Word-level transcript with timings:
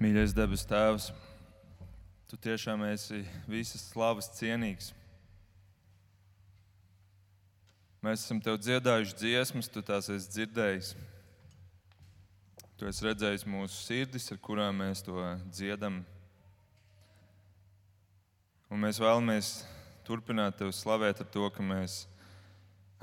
Mīļais 0.00 0.32
debes 0.32 0.62
Tēvs, 0.64 1.10
Tu 2.30 2.38
tiešām 2.40 2.86
esi 2.86 3.18
visas 3.50 3.82
slavas 3.90 4.30
cienīgs. 4.38 4.94
Mēs 8.00 8.22
esam 8.22 8.38
Tev 8.40 8.56
dziedājuši 8.62 9.18
dziesmas, 9.18 9.68
Tu 9.68 9.82
tās 9.84 10.08
esi 10.08 10.30
dzirdējis. 10.32 10.94
Tu 12.80 12.88
esi 12.88 13.04
redzējis 13.04 13.44
mūsu 13.44 13.76
sirdis, 13.76 14.30
ar 14.32 14.40
kurām 14.40 14.80
mēs 14.80 15.04
to 15.04 15.20
dziedam. 15.52 16.00
Un 18.72 18.80
mēs 18.86 19.02
vēlamies 19.04 19.52
turpināt 20.08 20.56
Tevi 20.62 20.72
slavēt 20.72 21.20
ar 21.20 21.28
to, 21.28 21.44
ka 21.52 21.60
mēs 21.60 22.06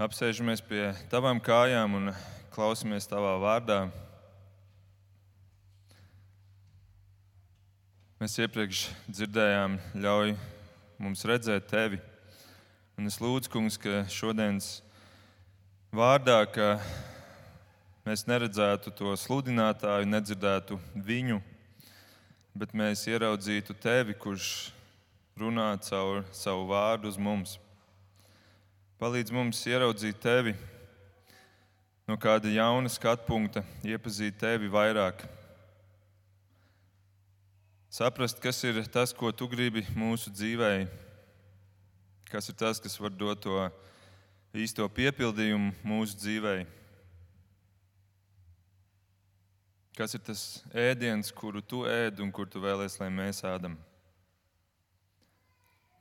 apsēžamies 0.02 0.66
pie 0.66 0.88
Tavām 1.14 1.38
kājām 1.46 2.02
un 2.02 2.12
klausamies 2.58 3.06
Tavā 3.06 3.38
vārdā. 3.46 3.84
Mēs 8.18 8.34
iepriekš 8.42 8.80
dzirdējām, 9.14 9.76
ļauj 10.02 10.32
mums 11.06 11.22
redzēt 11.30 11.68
tevi. 11.70 12.00
Un 12.98 13.06
es 13.06 13.20
lūdzu, 13.22 13.52
kungs, 13.54 13.76
ka 13.78 14.00
šodienas 14.10 14.80
vārdā, 15.94 16.40
ka 16.50 16.80
mēs 18.10 18.26
neredzētu 18.26 18.96
to 18.98 19.14
sludinātāju, 19.22 20.10
nedzirdētu 20.10 20.80
viņu, 20.98 21.38
bet 22.58 22.74
mēs 22.74 23.06
ieraudzītu 23.06 23.78
tevi, 23.86 24.18
kurš 24.18 24.50
runā 25.38 25.70
caur 25.86 26.26
savu 26.34 26.66
vārdu 26.74 27.14
uz 27.14 27.22
mums. 27.22 27.60
Palīdz 28.98 29.30
mums 29.30 29.62
ieraudzīt 29.70 30.18
tevi 30.26 30.58
no 32.10 32.18
kāda 32.18 32.50
jauna 32.50 32.90
skatu 32.90 33.30
punkta, 33.30 33.62
iepazīt 33.86 34.42
tevi 34.42 34.74
vairāk 34.74 35.28
saprast, 37.98 38.38
kas 38.38 38.62
ir 38.68 38.84
tas, 38.94 39.14
ko 39.16 39.32
tu 39.34 39.48
gribi 39.50 39.82
mūsu 39.98 40.30
dzīvē, 40.30 40.86
kas 42.30 42.50
ir 42.52 42.58
tas, 42.60 42.82
kas 42.84 42.98
var 43.02 43.10
dot 43.10 43.42
to 43.42 43.58
īsto 44.58 44.86
piepildījumu 44.86 45.74
mūsu 45.86 46.18
dzīvē. 46.22 46.58
Kas 49.98 50.14
ir 50.14 50.22
tas 50.28 50.42
ēdiens, 50.78 51.32
kuru 51.34 51.64
tu 51.66 51.82
ēd 51.90 52.22
un 52.22 52.30
kur 52.30 52.46
tu 52.46 52.62
vēlēsies, 52.62 53.00
lai 53.02 53.10
mēs 53.10 53.42
ēdam? 53.50 53.74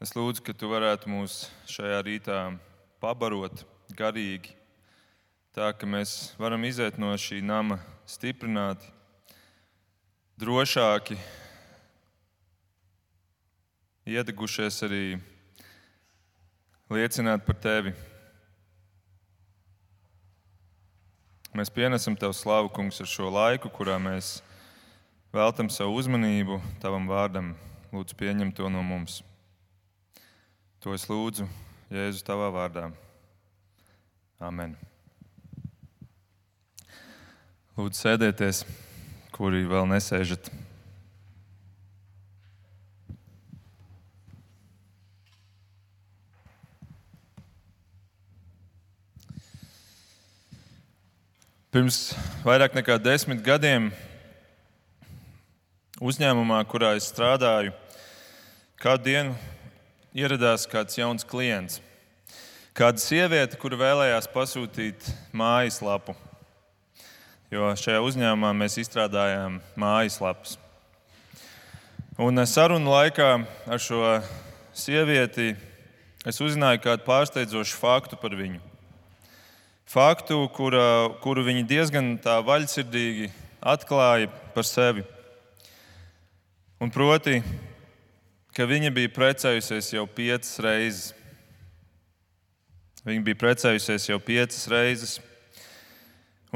Es 0.05 0.12
lūdzu, 0.12 0.44
ka 0.44 0.53
tu 0.53 0.69
varētu 0.69 1.08
mūs 1.08 1.47
šajā 1.72 2.03
rītā 2.05 2.41
pabarot 3.00 3.64
garīgi, 3.97 4.53
tā 5.56 5.70
ka 5.72 5.88
mēs 5.88 6.34
varam 6.36 6.69
iziet 6.69 7.00
no 7.00 7.14
šī 7.16 7.41
nama 7.41 7.81
stiprināti, 8.05 8.92
drošāki, 10.36 11.16
iedegušies 14.06 14.84
arī 14.86 15.18
liecināt 16.94 17.42
par 17.42 17.56
tevi. 17.58 17.90
Mēs 21.56 21.72
pienesam 21.72 22.14
tev 22.14 22.34
slavu, 22.36 22.70
kungs, 22.70 23.00
ar 23.02 23.08
šo 23.10 23.32
laiku, 23.32 23.70
kurā 23.72 23.96
mēs 23.98 24.36
veltam 25.34 25.70
savu 25.72 25.96
uzmanību 25.98 26.60
tavam 26.82 27.08
vārdam. 27.10 27.54
Lūdzu, 27.90 28.18
pieņem 28.18 28.52
to 28.54 28.70
no 28.70 28.82
mums. 28.84 29.22
To 30.84 30.94
es 30.94 31.08
lūdzu 31.10 31.48
Jēzus 31.91 32.22
tavā 32.26 32.52
vārdā. 32.54 32.91
Amen. 34.38 34.76
Lūdzu, 37.74 37.98
sēdieties, 38.04 38.62
kuri 39.34 39.64
vēl 39.66 39.88
nesēžat. 39.91 40.52
Pirms 51.76 52.14
vairāk 52.41 52.72
nekā 52.72 52.94
desmit 53.04 53.42
gadiem 53.44 53.91
uzņēmumā, 56.00 56.62
kurā 56.72 56.94
es 56.97 57.10
strādāju, 57.10 57.75
kādu 58.81 59.10
dienu 59.10 59.34
ieradās 60.16 60.64
kāds 60.72 60.97
jauns 60.97 61.26
klients. 61.28 61.82
Kāda 62.72 63.03
sieviete, 63.03 63.59
kura 63.60 63.76
vēlējās 63.82 64.31
pasūtīt 64.32 65.04
mājaslapu, 65.37 66.14
jo 67.53 67.69
šajā 67.82 68.00
uzņēmumā 68.08 68.54
mēs 68.56 68.78
izstrādājām 68.81 69.58
mājaslapas. 69.76 70.56
Un 72.16 72.41
sarunu 72.48 72.94
laikā 72.94 73.28
ar 73.69 73.84
šo 73.84 74.14
sievieti 74.72 75.53
es 76.25 76.41
uzzināju 76.41 76.81
kādu 76.88 77.04
pārsteidzošu 77.10 77.76
faktu 77.84 78.16
par 78.25 78.38
viņu 78.41 78.64
faktu, 79.86 80.38
kura, 80.54 81.12
kuru 81.22 81.44
viņi 81.47 81.66
diezgan 81.69 82.16
vaļsirdīgi 82.22 83.30
atklāja 83.62 84.30
par 84.54 84.66
sevi. 84.66 85.04
Un 86.82 86.91
proti, 86.92 87.41
ka 88.56 88.66
viņa 88.69 88.91
bija 88.92 89.12
precējusies 89.14 89.94
jau 89.94 90.04
piecas 90.10 90.58
reizes. 90.60 91.14
Viņa 93.06 93.22
bija 93.22 93.38
precējusies 93.38 94.08
jau 94.10 94.19
piecas 94.20 94.66
reizes. 94.69 95.19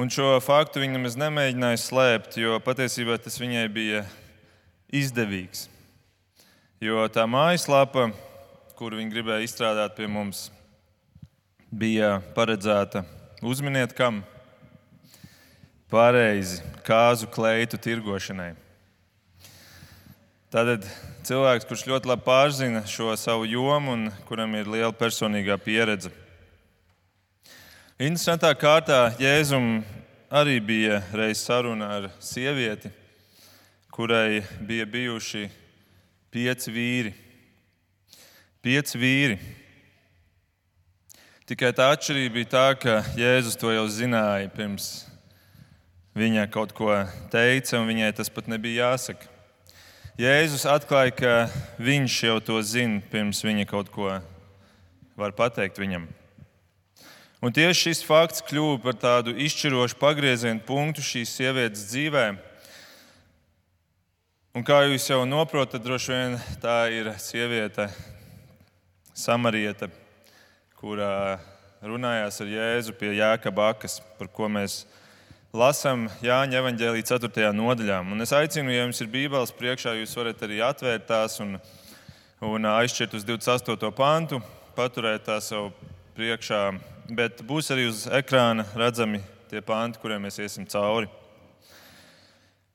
Un 0.00 0.10
šo 0.10 0.32
faktu 0.42 0.82
viņa 0.82 0.96
nemaz 0.96 1.16
nemēģināja 1.20 1.80
slēpt, 1.82 2.38
jo 2.40 2.58
patiesībā 2.64 3.18
tas 3.22 3.38
viņai 3.40 3.66
bija 3.72 4.02
izdevīgs. 4.96 5.68
Jo 6.80 7.04
tā 7.12 7.26
mājaslapa, 7.28 8.08
kuru 8.78 8.98
viņa 9.00 9.12
gribēja 9.12 9.46
izstrādāt 9.46 9.96
pie 9.98 10.08
mums, 10.08 10.48
bija 11.70 12.18
paredzēta 12.34 13.04
Uzminiet, 13.40 13.94
kam 13.96 14.18
pareizi 15.88 16.58
kāzu 16.84 17.24
kleitu 17.32 17.78
tirgošanai. 17.80 18.50
Tātad 20.52 20.84
cilvēks, 21.24 21.64
kurš 21.64 21.86
ļoti 21.88 22.10
labi 22.10 22.26
pārzina 22.26 22.82
šo 22.84 23.14
savu 23.16 23.46
jomu 23.48 23.94
un 23.94 24.02
kuram 24.28 24.58
ir 24.58 24.68
liela 24.68 24.92
personīgā 24.92 25.56
pieredze. 25.56 26.12
Interesantā 27.96 28.50
kārtā 28.60 29.14
Jēzum 29.16 29.80
arī 30.28 30.58
bija 30.60 31.00
reiz 31.16 31.40
saruna 31.40 31.88
ar 31.96 32.10
sievieti, 32.20 32.92
kurai 33.88 34.42
bija 34.60 34.84
bijuši 34.84 35.46
pieci 36.28 36.76
vīri. 36.76 37.14
Pieci 38.60 39.00
vīri. 39.00 39.40
Tikai 41.50 41.72
tā 41.74 41.88
atšķirība 41.90 42.30
bija 42.30 42.46
tā, 42.46 42.66
ka 42.78 42.92
Jēzus 43.18 43.56
to 43.58 43.72
jau 43.74 43.82
zināja 43.90 44.46
pirms 44.54 44.84
viņa 46.14 46.44
kaut 46.54 46.70
ko 46.78 46.92
teica, 47.32 47.80
un 47.80 47.88
viņai 47.88 48.10
tas 48.14 48.28
pat 48.30 48.46
nebija 48.46 48.92
jāsaka. 48.92 49.26
Jēzus 50.14 50.62
atklāja, 50.70 51.10
ka 51.10 51.32
viņš 51.82 52.18
jau 52.28 52.36
to 52.46 52.60
zina, 52.62 53.00
pirms 53.10 53.42
viņa 53.42 53.66
kaut 53.66 53.90
ko 53.90 54.12
var 55.18 55.34
pateikt 55.34 55.82
viņam. 55.82 56.04
Un 57.42 57.56
tieši 57.56 57.80
šis 57.80 58.06
fakts 58.06 58.46
kļuva 58.46 58.78
par 58.84 59.00
tādu 59.02 59.34
izšķirošu 59.34 59.98
pagriezienu 59.98 60.62
punktu 60.68 61.02
šīs 61.02 61.32
sievietes 61.34 61.88
dzīvē. 61.90 62.28
Un 64.54 64.62
kā 64.62 64.84
jūs 64.86 65.10
jau 65.10 65.24
saprotat, 65.26 65.82
droši 65.82 66.14
vien 66.14 66.38
tā 66.62 66.78
ir 66.94 67.10
sieviete, 67.18 67.88
samarieta, 69.18 69.90
kurā 70.80 71.36
runājās 71.84 72.40
ar 72.40 72.48
Jēzu 72.48 72.94
pie 72.96 73.10
Jēkabā 73.18 73.66
akas, 73.74 73.98
par 74.16 74.30
ko 74.32 74.48
mēs 74.48 74.86
lasām 75.52 76.06
Jāņa 76.24 76.56
evanģēlī 76.62 77.04
4. 77.04 77.50
nodaļā. 77.52 77.98
Un 78.00 78.24
es 78.24 78.32
aicinu, 78.32 78.72
ja 78.72 78.86
jums 78.86 79.02
ir 79.04 79.10
Bībeles 79.12 79.52
priekšā, 79.58 79.92
jūs 79.98 80.16
varat 80.16 80.40
arī 80.46 80.62
atvērt 80.64 81.04
tās 81.10 81.36
un, 81.44 81.58
un 82.48 82.70
aizšķirt 82.72 83.18
uz 83.18 83.28
28. 83.28 83.92
pantu, 83.92 84.40
paturēt 84.78 85.28
tās 85.28 85.52
sev 85.52 85.68
priekšā. 86.16 86.62
Bet 87.12 87.44
būs 87.44 87.68
arī 87.74 87.90
uz 87.90 88.06
ekrāna 88.08 88.64
redzami 88.72 89.20
tie 89.52 89.60
panti, 89.60 90.00
kuriem 90.00 90.24
mēs 90.24 90.40
iesim 90.40 90.64
cauri. 90.64 91.10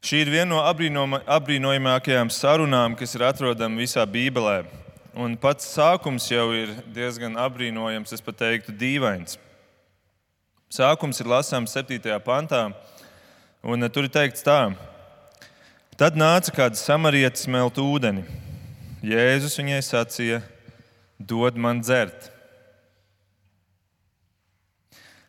Šī 0.06 0.22
ir 0.22 0.30
viena 0.30 0.52
no 0.54 0.62
apbrīnojamākajām 0.62 2.30
sarunām, 2.30 2.94
kas 3.00 3.18
ir 3.18 3.26
atrodama 3.26 3.82
visā 3.82 4.06
Bībelē. 4.06 4.60
Un 5.16 5.38
pats 5.40 5.64
sākums 5.72 6.26
jau 6.28 6.50
ir 6.52 6.74
diezgan 6.92 7.38
apbrīnojams, 7.40 8.12
es 8.12 8.20
pat 8.20 8.36
teiktu, 8.42 8.74
dīvains. 8.76 9.38
Sākums 10.68 11.22
ir 11.24 11.30
lasāms 11.32 11.72
7. 11.72 12.18
pantā, 12.20 12.66
un 13.64 13.88
tur 13.88 14.10
ir 14.10 14.12
teikts 14.12 14.44
tā: 14.44 14.74
Tad 15.96 16.20
nāca 16.20 16.52
kāds 16.58 16.84
samarietis 16.84 17.46
smelt 17.46 17.80
ūdeni. 17.80 18.26
Jēzus 19.08 19.56
viņai 19.62 19.80
sacīja: 19.88 20.42
Dod 21.16 21.56
man 21.56 21.80
dzert. 21.80 22.28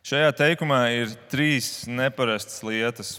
Šajā 0.03 0.35
teikumā 0.35 0.81
ir 0.97 1.15
trīs 1.31 1.87
neparastas 1.87 2.59
lietas. 2.67 3.15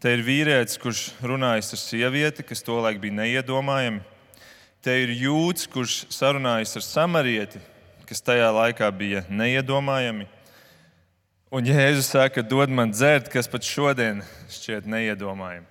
Te 0.00 0.16
ir 0.16 0.24
vīrietis, 0.24 0.80
kurš 0.80 1.10
runājas 1.20 1.76
ar 1.76 1.84
sievieti, 1.84 2.48
kas 2.48 2.64
tolaik 2.64 3.04
bija 3.04 3.20
neiedomājami. 3.20 4.13
Te 4.84 4.98
ir 5.00 5.14
jūds, 5.16 5.64
kurš 5.72 6.02
sarunājas 6.12 6.74
ar 6.76 6.82
samarieti, 6.84 7.56
kas 8.04 8.20
tajā 8.20 8.50
laikā 8.52 8.90
bija 8.92 9.22
neiedomājami. 9.32 10.26
Un 11.54 11.64
Jēzus 11.64 12.10
saka, 12.12 12.42
dod 12.44 12.68
man 12.68 12.92
dzert, 12.92 13.30
kas 13.32 13.48
pat 13.48 13.64
šodien 13.64 14.20
šķiet 14.52 14.84
neiedomājami. 14.84 15.64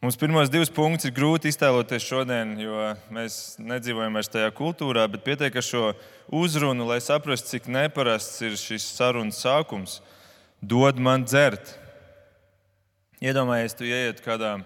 Mums 0.00 0.16
pirmos 0.20 0.48
divus 0.52 0.72
punktus 0.72 1.10
ir 1.10 1.14
grūti 1.16 1.52
iztēloties 1.52 2.08
šodien, 2.08 2.56
jo 2.60 2.88
mēs 3.12 3.58
nedzīvojam 3.60 4.16
vairs 4.16 4.32
tajā 4.32 4.48
kultūrā, 4.56 5.04
bet 5.12 5.28
pietiek 5.28 5.60
ar 5.60 5.68
šo 5.68 5.92
uzrunu, 6.32 6.88
lai 6.88 7.02
saprastu, 7.04 7.52
cik 7.52 7.68
neparasts 7.68 8.40
ir 8.48 8.56
šis 8.56 8.88
sarunas 8.96 9.44
sākums. 9.44 10.00
Dod 10.64 10.96
man 10.96 11.28
dzert. 11.28 11.76
Iedomājieties, 13.20 13.76
tu 13.76 13.92
ieiet 13.92 14.24
kādā 14.24 14.58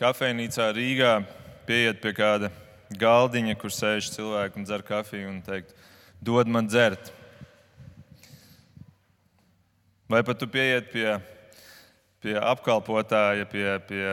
kafejnīcā 0.00 0.74
Rīgā, 0.76 1.20
pieiet 1.70 2.02
pie 2.02 2.10
kāda 2.18 2.50
galdiņa, 2.98 3.54
kur 3.54 3.70
sēž 3.70 4.10
cilvēki 4.16 4.58
un 4.58 4.66
dzer 4.66 4.82
kafiju 4.82 5.30
un 5.30 5.42
teikt, 5.46 5.76
dod 6.18 6.50
man 6.50 6.66
dzert. 6.66 7.12
Vai 10.10 10.24
pat 10.26 10.42
tu 10.42 10.50
pieiet 10.50 10.90
pie 10.90 11.20
pie 12.20 12.36
apkalpotāja, 12.36 13.46
pie, 13.48 13.64
pie 13.88 14.08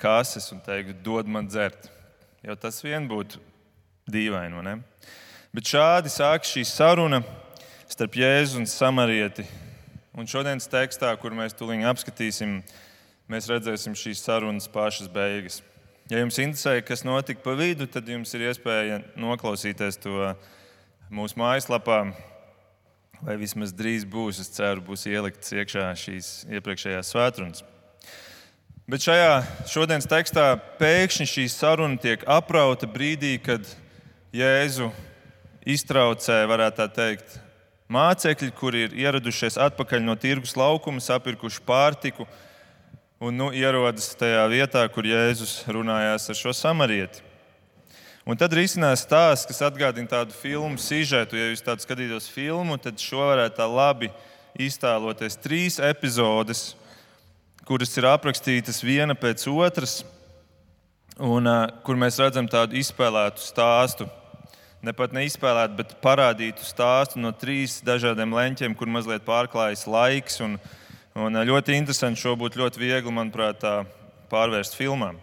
kases 0.00 0.50
un 0.52 0.60
teikt, 0.64 0.98
dod 1.04 1.28
man 1.28 1.48
dzert. 1.48 1.88
Jo 2.44 2.54
tas 2.60 2.82
vien 2.84 3.08
būtu 3.08 3.40
dīvaini. 4.08 4.60
Ne? 4.64 4.74
Bet 5.54 5.70
šādi 5.72 6.12
sākas 6.12 6.52
šī 6.52 6.66
saruna 6.68 7.22
starp 7.88 8.20
Jēzu 8.20 8.60
un 8.60 8.68
Samarieti. 8.68 9.46
Un 10.18 10.28
šodienas 10.28 10.68
tekstā, 10.68 11.12
kur 11.20 11.32
mēs 11.36 11.56
tūlīt 11.56 11.86
apskatīsim, 11.88 12.58
mēs 13.30 13.48
redzēsim 13.48 13.96
šīs 13.96 14.20
sarunas 14.26 14.68
pašas 14.68 15.08
beigas. 15.12 15.62
Ja 16.08 16.22
jums 16.22 16.38
interesē, 16.40 16.78
kas 16.80 17.02
notika 17.04 17.42
pa 17.44 17.52
vidu, 17.52 17.84
tad 17.84 18.06
jums 18.08 18.30
ir 18.32 18.46
iespēja 18.48 19.02
noklausīties 19.20 19.98
to 20.00 20.30
mūsu 21.12 21.36
mājaslapā 21.36 21.98
vai 23.20 23.34
vismaz 23.36 23.74
drīz 23.76 24.06
būs, 24.08 24.38
es 24.40 24.48
ceru, 24.56 24.80
būs 24.86 25.04
ieliktas 25.10 25.52
iekšā 25.52 25.90
šīs 26.00 26.30
iepriekšējās 26.48 27.12
svētdienas. 27.12 27.60
Bet 28.88 29.04
šajā 29.04 29.34
šodienas 29.68 30.08
tekstā 30.08 30.46
pēkšņi 30.80 31.28
šī 31.28 31.46
saruna 31.52 32.00
tiek 32.00 32.24
aprauta 32.24 32.88
brīdī, 32.88 33.34
kad 33.44 33.68
Jēzu 34.32 34.88
iztraucē, 35.68 36.40
varētu 36.48 36.80
tā 36.80 36.88
teikt, 37.02 37.36
mācekļi, 37.92 38.54
kuri 38.56 38.86
ir 38.86 38.96
ieradušies 39.04 39.60
atpakaļ 39.60 40.08
no 40.08 40.16
tirgus 40.16 40.56
laukuma, 40.56 41.04
sapirkuši 41.04 41.66
pārtiku 41.68 42.24
un 43.18 43.34
nu, 43.34 43.48
ierodas 43.54 44.12
tajā 44.18 44.44
vietā, 44.50 44.84
kur 44.94 45.06
Jēzus 45.06 45.64
runājās 45.70 46.28
ar 46.30 46.38
šo 46.38 46.54
samarieti. 46.54 47.24
Un 48.28 48.36
tad 48.36 48.52
ir 48.52 48.60
izcinās 48.66 49.06
stāsts, 49.06 49.48
kas 49.48 49.62
atgādina 49.64 50.10
tādu 50.10 50.36
filmu 50.36 50.76
sižetu. 50.78 51.38
Ja 51.38 51.48
jūs 51.48 51.64
tādu 51.64 51.80
skatītos 51.80 52.28
filmu, 52.28 52.76
tad 52.76 53.00
šo 53.00 53.24
varētu 53.30 53.56
tā 53.56 53.66
labi 53.70 54.10
iztēloties. 54.60 55.38
Trīs 55.40 55.78
epizodes, 55.80 56.74
kuras 57.64 57.96
ir 57.96 58.06
aprakstītas 58.10 58.82
viena 58.84 59.16
pēc 59.16 59.46
otras, 59.48 60.02
un 61.16 61.48
uh, 61.48 61.64
kur 61.86 61.96
mēs 61.98 62.20
redzam 62.20 62.46
tādu 62.50 62.76
izspēlētu 62.78 63.42
stāstu. 63.42 64.06
Ne 64.84 64.92
pat 64.94 65.16
neizspēlētu, 65.16 65.74
bet 65.80 65.96
parādītu 66.04 66.62
stāstu 66.62 67.18
no 67.18 67.32
trīs 67.34 67.80
dažādiem 67.82 68.36
leņķiem, 68.36 68.76
kur 68.78 68.92
mazliet 68.92 69.24
pārklājas 69.26 69.88
laiks. 69.90 70.38
Un, 70.44 70.60
un 71.18 71.34
ļoti 71.34 71.74
interesanti 71.74 72.20
šo 72.22 72.36
būtu 72.38 72.60
ļoti 72.60 72.78
viegli, 72.78 73.12
manuprāt, 73.14 73.64
pārvērst 74.30 74.76
filmām. 74.78 75.18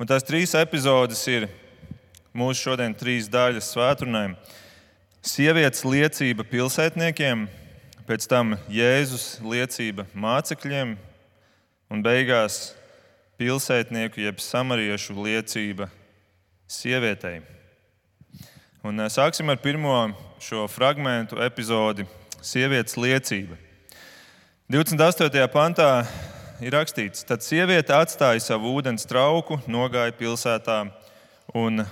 Un 0.00 0.08
tās 0.08 0.24
trīs 0.24 0.54
epizodes 0.56 1.20
ir 1.28 1.48
mūsu 2.32 2.70
šodien 2.70 2.94
trīs 2.96 3.28
daļas 3.28 3.68
svētdienai. 3.74 4.32
Sievietes 5.20 5.84
liecība 5.84 6.46
pilsētniekiem, 6.48 7.44
pēc 8.08 8.26
tam 8.30 8.56
Jēzus 8.72 9.42
liecība 9.44 10.06
mācekļiem 10.16 10.96
un 11.92 12.04
beigās 12.06 12.70
pilsētnieku 13.40 14.24
jeb 14.24 14.40
samariešu 14.40 15.18
liecība 15.20 15.90
sievietei. 16.64 17.42
Un 18.80 19.04
sāksim 19.12 19.52
ar 19.52 19.60
pirmo 19.60 19.98
šo 20.40 20.64
fragment, 20.72 21.36
epizodi- 21.44 22.08
sievietes 22.52 22.96
liecība. 22.96 23.58
28. 24.70 25.48
pantā 25.50 26.04
ir 26.62 26.70
rakstīts, 26.70 27.24
tad 27.26 27.42
sieviete 27.42 27.90
atstāja 27.90 28.38
savu 28.38 28.70
ūdens 28.78 29.02
trauku, 29.02 29.56
nogāja 29.66 30.12
pilsētā 30.14 30.84
un 31.58 31.82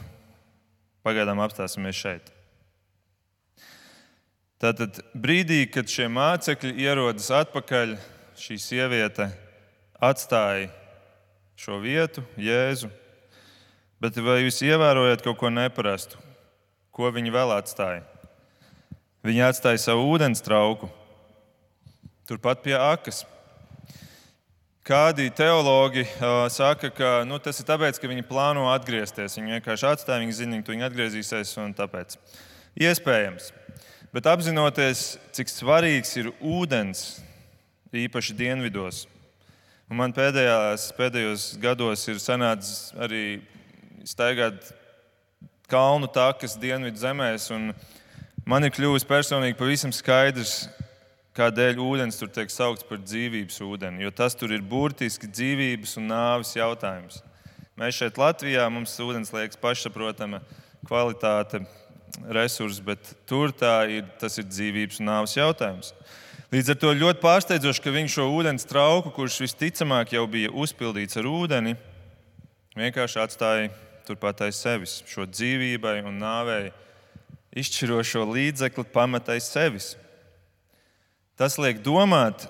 Pagaidām 1.03 1.41
apstāsimies 1.43 1.99
šeit. 1.99 2.29
Tātad 4.63 5.01
brīdī, 5.11 5.65
kad 5.67 5.91
šie 5.91 6.07
mācekļi 6.07 6.77
ierodas 6.85 7.27
atpakaļ, 7.41 7.97
šī 8.39 8.61
sieviete 8.63 9.27
atstāja 9.99 10.71
šo 11.59 11.81
vietu, 11.83 12.23
Jēzu. 12.39 12.93
Bet 13.99 14.23
vai 14.23 14.45
jūs 14.45 14.61
ievērojat 14.63 15.27
kaut 15.27 15.41
ko 15.43 15.51
neparastu? 15.51 16.23
Ko 16.95 17.11
viņi 17.11 17.35
vēl 17.35 17.57
atstāja? 17.59 18.07
Viņi 19.27 19.47
atstāja 19.51 19.83
savu 19.89 20.07
ūdens 20.15 20.47
trauku 20.47 20.93
turpat 22.29 22.61
pie 22.61 22.75
akas. 22.77 23.23
Kādi 24.85 25.29
teologi 25.33 26.03
uh, 26.05 26.45
saka, 26.53 26.91
ka 26.93 27.11
nu, 27.29 27.39
tas 27.41 27.61
ir 27.61 27.67
tāpēc, 27.69 27.97
ka 28.01 28.09
viņi 28.09 28.25
plāno 28.29 28.67
atgriezties. 28.73 29.37
Viņi 29.37 29.59
vienkārši 29.59 29.87
atstāja, 29.89 30.21
viņi 30.21 30.37
zina, 30.37 30.61
ka 30.65 30.73
viņi 30.73 30.87
atgriezīsies 30.87 31.55
un 31.61 31.73
tāpēc. 31.77 32.17
Iespējams. 32.85 33.51
Bet 34.13 34.29
apzinoties, 34.29 35.19
cik 35.37 35.53
svarīgs 35.53 36.15
ir 36.21 36.31
ūdens, 36.41 37.19
īpaši 37.93 38.37
dienvidos, 38.37 39.07
un 39.89 40.01
man 40.01 40.13
pēdējās, 40.17 40.91
pēdējos 40.97 41.47
gados 41.61 42.05
ir 42.09 42.21
sanācis 42.21 42.91
arī 43.01 43.23
staigāt 44.09 44.71
kalnu 45.69 46.09
takas 46.13 46.57
dienvidu 46.61 47.01
zemēs, 47.01 47.49
un 47.53 47.73
man 48.49 48.65
ir 48.65 48.73
kļuvis 48.73 49.09
personīgi 49.09 49.57
pavisam 49.57 49.93
skaidrs, 49.93 50.67
kādēļ 51.39 51.81
ūdens 51.83 52.19
tur 52.19 52.31
tiek 52.35 52.51
saukts 52.51 52.87
par 52.89 53.01
dzīvības 53.01 53.61
ūdeni, 53.65 54.03
jo 54.03 54.11
tas 54.15 54.35
tur 54.39 54.53
ir 54.55 54.65
burtiski 54.67 55.31
dzīvības 55.31 55.97
un 56.01 56.11
nāves 56.11 56.55
jautājums. 56.59 57.23
Mēs 57.79 58.01
šeit 58.01 58.19
Latvijā 58.19 58.65
mums 58.75 58.97
ūdens 58.99 59.31
liekas 59.31 59.61
pašsaprotama 59.63 60.43
kvalitāte, 60.89 61.63
resurss, 62.27 62.81
bet 62.83 63.13
tur 63.29 63.53
ir, 63.89 64.09
tas 64.19 64.39
ir 64.39 64.49
dzīvības 64.49 64.99
un 64.99 65.11
nāves 65.13 65.37
jautājums. 65.37 65.93
Līdz 66.49 66.73
ar 66.73 66.79
to 66.81 66.95
ļoti 66.97 67.21
pārsteidzoši, 67.21 67.83
ka 67.85 67.93
viņš 67.93 68.15
šo 68.17 68.27
ūdens 68.33 68.67
trauku, 68.67 69.13
kurš 69.13 69.43
visticamāk 69.45 70.15
jau 70.17 70.25
bija 70.27 70.51
uzpildīts 70.51 71.21
ar 71.21 71.29
ūdeni, 71.29 71.77
vienkārši 72.79 73.21
atstāja 73.21 73.71
turpat 74.09 74.47
aiz 74.47 74.57
sevis 74.57 75.03
šo 75.07 75.27
dzīvībai 75.29 75.99
un 76.09 76.17
nāvei 76.23 76.71
izšķirošo 77.59 78.25
līdzekli 78.33 78.87
pametais 78.95 79.51
sevis. 79.53 79.93
Tas 81.39 81.55
liek 81.55 81.79
domāt, 81.87 82.49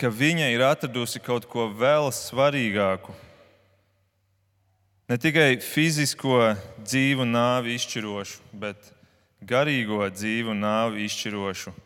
ka 0.00 0.08
viņa 0.08 0.46
ir 0.48 0.62
atradusi 0.64 1.20
kaut 1.20 1.44
ko 1.52 1.66
vēl 1.68 2.08
svarīgāku. 2.16 3.12
Ne 5.12 5.18
tikai 5.20 5.58
fizisko 5.60 6.54
dzīvu 6.80 7.28
nāvi 7.28 7.76
izšķirošu, 7.76 8.40
bet 8.56 8.88
garīgo 9.44 10.00
dzīvu 10.08 10.56
nāvi 10.56 11.04
izšķirošu 11.04 11.76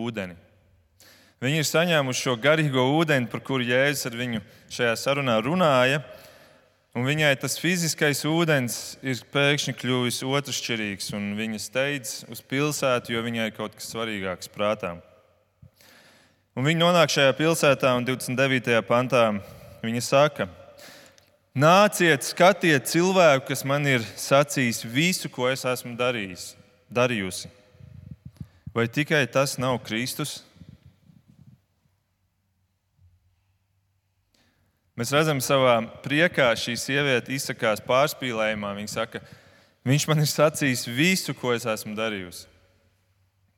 ūdeni. 0.00 0.40
Viņi 1.44 1.60
ir 1.60 1.68
saņēmuši 1.68 2.24
šo 2.24 2.38
garīgo 2.40 2.88
ūdeni, 2.96 3.28
par 3.28 3.44
kuru 3.44 3.68
Jēzus 3.68 4.08
ar 4.08 4.16
viņu 4.16 4.40
šajā 4.72 4.96
sarunā 4.96 5.36
runāja. 5.44 6.00
Un 6.96 7.04
viņai 7.04 7.34
tas 7.42 7.60
fiziskais 7.60 8.24
ūdens 8.24 8.94
ir 9.04 9.20
pēkšņi 9.34 9.76
kļuvis 9.76 10.24
otršķirīgs, 10.24 11.12
un 11.18 11.34
viņa 11.36 11.60
steidz 11.60 12.20
uz 12.32 12.40
pilsētu, 12.40 13.12
jo 13.12 13.28
viņai 13.28 13.50
ir 13.50 13.58
kaut 13.58 13.76
kas 13.76 13.92
svarīgāks 13.92 14.48
prātā. 14.48 14.96
Un 16.54 16.62
viņi 16.62 16.78
nonāk 16.78 17.10
šajā 17.10 17.32
pilsētā, 17.34 17.90
un 17.98 18.04
29. 18.06 18.76
pantā 18.86 19.24
viņa 19.82 20.02
saka, 20.06 20.46
nāciet, 21.50 22.22
skatiet 22.22 22.86
cilvēku, 22.86 23.48
kas 23.48 23.64
man 23.66 23.82
ir 23.90 24.06
sacījis 24.06 24.84
visu, 24.86 25.30
ko 25.34 25.48
es 25.50 25.66
esmu 25.66 25.96
darījis, 25.98 26.52
darījusi. 26.94 27.50
Vai 28.74 28.86
tikai 28.86 29.24
tas 29.26 29.56
nav 29.58 29.80
Kristus? 29.82 30.44
Mēs 34.94 35.10
redzam, 35.10 35.42
savā 35.42 35.80
priekā 36.06 36.52
šī 36.54 36.78
sieviete 36.78 37.34
izsakās 37.34 37.82
pārspīlējumā. 37.82 38.76
Viņa 38.78 38.94
saka, 38.94 39.26
viņš 39.82 40.06
man 40.06 40.22
ir 40.22 40.30
sacījis 40.30 40.86
visu, 40.86 41.34
ko 41.34 41.50
es 41.58 41.66
esmu 41.66 41.98
darījusi. 41.98 42.46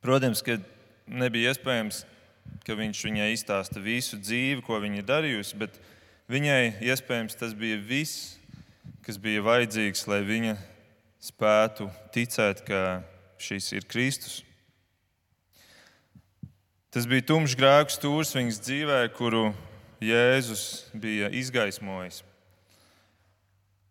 Protams, 0.01 0.41
ka 0.41 0.57
nebija 1.05 1.53
iespējams 1.53 2.07
ka 2.67 2.75
viņš 2.75 3.03
viņai 3.07 3.29
izstāsta 3.35 3.83
visu 3.83 4.19
dzīvi, 4.19 4.65
ko 4.67 4.81
viņa 4.83 5.01
ir 5.01 5.07
darījusi, 5.07 5.59
bet 5.61 5.77
viņai 6.31 6.83
iespējams 6.83 7.39
tas 7.39 7.55
bija 7.55 7.79
viss, 7.79 8.35
kas 9.07 9.21
bija 9.23 9.45
vajadzīgs, 9.47 10.07
lai 10.11 10.23
viņa 10.27 10.57
spētu 11.23 11.87
ticēt, 12.15 12.65
ka 12.67 12.81
šis 13.39 13.71
ir 13.77 13.87
Kristus. 13.87 14.41
Tas 16.91 17.07
bija 17.07 17.27
tumšs 17.29 17.55
grēku 17.59 17.93
stūris 17.93 18.35
viņas 18.35 18.63
dzīvē, 18.65 19.01
kuru 19.15 19.51
Jēzus 20.03 20.89
bija 20.97 21.29
izgaismojis. 21.33 22.23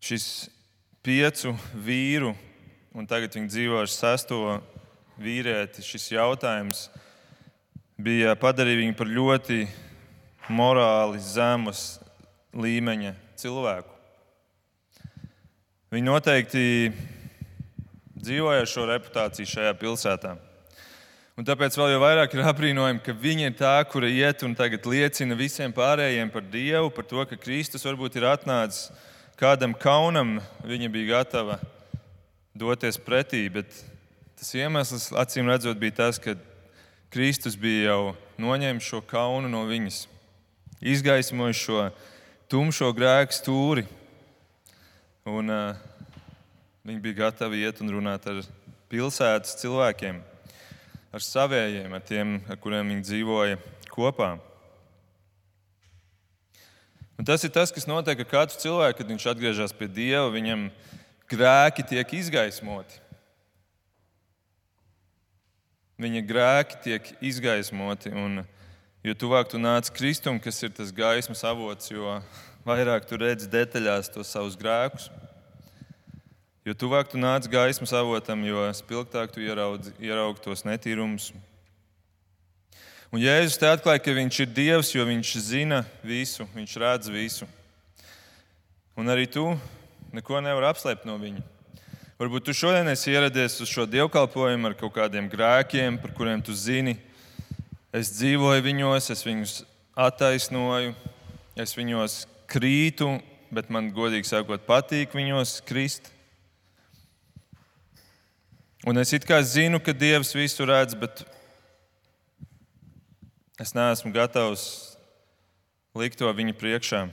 Šis 0.01 0.25
piecu 1.05 1.53
vīru, 1.85 2.33
un 2.97 3.07
tagad 3.09 3.37
viņi 3.37 3.51
dzīvo 3.51 3.79
ar 3.83 3.91
sesto 3.91 4.39
vīrieti, 5.21 5.85
šis 5.85 6.11
jautājums 6.15 6.87
bija 7.97 8.35
padarījis 8.39 8.81
viņu 8.81 8.95
par 8.99 9.11
ļoti 9.11 9.59
morāli 10.51 11.21
zemes 11.23 11.83
līmeņa 12.55 13.13
cilvēku. 13.39 13.91
Viņi 15.93 16.07
noteikti 16.09 16.65
dzīvoja 18.19 18.65
ar 18.65 18.69
šo 18.69 18.87
reputāciju 18.89 19.47
šajā 19.47 19.73
pilsētā. 19.79 20.35
Un 21.35 21.43
tāpēc 21.47 21.75
vēl 21.75 21.97
vairāk 21.99 22.35
ir 22.35 22.47
apbrīnojami, 22.47 23.01
ka 23.03 23.15
viņa 23.19 23.49
ir 23.49 23.55
tā, 23.59 23.75
kura 23.91 24.07
iet 24.07 24.43
un 24.47 24.55
tagad 24.55 24.87
liecina 24.87 25.35
visiem 25.35 25.73
pārējiem 25.75 26.31
par 26.31 26.45
Dievu, 26.47 26.91
par 26.95 27.07
to, 27.09 27.25
ka 27.27 27.39
Kristus 27.39 27.83
varbūt 27.83 28.15
ir 28.15 28.27
atnācis 28.29 28.89
kādam 29.39 29.75
kaunam, 29.75 30.37
viņa 30.63 30.91
bija 30.91 31.17
gatava 31.17 31.59
doties 32.55 32.99
pretī. 33.03 33.43
Bet 33.51 33.67
tas 34.39 34.53
iemesls, 34.55 35.09
acīm 35.11 35.51
redzot, 35.51 35.79
bija 35.79 35.97
tas, 36.05 36.19
ka 36.23 36.37
Kristus 37.15 37.53
bija 37.55 37.93
jau 37.93 38.15
noņēmis 38.43 38.83
šo 38.83 38.97
kaunu 39.07 39.47
no 39.47 39.61
viņas, 39.69 40.01
izgaismojis 40.83 41.61
šo 41.63 41.83
tumšo 42.51 42.89
grēku 42.91 43.31
stūri. 43.37 43.85
Un, 45.23 45.47
uh, 45.47 45.77
viņi 46.83 46.99
bija 47.05 47.21
gatavi 47.21 47.61
iet 47.63 47.79
un 47.79 47.93
runāt 47.95 48.27
ar 48.27 48.41
pilsētas 48.91 49.55
cilvēkiem, 49.61 50.19
ar 51.15 51.23
savējiem, 51.23 51.95
ar 51.95 52.03
tiem, 52.03 52.35
ar 52.51 52.59
kuriem 52.59 52.91
viņi 52.91 53.07
dzīvoja 53.07 53.61
kopā. 53.95 54.33
Un 57.15 57.31
tas 57.31 57.47
ir 57.47 57.55
tas, 57.55 57.71
kas 57.71 57.87
notiek 57.87 58.25
ar 58.25 58.31
katru 58.33 58.59
cilvēku, 58.59 58.99
kad 58.99 59.15
viņš 59.15 59.31
atgriežas 59.31 59.77
pie 59.79 59.87
Dieva. 59.87 60.27
Viņam 60.35 60.67
grēki 61.31 61.87
tiek 61.95 62.17
izgaismoti. 62.19 63.04
Viņa 66.01 66.21
grēki 66.27 66.81
tiek 66.83 67.11
izgaismoti. 67.23 68.11
Un, 68.11 68.41
jo 69.05 69.15
tuvāk 69.15 69.47
tu 69.51 69.61
nāc 69.61 69.87
Kristum, 69.95 70.41
kas 70.43 70.59
ir 70.65 70.73
tas 70.75 70.91
gaismas 70.91 71.45
avots, 71.47 71.87
jo 71.93 72.17
vairāk 72.67 73.07
tu 73.07 73.19
redzi 73.21 73.47
detaļās 73.51 74.11
tos 74.11 74.33
savus 74.35 74.57
grēkus. 74.59 75.07
Jo 76.65 76.73
tuvāk 76.73 77.11
tu 77.11 77.21
nāc 77.21 77.47
gaismas 77.47 77.93
avotam, 77.93 78.41
jo 78.43 78.65
spilgtāk 78.73 79.31
tu 79.31 79.43
ieraudzi, 79.45 79.93
ieraugi 80.01 80.41
tos 80.43 80.65
netīrumus. 80.65 81.29
Un 83.13 83.21
Jēzus 83.21 83.59
te 83.61 83.69
atklāja, 83.69 84.01
ka 84.01 84.15
viņš 84.17 84.39
ir 84.43 84.49
Dievs, 84.51 84.89
jo 84.91 85.05
viņš 85.07 85.35
zina 85.45 85.83
visu, 86.03 86.49
viņš 86.57 86.77
redz 86.81 87.13
visu. 87.13 87.47
Un 88.97 89.07
arī 89.13 89.29
tu 89.29 89.45
neko 90.11 90.41
nevari 90.43 90.67
apslēpt 90.73 91.05
no 91.07 91.15
viņa. 91.21 91.54
Varbūt 92.15 92.45
tu 92.47 92.53
šodien 92.55 92.87
esi 92.87 93.11
ieradies 93.11 93.57
uz 93.59 93.67
šo 93.67 93.83
dievkalpojumu 93.91 94.69
ar 94.69 94.73
kaut 94.79 94.93
kādiem 94.95 95.25
grēkiem, 95.27 95.97
par 95.99 96.13
kuriem 96.15 96.39
tu 96.39 96.53
zini. 96.55 96.93
Es 97.91 98.13
dzīvoju 98.15 98.63
viņos, 98.63 99.09
es 99.11 99.23
viņus 99.27 99.55
attaisnoju, 99.99 100.93
es 101.59 101.75
viņos 101.75 102.15
krītu, 102.47 103.09
bet 103.51 103.67
man 103.67 103.91
godīgi 103.91 104.29
sakot, 104.31 104.63
patīk 104.63 105.11
viņos 105.11 105.57
krist. 105.67 106.07
Un 108.87 109.03
es 109.03 109.11
it 109.11 109.27
kā 109.27 109.41
zinu, 109.43 109.83
ka 109.83 109.91
Dievs 109.91 110.31
visu 110.39 110.63
redz, 110.71 110.95
bet 110.95 111.25
es 113.59 113.75
neesmu 113.75 114.15
gatavs 114.15 114.95
likt 115.99 116.23
to 116.23 116.31
viņa 116.31 116.55
priekšā. 116.63 117.03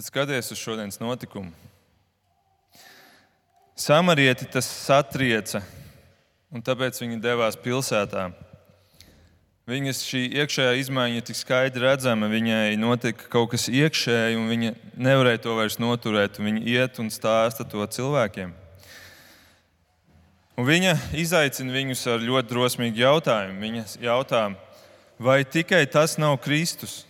Tad 0.00 0.06
skaties 0.06 0.50
uz 0.50 0.58
šodienas 0.58 1.00
notikumu. 1.00 1.50
Samarieti 3.76 4.46
tas 4.48 4.64
satrieca, 4.64 5.60
un 6.48 6.64
tāpēc 6.64 7.02
viņi 7.02 7.18
devās 7.20 7.58
pilsētā. 7.60 8.30
Viņas 9.68 10.00
šī 10.08 10.22
iekšējā 10.40 10.70
izmaiņa 10.80 11.24
tik 11.28 11.36
skaidri 11.36 11.84
redzama. 11.84 12.30
Viņai 12.32 12.78
notika 12.80 13.28
kaut 13.28 13.50
kas 13.52 13.68
iekšēji, 13.68 14.38
un 14.40 14.48
viņa 14.48 14.72
nevarēja 14.96 15.42
to 15.44 15.58
vairs 15.58 15.76
noturēt. 15.76 16.40
Viņa 16.40 16.64
iet 16.64 17.02
un 17.02 17.12
stāsta 17.12 17.68
to 17.68 17.84
cilvēkiem. 17.84 18.56
Un 20.56 20.68
viņa 20.70 20.96
izaicina 21.20 21.76
viņus 21.76 22.06
ar 22.08 22.24
ļoti 22.24 22.54
drosmīgu 22.54 23.04
jautājumu. 23.04 23.60
Viņa 23.68 23.84
jautā, 24.08 24.46
vai 25.20 25.42
tikai 25.44 25.84
tas 25.92 26.16
nav 26.16 26.40
Kristus? 26.40 27.02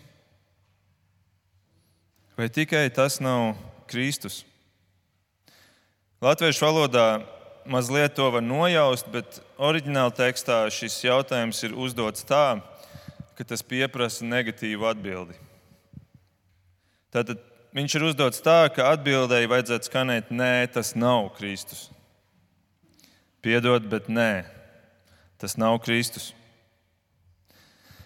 Vai 2.40 2.48
tikai 2.48 2.88
tas 2.88 3.18
nav 3.20 3.50
Kristus? 3.84 4.46
Latviešu 6.24 6.62
valodā 6.64 7.20
mazliet 7.68 8.14
to 8.16 8.30
var 8.32 8.40
nojaust, 8.40 9.10
bet 9.12 9.42
oriģinālā 9.60 10.14
tekstā 10.16 10.62
šis 10.72 10.96
jautājums 11.04 11.60
ir 11.68 11.74
uzdots 11.76 12.24
tā, 12.24 12.62
ka 13.36 13.44
tas 13.44 13.60
prasa 13.92 14.24
negatīvu 14.24 14.88
atbildi. 14.88 15.36
Tātad 17.12 17.44
viņš 17.76 17.98
ir 17.98 18.06
uzdots 18.08 18.40
tā, 18.40 18.72
ka 18.72 18.88
atbildēji 18.94 19.52
vajadzētu 19.52 19.90
skanēt, 19.92 20.32
nē, 20.32 20.72
tas 20.72 20.94
nav 20.96 21.34
Kristus. 21.36 21.90
Piedod, 23.44 23.84
bet 23.84 24.08
nē, 24.08 24.46
tas 25.36 25.58
nav 25.60 25.76
Kristus. 25.84 26.32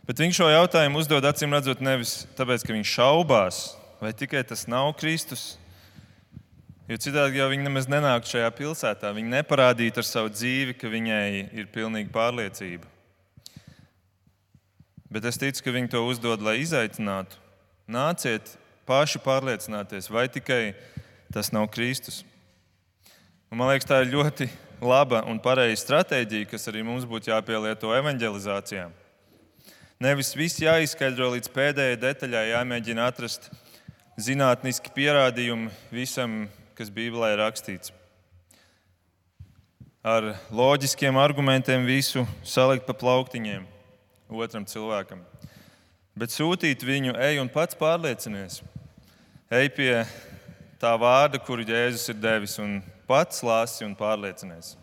Bet 0.02 0.18
viņš 0.18 0.42
šo 0.42 0.50
jautājumu 0.50 0.98
uzdod 0.98 1.22
acīm 1.22 1.54
redzot 1.54 1.78
nevis 1.78 2.24
tāpēc, 2.34 2.66
ka 2.66 2.74
viņš 2.74 2.98
šaubās, 2.98 3.64
Vai 4.04 4.12
tikai 4.12 4.42
tas 4.44 4.66
nav 4.68 4.90
Kristus? 5.00 5.54
Jo 6.84 6.98
citādi 7.00 7.38
jau 7.38 7.46
viņi 7.48 7.64
nemaz 7.64 7.86
nenāktu 7.88 8.34
šajā 8.34 8.50
pilsētā. 8.52 9.14
Viņi 9.16 9.32
neparādītu 9.32 10.02
ar 10.02 10.04
savu 10.04 10.28
dzīvi, 10.28 10.74
ka 10.76 10.90
viņai 10.92 11.28
ir 11.56 11.70
pilnīga 11.72 12.12
pārliecība. 12.12 12.84
Bet 15.08 15.24
es 15.30 15.40
ticu, 15.40 15.64
ka 15.64 15.72
viņi 15.72 15.88
to 15.96 16.04
uzdod, 16.04 16.44
lai 16.44 16.58
izaicinātu. 16.60 17.40
Nāciet 17.88 18.52
paši 18.84 19.24
pārliecināties, 19.24 20.10
vai 20.12 20.26
tikai 20.28 20.74
tas 21.32 21.48
nav 21.56 21.70
Kristus. 21.72 22.20
Un 23.48 23.62
man 23.62 23.72
liekas, 23.72 23.88
tā 23.88 24.04
ir 24.04 24.12
ļoti 24.12 24.50
laba 24.84 25.24
un 25.32 25.40
pareiza 25.40 25.80
stratēģija, 25.80 26.52
kas 26.52 26.68
arī 26.68 26.84
mums 26.84 27.08
būtu 27.08 27.32
jāpielieto 27.32 27.96
evanģelizācijā. 27.96 28.90
Nevis 30.04 30.36
viss 30.36 30.60
jāizskaidro 30.60 31.32
līdz 31.38 31.54
pēdējai 31.56 32.02
detaļai, 32.04 32.48
jāmēģina 32.52 33.08
atrast 33.08 33.48
zinātniski 34.20 34.92
pierādījumi 34.94 35.72
visam, 35.92 36.44
kas 36.78 36.90
Bībelē 36.90 37.34
ir 37.34 37.42
rakstīts. 37.42 37.92
Ar 40.04 40.34
loģiskiem 40.52 41.16
argumentiem 41.16 41.86
visu 41.88 42.26
salikt 42.44 42.84
pa 42.86 42.94
plauktiņiem 42.94 43.64
otram 44.28 44.66
cilvēkam. 44.68 45.22
Bet 46.14 46.30
sūtīt 46.30 46.84
viņu, 46.86 47.14
ej 47.18 47.40
un 47.42 47.50
pats 47.50 47.74
pārliecinies. 47.78 48.60
Ej 49.50 49.70
pie 49.74 49.92
tā 50.82 50.92
vārda, 51.00 51.40
kuru 51.42 51.64
Jēzus 51.66 52.12
ir 52.12 52.18
devis, 52.20 52.58
un 52.62 52.82
pats 53.08 53.42
lasi 53.42 53.86
un 53.86 53.96
pārliecinies. 53.98 54.74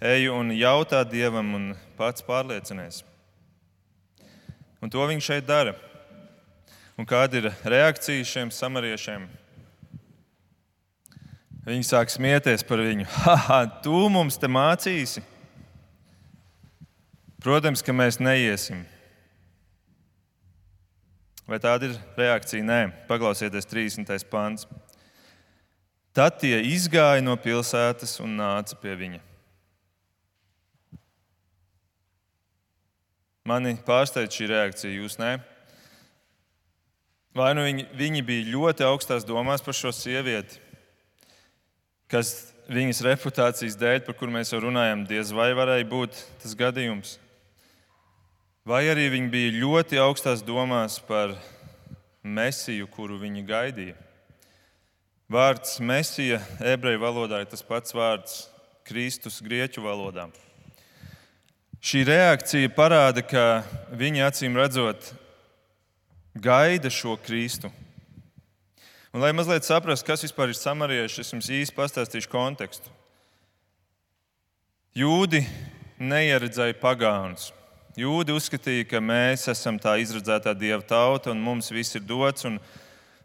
Ej 0.00 0.30
un 0.32 0.52
jautā 0.56 1.02
Dievam, 1.08 1.52
un 1.56 1.66
pats 1.98 2.24
pārliecinies. 2.24 3.02
Un 4.80 4.92
to 4.92 5.04
viņš 5.08 5.28
šeit 5.32 5.48
dara. 5.48 5.74
Un 6.94 7.06
kāda 7.10 7.40
ir 7.40 7.48
reakcija 7.66 8.26
šiem 8.26 8.52
samariešiem? 8.54 9.26
Viņi 11.64 11.86
sāk 11.88 12.12
smieties 12.12 12.62
par 12.68 12.82
viņu. 12.84 13.06
Haha, 13.24 13.64
tu 13.82 14.04
mums 14.12 14.38
te 14.38 14.50
mācīsi. 14.50 15.24
Protams, 17.42 17.82
ka 17.84 17.92
mēs 17.92 18.20
neiesim. 18.22 18.84
Vai 21.48 21.58
tāda 21.60 21.90
ir 21.90 21.96
reakcija? 22.16 22.64
Nē, 22.64 22.80
paklausieties, 23.08 23.66
30. 23.68 24.14
pāns. 24.30 24.68
Tad 26.14 26.38
tie 26.40 26.60
izgāja 26.70 27.24
no 27.24 27.34
pilsētas 27.36 28.20
un 28.22 28.36
nāca 28.38 28.78
pie 28.80 28.94
viņa. 29.00 29.20
Mani 33.44 33.74
pārsteidz 33.84 34.38
šī 34.38 34.46
reakcija, 34.48 34.94
jūs 35.02 35.18
ne? 35.20 35.34
Vai 37.34 37.50
nu 37.58 37.64
viņi, 37.66 37.88
viņi 37.98 38.22
bija 38.22 38.50
ļoti 38.52 38.84
augstās 38.86 39.24
domās 39.26 39.62
par 39.64 39.74
šo 39.74 39.90
sievieti, 39.90 40.60
kas 42.06 42.30
viņas 42.70 43.02
reputācijas 43.02 43.74
dēļ, 43.80 44.04
par 44.06 44.14
kur 44.14 44.30
mēs 44.30 44.52
jau 44.52 44.60
runājam, 44.62 45.02
diez 45.08 45.32
vai 45.34 45.50
varēja 45.56 45.88
būt 45.90 46.20
tas 46.42 46.54
gadījums. 46.54 47.18
vai 48.64 48.86
arī 48.88 49.10
viņi 49.12 49.28
bija 49.28 49.56
ļoti 49.60 49.98
augstās 50.00 50.42
domās 50.42 51.00
par 51.02 51.34
mesiju, 52.22 52.86
kuru 52.86 53.18
viņi 53.20 53.42
gaidīja. 53.44 53.96
Vārds 55.28 55.80
mesija 55.80 56.38
ebreju 56.60 57.00
valodā 57.02 57.42
ir 57.42 57.50
tas 57.50 57.62
pats 57.62 57.92
vārds 57.92 58.48
Kristus 58.84 59.42
grieķu 59.42 59.82
valodā. 59.82 60.28
Šī 61.84 62.04
reakcija 62.08 62.70
parāda, 62.72 63.20
ka 63.20 63.64
viņi 63.92 64.24
acīm 64.24 64.56
redzot 64.56 65.12
gaida 66.34 66.90
šo 66.90 67.16
Kristu. 67.16 67.70
Un, 69.14 69.22
lai 69.22 69.30
mazliet 69.32 69.62
saprastu, 69.62 70.08
kas 70.08 70.24
vispār 70.26 70.50
ir 70.50 70.58
samarieši, 70.58 71.22
es 71.22 71.30
jums 71.30 71.50
īsi 71.50 71.74
pastāstīšu 71.74 72.30
kontekstu. 72.32 72.90
Jūdi 74.94 75.44
neieredzēja 76.02 76.74
pagānus. 76.80 77.52
Jūdi 77.98 78.34
uzskatīja, 78.34 78.88
ka 78.90 78.98
mēs 78.98 79.46
esam 79.50 79.78
tā 79.78 79.94
izredzētā 80.02 80.50
dieva 80.58 80.82
tauta 80.82 81.30
un 81.30 81.42
mums 81.42 81.70
viss 81.70 81.94
ir 81.94 82.02
dots. 82.02 82.42
Un, 82.48 82.58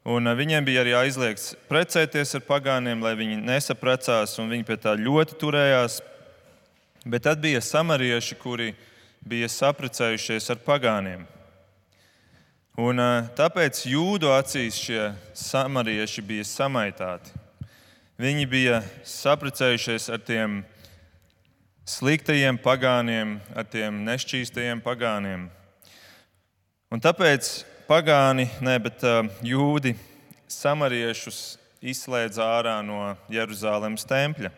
un 0.06 0.30
viņiem 0.38 0.66
bija 0.66 0.84
arī 0.84 0.94
aizliegts 0.98 1.56
precēties 1.70 2.36
ar 2.38 2.46
pagāniem, 2.46 3.02
lai 3.02 3.16
viņi 3.18 3.40
nesaprecās, 3.42 4.38
un 4.38 4.54
viņi 4.54 4.68
pie 4.68 4.78
tā 4.78 4.94
ļoti 4.94 5.40
turējās. 5.42 6.00
Bet 7.10 7.26
tad 7.26 7.42
bija 7.42 7.64
samarieši, 7.66 8.38
kuri 8.38 8.76
bija 9.26 9.50
saprecējušies 9.50 10.54
ar 10.54 10.62
pagāniem. 10.62 11.26
Un, 12.80 13.00
tāpēc 13.36 13.82
jūdu 13.92 14.30
acīs 14.32 14.78
šie 14.80 15.10
samarieši 15.36 16.22
bija 16.24 16.46
samaitāti. 16.48 17.34
Viņi 18.16 18.46
bija 18.48 18.78
saprecējušies 19.04 20.06
ar 20.14 20.22
tiem 20.24 20.54
sliktajiem 21.84 22.56
pagāniem, 22.64 23.34
ar 23.52 23.66
tiem 23.68 23.98
nešķīstajiem 24.06 24.80
pagāniem. 24.86 25.50
Un 26.88 27.04
tāpēc 27.04 27.50
pagāni, 27.90 28.46
ne, 28.64 28.78
bet 28.80 29.04
jūdi 29.44 29.98
samariešus 30.48 31.58
izslēdza 31.84 32.46
ārā 32.62 32.78
no 32.86 33.10
Jeruzalemes 33.34 34.08
tempļa. 34.08 34.54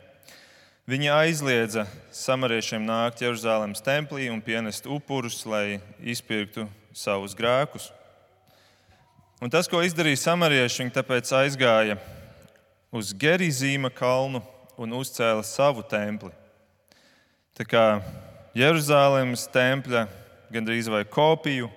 Viņi 0.91 1.09
aizliedza 1.15 1.87
samariešiem 2.13 2.85
nākt 2.85 3.25
Jeruzalemes 3.25 3.81
templī 3.81 4.29
un 4.29 4.45
pienest 4.45 4.85
upurus, 4.85 5.39
lai 5.49 5.79
izpirktu 6.05 6.67
savus 6.93 7.33
grēkus. 7.33 7.89
Un 9.41 9.49
tas, 9.49 9.65
ko 9.65 9.79
izdarīja 9.81 10.19
samarieši, 10.21 10.83
viņi 10.83 10.91
tāpēc 10.93 11.31
aizgāja 11.33 11.95
uz 12.93 13.07
Gerizīma 13.17 13.89
kalnu 13.89 14.43
un 14.77 14.91
uzcēla 14.93 15.41
savu 15.41 15.81
templi. 15.81 16.29
Tā 17.57 17.65
kā 17.65 17.85
Jeruzalemes 18.53 19.47
tempļa 19.49 20.03
gandrīz 20.53 20.91
vai 20.93 21.01
kopiju 21.09 21.71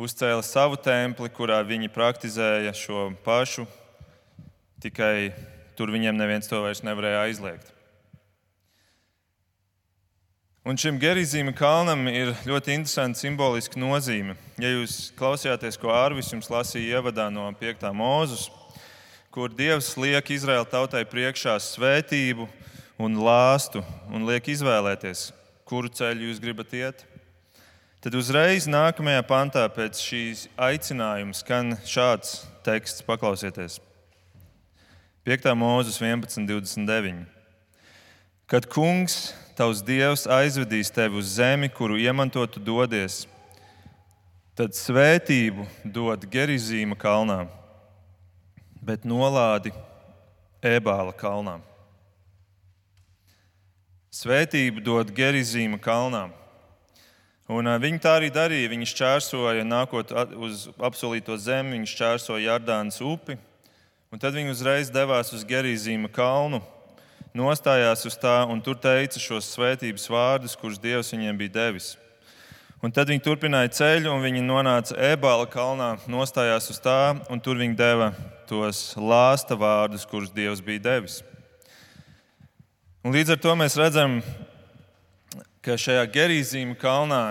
uzcēla 0.00 0.40
savu 0.40 0.80
templi, 0.80 1.28
kurā 1.36 1.60
viņi 1.60 1.92
praktizēja 1.92 2.72
šo 2.72 3.10
pašu, 3.20 3.66
tikai 4.80 5.34
tur 5.76 5.92
viņiem 5.92 6.16
neviens 6.16 6.48
to 6.48 6.64
vairs 6.64 6.80
nevarēja 6.88 7.26
aizliegt. 7.26 7.68
Un 10.62 10.76
šim 10.78 10.94
Gerizīma 11.02 11.50
kalnam 11.58 12.04
ir 12.06 12.28
ļoti 12.46 12.76
interesanta 12.76 13.18
simboliska 13.18 13.80
nozīme. 13.82 14.36
Ja 14.62 14.68
jūs 14.70 15.08
klausījāties, 15.18 15.74
ko 15.74 15.90
Arvis 15.90 16.28
jums 16.30 16.46
lasīja 16.52 17.00
ievadā 17.00 17.24
no 17.34 17.48
5. 17.58 17.88
mūzus, 17.98 18.44
kur 19.34 19.50
Dievs 19.50 19.88
liek 19.98 20.30
Izraēla 20.30 20.68
tautai 20.70 21.02
priekšā 21.10 21.56
svētību, 21.66 22.46
un 23.02 23.18
lāstu 23.18 23.82
un 24.14 24.28
liek 24.28 24.52
izvēlēties, 24.54 25.32
kuru 25.66 25.90
ceļu 25.90 26.28
jūs 26.28 26.38
gribat 26.46 26.78
iet. 26.78 27.02
Tad 28.02 28.14
uzreiz 28.18 28.70
nākamajā 28.70 29.26
pantā 29.26 29.66
pēc 29.66 29.98
šīs 29.98 30.46
aicinājuma 30.54 31.34
skan 31.42 31.74
šāds 31.82 32.44
teksts, 32.62 33.02
paklausieties. 33.06 33.80
5. 35.26 35.52
mūzes 35.58 35.98
11.29. 35.98 37.26
Kad 38.46 38.70
kungs, 38.70 39.32
tavs 39.56 39.82
dievs, 39.84 40.26
aizvedīs 40.30 40.90
tevi 40.92 41.20
uz 41.20 41.34
zemi, 41.36 41.68
kuru 41.72 41.98
iemantotu 42.00 42.60
dodies, 42.62 43.24
tad 44.58 44.76
svētību 44.76 45.66
dod 45.84 46.26
Gerizīma 46.30 46.98
kalnā, 46.98 47.44
bet 48.82 49.06
nolādi 49.08 49.72
Ebāla 50.62 51.14
kalnā. 51.16 51.56
Svētību 54.12 54.82
dod 54.84 55.10
Gerizīma 55.16 55.80
kalnām. 55.82 56.34
Un, 57.52 57.66
viņi 57.80 57.98
tā 58.00 58.12
arī 58.20 58.28
darīja. 58.32 58.70
Viņi 58.70 58.86
šķērsoja, 58.92 59.64
nākot 59.66 60.12
uz 60.38 60.68
apsolīto 60.80 61.34
zemi, 61.40 61.74
viņi 61.76 61.90
šķērsoja 61.90 62.52
Jardānas 62.52 63.00
upi. 63.04 63.36
Un 64.12 64.20
tad 64.20 64.36
viņi 64.36 64.52
uzreiz 64.52 64.92
devās 64.92 65.32
uz 65.32 65.42
Gerizīma 65.48 66.10
kalnu, 66.12 66.60
nostājās 67.36 68.04
uz 68.08 68.16
tā 68.20 68.42
un 68.50 68.60
tur 68.64 68.76
teica 68.80 69.20
šos 69.20 69.48
svētības 69.54 70.08
vārdus, 70.12 70.56
kurus 70.58 70.80
Dievs 70.80 71.12
viņiem 71.14 71.38
bija 71.40 71.56
devis. 71.56 71.94
Un 72.82 72.90
tad 72.90 73.12
viņi 73.12 73.22
turpināja 73.22 73.70
ceļu, 73.78 74.10
un 74.10 74.24
viņi 74.24 74.40
nonāca 74.42 74.96
Ebāla 75.12 75.46
kalnā, 75.46 75.92
nostājās 76.10 76.66
uz 76.72 76.80
tā, 76.82 77.14
un 77.30 77.40
tur 77.40 77.60
viņi 77.60 77.78
deva 77.78 78.10
tos 78.50 78.96
lāsta 78.98 79.54
vārdus, 79.54 80.06
kurus 80.08 80.32
Dievs 80.34 80.60
bija 80.64 80.82
devis. 80.88 81.20
Un 83.06 83.14
līdz 83.14 83.36
ar 83.36 83.38
to 83.42 83.54
mēs 83.58 83.78
redzam, 83.78 84.18
ka 85.62 85.78
šajā 85.78 86.02
Gerīzīma 86.10 86.74
kalnā 86.78 87.22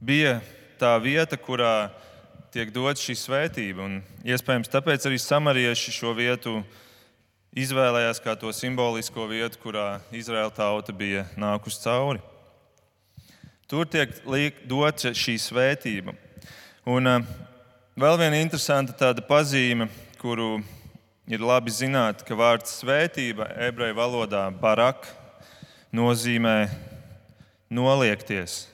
bija 0.00 0.38
tā 0.80 0.96
vieta, 1.00 1.36
kurā 1.36 1.92
tiek 2.52 2.72
dots 2.72 3.04
šī 3.04 3.16
svētība. 3.16 3.84
Un, 3.84 4.00
iespējams, 4.24 4.72
tāpēc 4.72 5.04
arī 5.08 5.20
samarieši 5.20 5.94
šo 5.94 6.16
vietu 6.16 6.62
izvēlējās 7.52 8.20
kā 8.24 8.32
to 8.38 8.52
simbolisko 8.56 9.26
vietu, 9.28 9.60
kurā 9.60 9.86
Izraēla 10.14 10.52
tauta 10.56 10.92
bija 10.96 11.26
nākusi 11.36 11.82
cauri. 11.84 12.22
Tur 13.68 13.88
tiek 13.88 14.12
dota 14.68 15.12
šī 15.16 15.36
svētība. 15.40 16.14
Un 16.88 17.08
uh, 17.08 17.26
vēl 17.96 18.18
viena 18.20 18.40
interesanta 18.40 19.12
pazīme, 19.28 19.88
kuru 20.20 20.62
ir 21.28 21.44
labi 21.44 21.72
zināt, 21.72 22.24
ka 22.24 22.36
vārds 22.36 22.80
svētība 22.80 23.50
ebreju 23.68 23.96
valodā 24.00 24.46
barak 24.50 25.06
nozīmē 25.92 26.66
noliekties, 27.72 28.66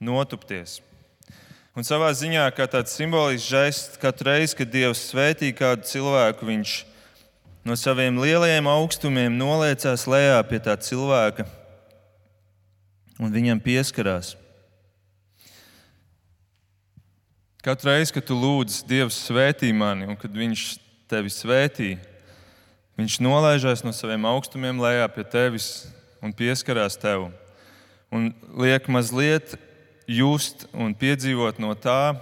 notupties. 0.00 0.78
Un 1.74 1.86
savā 1.86 2.10
ziņā, 2.14 2.44
kā 2.54 2.66
tāds 2.70 2.94
simbolisks 2.94 3.48
žests, 3.48 3.98
katru 4.00 4.28
reizi, 4.30 4.56
kad 4.58 4.70
Dievs 4.70 5.06
svētī 5.10 5.54
kādu 5.56 5.86
cilvēku, 5.88 6.46
viņš 6.50 6.74
no 7.64 7.76
saviem 7.78 8.18
lielajiem 8.18 8.66
augstumiem 8.66 9.34
noliecās 9.34 10.06
lejā 10.10 10.38
pie 10.48 10.60
tā 10.62 10.74
cilvēka 10.78 11.46
un 13.22 13.30
viņam 13.30 13.60
pieskarās. 13.62 14.34
Katru 17.62 17.92
reizi, 17.92 18.10
kad 18.16 18.26
tu 18.26 18.34
lūdz 18.34 18.80
Dievs 18.90 19.20
svētī 19.28 19.70
mani, 19.70 20.08
un 20.10 20.18
kad 20.18 20.34
Viņš 20.34 20.64
tevi 21.12 21.30
svētī. 21.30 21.92
Viņš 22.98 23.20
nolaižās 23.22 23.84
no 23.86 23.92
saviem 23.94 24.24
augstumiem 24.26 24.80
lejā 24.82 25.06
pie 25.14 25.22
tevis 25.28 25.68
un 26.24 26.34
pieskarās 26.34 26.98
tev. 26.98 27.28
Un 28.12 28.32
liek 28.58 28.88
mazliet 28.90 29.54
just 30.10 30.66
un 30.74 30.96
piedzīvot 30.96 31.60
no 31.62 31.76
tā, 31.78 32.16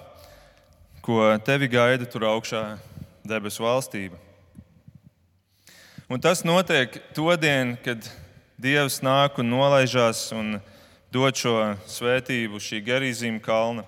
ko 1.01 1.23
tevi 1.47 1.71
gaida 1.73 2.05
tur 2.05 2.29
augšā 2.29 2.65
debesu 3.25 3.65
valstība. 3.65 4.30
Un 6.11 6.19
tas 6.19 6.41
notiek 6.43 6.97
to 7.15 7.31
dienu, 7.39 7.77
kad 7.85 8.03
Dievs 8.59 8.97
nāk 8.99 9.37
un 9.39 9.47
nolaižās 9.47 10.25
un 10.35 10.57
dod 11.15 11.37
šo 11.39 11.53
svētību 11.87 12.59
šī 12.59 12.81
garīzīma 12.83 13.39
kalna. 13.45 13.85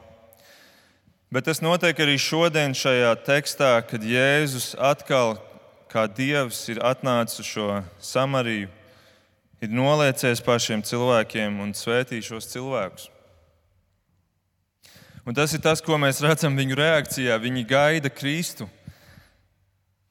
Bet 1.35 1.49
tas 1.49 1.59
notiek 1.59 1.99
arī 1.99 2.15
šodien 2.23 2.77
šajā 2.79 3.11
tekstā, 3.27 3.73
kad 3.91 4.07
Jēzus 4.07 4.77
atkal, 4.79 5.35
kā 5.91 6.05
Dievs, 6.07 6.61
ir 6.71 6.79
atnācis 6.87 7.43
uz 7.43 7.51
šo 7.51 7.67
Samariju, 7.99 8.71
ir 9.59 9.75
noliecies 9.75 10.45
pār 10.47 10.63
šiem 10.63 10.87
cilvēkiem 10.87 11.59
un 11.67 11.75
svētījis 11.75 12.31
šos 12.31 12.49
cilvēkus. 12.55 13.09
Un 15.27 15.35
tas 15.35 15.51
ir 15.59 15.65
tas, 15.67 15.83
ko 15.83 15.99
mēs 15.99 16.23
redzam 16.23 16.55
viņu 16.55 16.79
reakcijā. 16.79 17.43
Viņi 17.43 17.67
gaida 17.67 18.15
Kristu. 18.15 18.71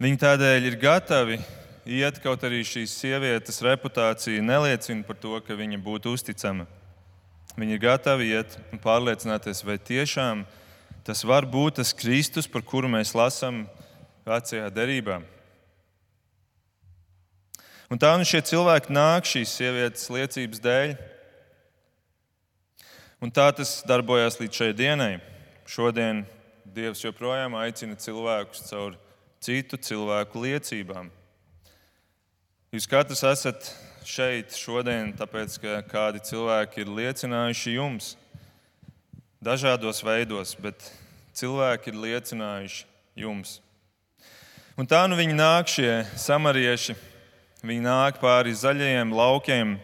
Viņi 0.03 0.23
tādēļ 0.27 0.71
ir 0.73 0.79
gatavi 0.83 1.39
iet, 1.85 2.21
kaut 2.23 2.43
arī 2.47 2.61
šīs 2.67 2.93
sievietes 2.93 3.61
reputācija 3.65 4.41
neliecina 4.43 5.05
par 5.07 5.17
to, 5.19 5.37
ka 5.45 5.57
viņa 5.57 5.81
būtu 5.81 6.15
uzticama. 6.15 6.67
Viņi 7.57 7.75
ir 7.75 7.83
gatavi 7.83 8.31
iet 8.31 8.57
un 8.71 8.79
pārliecināties, 8.79 9.63
vai 9.67 9.77
tiešām 9.77 10.45
Tas 11.01 11.23
var 11.25 11.47
būt 11.49 11.79
tas 11.79 11.93
Kristus, 11.97 12.45
par 12.45 12.61
kuru 12.61 12.89
mēs 12.91 13.15
lasām 13.17 13.63
vecajā 14.27 14.67
derībā. 14.73 15.21
Un 17.91 17.99
tā 17.99 18.11
nu 18.15 18.27
šie 18.27 18.39
cilvēki 18.45 18.93
nāk 18.93 19.25
šīs 19.27 19.55
sievietes 19.57 20.05
liecības 20.13 20.61
dēļ. 20.63 20.93
Un 23.21 23.33
tā 23.33 23.47
tas 23.57 23.79
darbojās 23.89 24.37
līdz 24.39 24.61
šai 24.61 24.69
dienai. 24.77 25.15
Šodien 25.69 26.23
Dievs 26.71 27.01
joprojām 27.03 27.57
aicina 27.59 27.97
cilvēkus 27.99 28.69
caur 28.69 28.93
citu 29.43 29.75
cilvēku 29.81 30.45
liecībām. 30.45 31.09
Jūs 32.71 32.85
katrs 32.87 33.19
esat 33.27 33.65
šeit 34.07 34.53
šodien, 34.55 35.09
tāpēc 35.19 35.57
ka 35.59 35.79
kādi 35.91 36.21
cilvēki 36.23 36.85
ir 36.85 36.91
liecinājuši 36.95 37.73
jums 37.73 38.05
dažādos 39.43 39.99
veidos, 40.07 40.53
bet 40.55 40.85
cilvēki 41.35 41.91
ir 41.91 41.97
liecinājuši 41.99 42.85
jums. 43.19 43.57
Un 44.79 44.87
tā 44.87 45.01
nu 45.11 45.17
viņi 45.19 45.35
nāk, 45.35 45.67
šie 45.67 46.05
samarieši. 46.15 46.95
Viņi 47.59 47.83
nāk 47.89 48.21
pāri 48.23 48.55
zaļajiem 48.55 49.11
laukiem, 49.19 49.75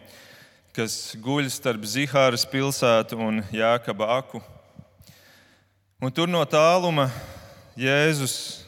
kas 0.72 1.12
guļ 1.20 1.52
starp 1.52 1.84
Zihāras 1.84 2.48
pilsētu 2.48 3.20
un 3.20 3.44
Jākaba 3.52 4.14
aku. 4.16 4.40
Un 6.00 6.08
tur 6.08 6.32
no 6.32 6.40
tāluma 6.48 7.10
Jēzus 7.76 8.64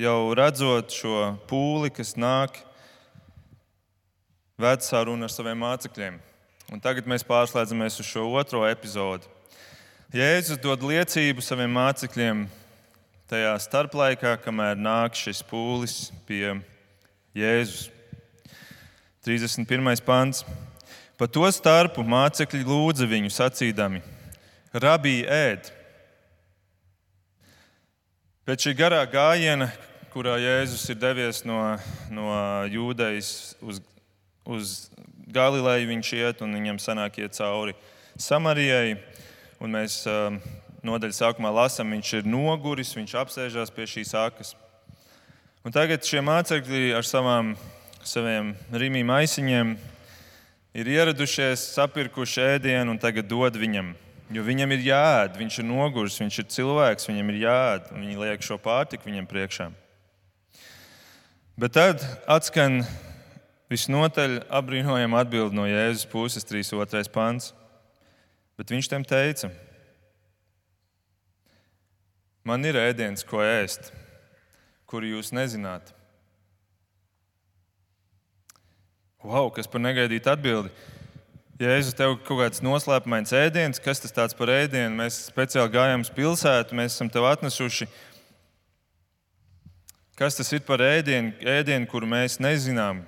jau 0.00 0.32
redzot 0.32 0.96
šo 0.96 1.34
pūli, 1.44 1.92
kas 1.92 2.16
nāk, 2.16 2.64
ved 4.60 4.84
sarunu 4.84 5.26
ar 5.26 5.32
saviem 5.32 5.58
mācekļiem. 5.64 6.18
Un 6.70 6.82
tagad 6.82 7.08
mēs 7.08 7.24
pārslēdzamies 7.26 7.98
uz 8.02 8.06
šo 8.06 8.26
otro 8.38 8.62
epizodi. 8.68 9.26
Jēzus 10.14 10.60
dod 10.62 10.84
liecību 10.86 11.42
saviem 11.42 11.72
mācekļiem 11.74 12.44
tajā 13.30 13.54
starplaikā, 13.62 14.36
kamēr 14.42 14.78
nāk 14.78 15.18
šis 15.18 15.42
pūlis 15.46 15.96
pie 16.26 16.58
Jēzus. 17.34 17.88
31. 19.26 20.00
pāns. 20.06 20.44
Pa 21.20 21.28
to 21.28 21.44
starpu 21.52 22.00
mācekļi 22.06 22.64
lūdza 22.64 23.04
viņu 23.04 23.30
sacīdami: 23.34 24.00
Rabī, 24.72 25.20
ēd! 25.28 25.68
Pēc 28.48 28.64
šī 28.64 28.72
garā 28.78 29.02
gājiena, 29.06 29.68
kurā 30.10 30.38
Jēzus 30.40 30.88
ir 30.90 30.96
devies 30.98 31.44
no, 31.46 31.60
no 32.10 32.32
Jūdejas 32.72 33.54
uz, 33.60 33.82
uz 34.44 34.90
Galileju, 35.30 35.88
viņš 35.90 36.12
iet 36.18 36.40
un 36.42 36.54
viņam 36.56 36.80
sanāk 36.82 37.20
iet 37.22 37.36
cauri 37.36 37.76
Samarijai. 38.18 38.98
Un 39.60 39.74
mēs 39.76 40.00
um, 40.08 40.38
nodaļas 40.86 41.20
sākumā 41.20 41.52
lasām, 41.52 41.92
viņš 41.92 42.12
ir 42.20 42.28
noguris, 42.28 42.94
viņš 42.96 43.14
apsēžās 43.20 43.72
pie 43.74 43.86
šīs 43.90 44.14
akas. 44.16 44.54
Un 45.60 45.74
tagad 45.76 46.06
šie 46.08 46.22
mācekļi 46.24 46.94
ar 46.96 47.04
savām, 47.04 47.52
saviem 48.00 48.54
rīmīm 48.72 49.10
aisiņiem 49.12 49.74
ir 50.80 50.88
ieradušies, 50.94 51.66
sapirkuši 51.74 52.46
ēdienu 52.54 52.94
un 52.94 53.02
tagad 53.02 53.28
dod 53.28 53.58
viņam. 53.60 53.92
Jo 54.30 54.44
viņam 54.46 54.72
ir 54.76 54.84
jāēd, 54.86 55.36
viņš 55.36 55.60
ir 55.60 55.66
noguris, 55.66 56.20
viņš 56.22 56.36
ir 56.38 56.48
cilvēks, 56.54 57.08
viņam 57.10 57.32
ir 57.32 57.38
jāēd. 57.42 57.88
Viņi 57.98 58.18
liek 58.22 58.44
šo 58.46 58.60
pārtiku 58.62 59.10
viņam 59.10 59.26
priekšā. 59.28 59.66
Bet 61.60 61.74
tad 61.76 62.04
atskan 62.30 62.84
visnotaļ 63.70 64.40
apbrīnojama 64.50 65.22
atbilde 65.22 65.56
no 65.56 65.66
Jēzus 65.70 66.08
puses, 66.10 66.46
3.2. 66.48 67.06
pāns. 67.14 67.52
Bet 68.58 68.72
viņš 68.74 68.90
tiem 68.90 69.06
teica: 69.06 69.52
Man 72.44 72.64
ir 72.66 72.78
ēdiens, 72.80 73.24
ko 73.24 73.42
ēst, 73.44 73.92
kuru 74.90 75.14
jūs 75.14 75.30
nezināt. 75.36 75.94
Wow, 79.20 79.50
kas 79.52 79.68
par 79.68 79.82
negaidītu 79.84 80.32
atbildi! 80.32 80.72
Jēzus, 81.60 81.92
tev 81.92 82.14
kaut 82.24 82.38
kāds 82.40 82.62
noslēpumains 82.64 83.34
ēdiens, 83.36 83.82
kas 83.84 84.00
tas 84.00 84.32
par 84.32 84.48
ēdienu? 84.48 84.94
Mēs 84.96 85.18
speciāli 85.28 85.74
gājām 85.74 86.06
uz 86.06 86.10
pilsētu, 86.16 86.76
mēs 86.78 86.94
esam 86.96 87.10
tev 87.12 87.26
atnesuši. 87.28 87.84
Kas 90.16 90.40
tas 90.40 90.48
ir 90.56 90.64
par 90.64 90.80
ēdienu, 90.80 91.34
ēdienu 91.44 91.88
kuru 91.92 92.08
mēs 92.08 92.38
nezinām? 92.40 93.02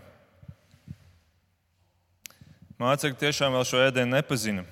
Mācekļi 2.83 3.21
tiešām 3.21 3.55
vēl 3.55 3.68
šo 3.68 3.85
ēdienu 3.85 4.16
nepazina. 4.16 4.66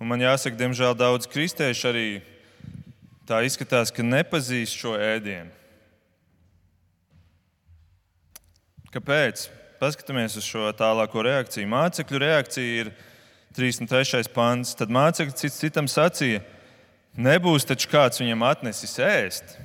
Un 0.00 0.08
man 0.08 0.24
jāsaka, 0.24 0.56
diemžēl 0.56 0.96
daudz 0.96 1.28
kristiešu 1.28 1.90
arī 1.90 2.06
tā 3.28 3.42
izskatās, 3.44 3.92
ka 3.92 4.04
nepazīst 4.04 4.80
šo 4.80 4.96
ēdienu. 4.96 5.52
Kāpēc? 8.96 9.48
paskatāmies 9.80 10.36
uz 10.38 10.46
šo 10.46 10.70
tālāko 10.76 11.22
reakciju. 11.24 11.68
Mācekļu 11.68 12.20
reakcija 12.22 12.84
ir 12.84 12.92
33. 13.56 14.28
pāns. 14.34 14.74
Tad 14.78 14.92
mācekļi 14.92 15.36
cits 15.40 15.60
citam 15.60 15.88
sacīja, 15.90 16.42
nebūs 17.16 17.68
taču 17.68 17.90
kāds 17.92 18.20
viņam 18.22 18.46
atnesis 18.48 18.96
ēst. 19.02 19.56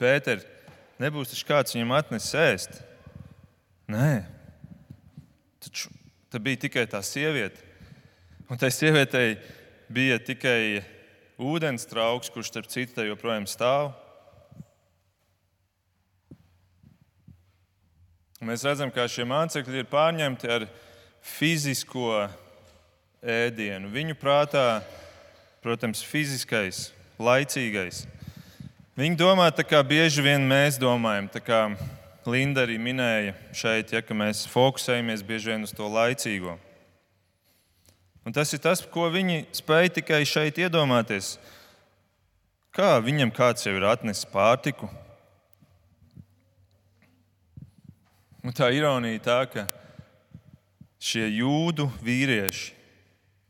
Pēter, 0.00 0.42
nebūs 1.02 1.30
taču 1.32 1.46
kāds 1.48 1.76
viņam 1.76 1.94
atnesis 2.00 2.34
ēst. 2.38 2.82
Nē, 3.90 4.24
taču 5.60 5.90
tā 6.32 6.40
bija 6.40 6.62
tikai 6.64 6.86
tā 6.88 7.02
sieviete. 7.04 7.60
Un 8.48 8.60
tai 8.60 8.70
sievietei 8.72 9.34
bija 9.92 10.16
tikai 10.20 10.80
ūdens 11.40 11.84
trauks, 11.90 12.30
kurš 12.32 12.52
starp 12.52 12.70
citu 12.72 13.04
joprojām 13.04 13.44
stāv. 13.48 13.92
Mēs 18.44 18.64
redzam, 18.66 18.90
kā 18.92 19.06
šie 19.08 19.24
mācekļi 19.28 19.80
ir 19.80 19.86
pārņemti 19.88 20.50
ar 20.52 20.66
fizisko 21.24 22.26
ēdienu. 23.24 23.88
Viņu 23.92 24.16
prātā, 24.20 24.82
protams, 25.64 26.02
fiziskais, 26.04 26.90
laicīgais. 27.16 28.02
Viņi 29.00 29.16
domā 29.18 29.48
tā 29.56 29.64
kā 29.64 29.80
bieži 29.80 30.24
vien 30.24 30.44
mēs 30.44 30.76
domājam. 30.80 31.30
Linda 32.30 32.64
arī 32.64 32.78
minēja 32.80 33.34
šeit, 33.52 33.92
ja, 33.92 34.00
ka 34.00 34.16
mēs 34.16 34.46
fokusējamies 34.52 35.24
bieži 35.26 35.52
vien 35.52 35.66
uz 35.66 35.74
to 35.76 35.88
laicīgo. 35.90 36.56
Un 38.24 38.32
tas 38.32 38.52
ir 38.56 38.62
tas, 38.64 38.80
ko 38.80 39.10
viņi 39.12 39.44
spēja 39.52 39.98
tikai 40.00 40.22
šeit 40.24 40.58
iedomāties. 40.62 41.36
Kā 42.74 42.96
viņam 43.04 43.30
kāds 43.34 43.66
jau 43.68 43.74
ir 43.76 43.84
atnesis 43.86 44.24
pārtiku, 44.32 44.88
Un 48.44 48.52
tā 48.52 48.66
ironija 48.76 49.20
tā, 49.24 49.38
ka 49.48 49.62
šie 51.00 51.24
jūdu 51.32 51.86
vīrieši, 52.04 52.74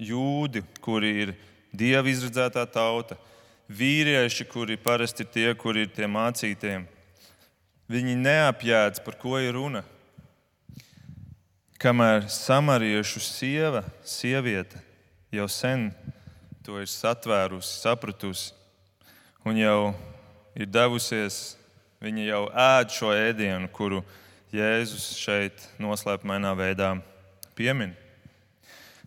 jūdi, 0.07 0.63
kuri 0.79 1.11
ir 1.25 1.33
dieva 1.75 2.07
izredzētā 2.07 2.63
tauta, 2.71 3.17
vīrieši, 3.67 4.47
kuri 4.47 4.79
parasti 4.79 5.27
ir 5.27 5.33
tie, 5.35 5.49
kuri 5.59 5.89
ir 5.89 5.91
tie 5.97 6.07
mācītie, 6.07 6.77
viņi 7.95 8.17
neapjēdz, 8.19 9.03
par 9.05 9.19
ko 9.21 9.39
ir 9.39 9.55
runa. 9.55 9.85
Kamēr 11.79 12.27
samariešu 12.33 13.21
sieva, 13.23 13.85
sieviete 14.07 14.81
jau 15.35 15.47
sen 15.51 15.91
to 16.65 16.79
ir 16.81 16.89
satvērusi, 16.89 17.81
sapratusi 17.83 18.55
un 19.45 19.59
jau 19.61 19.79
ir 20.57 20.71
devusies, 20.71 21.59
viņa 22.03 22.25
jau 22.31 22.45
ēd 22.49 22.95
šo 22.95 23.13
ēdienu, 23.13 23.69
kuru 23.75 24.01
Jēzus 24.55 25.11
šeit 25.19 25.67
noslēpumainā 25.83 26.55
veidā 26.57 26.95
piemin. 27.59 27.93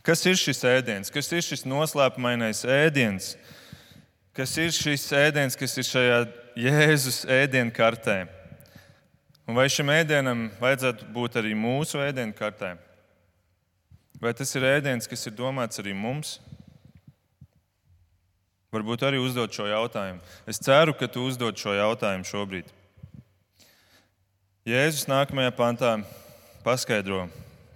Kas 0.04 0.24
ir 0.28 0.38
šis 0.40 0.62
ēdiens? 0.68 1.12
Kas 1.12 1.32
ir 1.34 1.44
šis 1.44 1.66
noslēpumainais 1.68 2.62
ēdiens? 2.68 3.34
Kas 4.38 4.54
ir 4.62 4.72
šis 4.76 5.08
ēdiens, 5.18 5.58
kas 5.58 5.80
ir 5.80 5.88
šajā 5.88 6.20
Jēzus 6.68 7.24
ēdienkartē? 7.32 8.37
Un 9.48 9.56
vai 9.56 9.70
šim 9.72 9.88
ēdienam 9.94 10.50
vajadzētu 10.60 11.06
būt 11.16 11.38
arī 11.40 11.54
mūsu 11.56 12.02
ēdienkartē? 12.04 12.74
Vai 14.20 14.34
tas 14.36 14.52
ir 14.60 14.66
ēdiens, 14.68 15.08
kas 15.08 15.24
ir 15.30 15.38
domāts 15.38 15.80
arī 15.80 15.94
mums? 15.96 16.34
Varbūt 18.76 19.06
arī 19.08 19.22
uzdot 19.24 19.56
šo 19.56 19.70
jautājumu. 19.70 20.20
Es 20.50 20.60
ceru, 20.60 20.92
ka 20.92 21.08
tu 21.08 21.24
uzdod 21.24 21.56
šo 21.56 21.78
jautājumu 21.78 22.28
šobrīd. 22.28 22.74
Jēzus 24.68 25.08
nākamajā 25.08 25.54
pantā 25.56 25.94
paskaidro, 26.66 27.30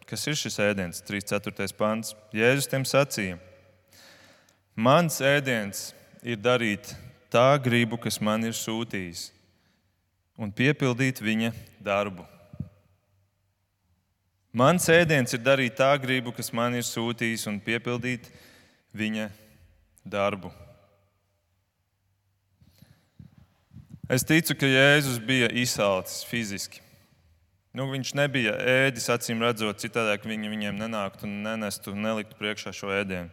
kas 0.09 0.27
ir 0.27 0.35
šis 0.35 0.59
ēdiens, 0.59 0.99
3.4. 1.07 1.71
pants. 1.79 2.11
Jēzus 2.35 2.67
tiem 2.67 2.83
sacīja: 2.83 3.39
Mans 4.75 5.21
ēdiens 5.23 5.93
ir 6.19 6.35
darīt 6.35 6.91
tā 7.31 7.55
gribu, 7.63 7.95
kas 7.95 8.19
man 8.19 8.43
ir 8.43 8.57
sūtījis, 8.57 9.29
un 10.39 10.51
piepildīt 10.53 11.21
viņa 11.23 11.51
darbu. 11.83 12.25
Mans 14.51 14.87
ēdiens 14.91 15.31
ir 15.31 15.39
darīt 15.39 15.77
tā 15.79 15.93
gribu, 16.03 16.33
kas 16.35 16.51
man 16.51 16.75
ir 16.75 16.83
sūtījis, 16.83 17.47
un 17.47 17.61
piepildīt 17.63 18.27
viņa 18.91 19.29
darbu. 20.03 20.51
Es 24.11 24.25
ticu, 24.27 24.57
ka 24.59 24.67
Jēzus 24.67 25.21
bija 25.23 25.47
izsalcis 25.55 26.25
fiziski. 26.27 26.81
Nu, 27.71 27.85
viņš 27.87 28.11
nebija 28.19 28.57
ēdis, 28.67 29.07
acīm 29.13 29.39
redzot, 29.39 29.79
citādi 29.79 30.27
viņi 30.27 30.51
viņiem 30.51 30.81
nenāktu 30.81 31.23
un 31.23 31.37
nenestu 31.45 31.93
un 31.93 32.03
neliktu 32.03 32.35
priekšā 32.35 32.73
šo 32.75 32.91
ēdienu. 32.91 33.31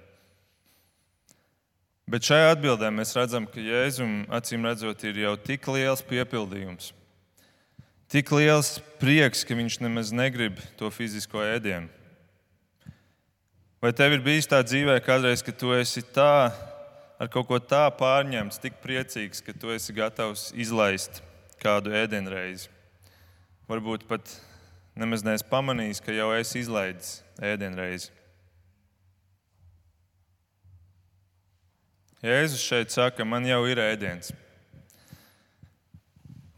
Bet 2.09 2.25
šajā 2.25 2.55
atbildē 2.55 2.89
mēs 2.89 3.11
redzam, 3.13 3.45
ka 3.45 3.61
Jēzum, 3.61 4.23
acīm 4.33 4.65
redzot, 4.65 5.03
ir 5.05 5.19
jau 5.27 5.35
tik 5.45 5.67
liels 5.69 6.01
piepildījums, 6.09 6.95
tik 8.09 8.33
liels 8.33 8.79
prieks, 8.97 9.43
ka 9.45 9.53
viņš 9.59 9.77
nemaz 9.85 10.09
negrib 10.17 10.57
to 10.81 10.89
fizisko 10.89 11.43
ēdienu. 11.45 11.91
Vai 13.85 13.93
tev 13.93 14.17
ir 14.17 14.25
bijis 14.25 14.49
tā 14.49 14.63
dzīvē 14.65 14.97
kādreiz, 15.05 15.45
ka 15.45 15.53
tu 15.53 15.75
esi 15.77 16.01
tā 16.01 16.49
ar 17.21 17.29
kaut 17.29 17.51
ko 17.51 17.61
tā 17.61 17.85
pārņemts, 18.01 18.57
tik 18.63 18.81
priecīgs, 18.81 19.45
ka 19.45 19.53
tu 19.53 19.69
esi 19.77 19.93
gatavs 19.93 20.49
izlaist 20.57 21.21
kādu 21.61 21.93
ēdienreizi? 21.93 22.73
Varbūt 23.69 24.09
pat 24.09 24.33
nemaz 24.97 25.27
neesi 25.29 25.45
pamanījis, 25.53 26.01
ka 26.01 26.17
jau 26.17 26.33
esi 26.41 26.65
izlaidis 26.65 27.19
ēdienreizi. 27.37 28.09
Jēzus 32.19 32.65
šeit 32.67 32.91
saka, 32.91 33.23
man 33.23 33.45
jau 33.47 33.61
ir 33.71 33.79
ēdiens. 33.79 34.33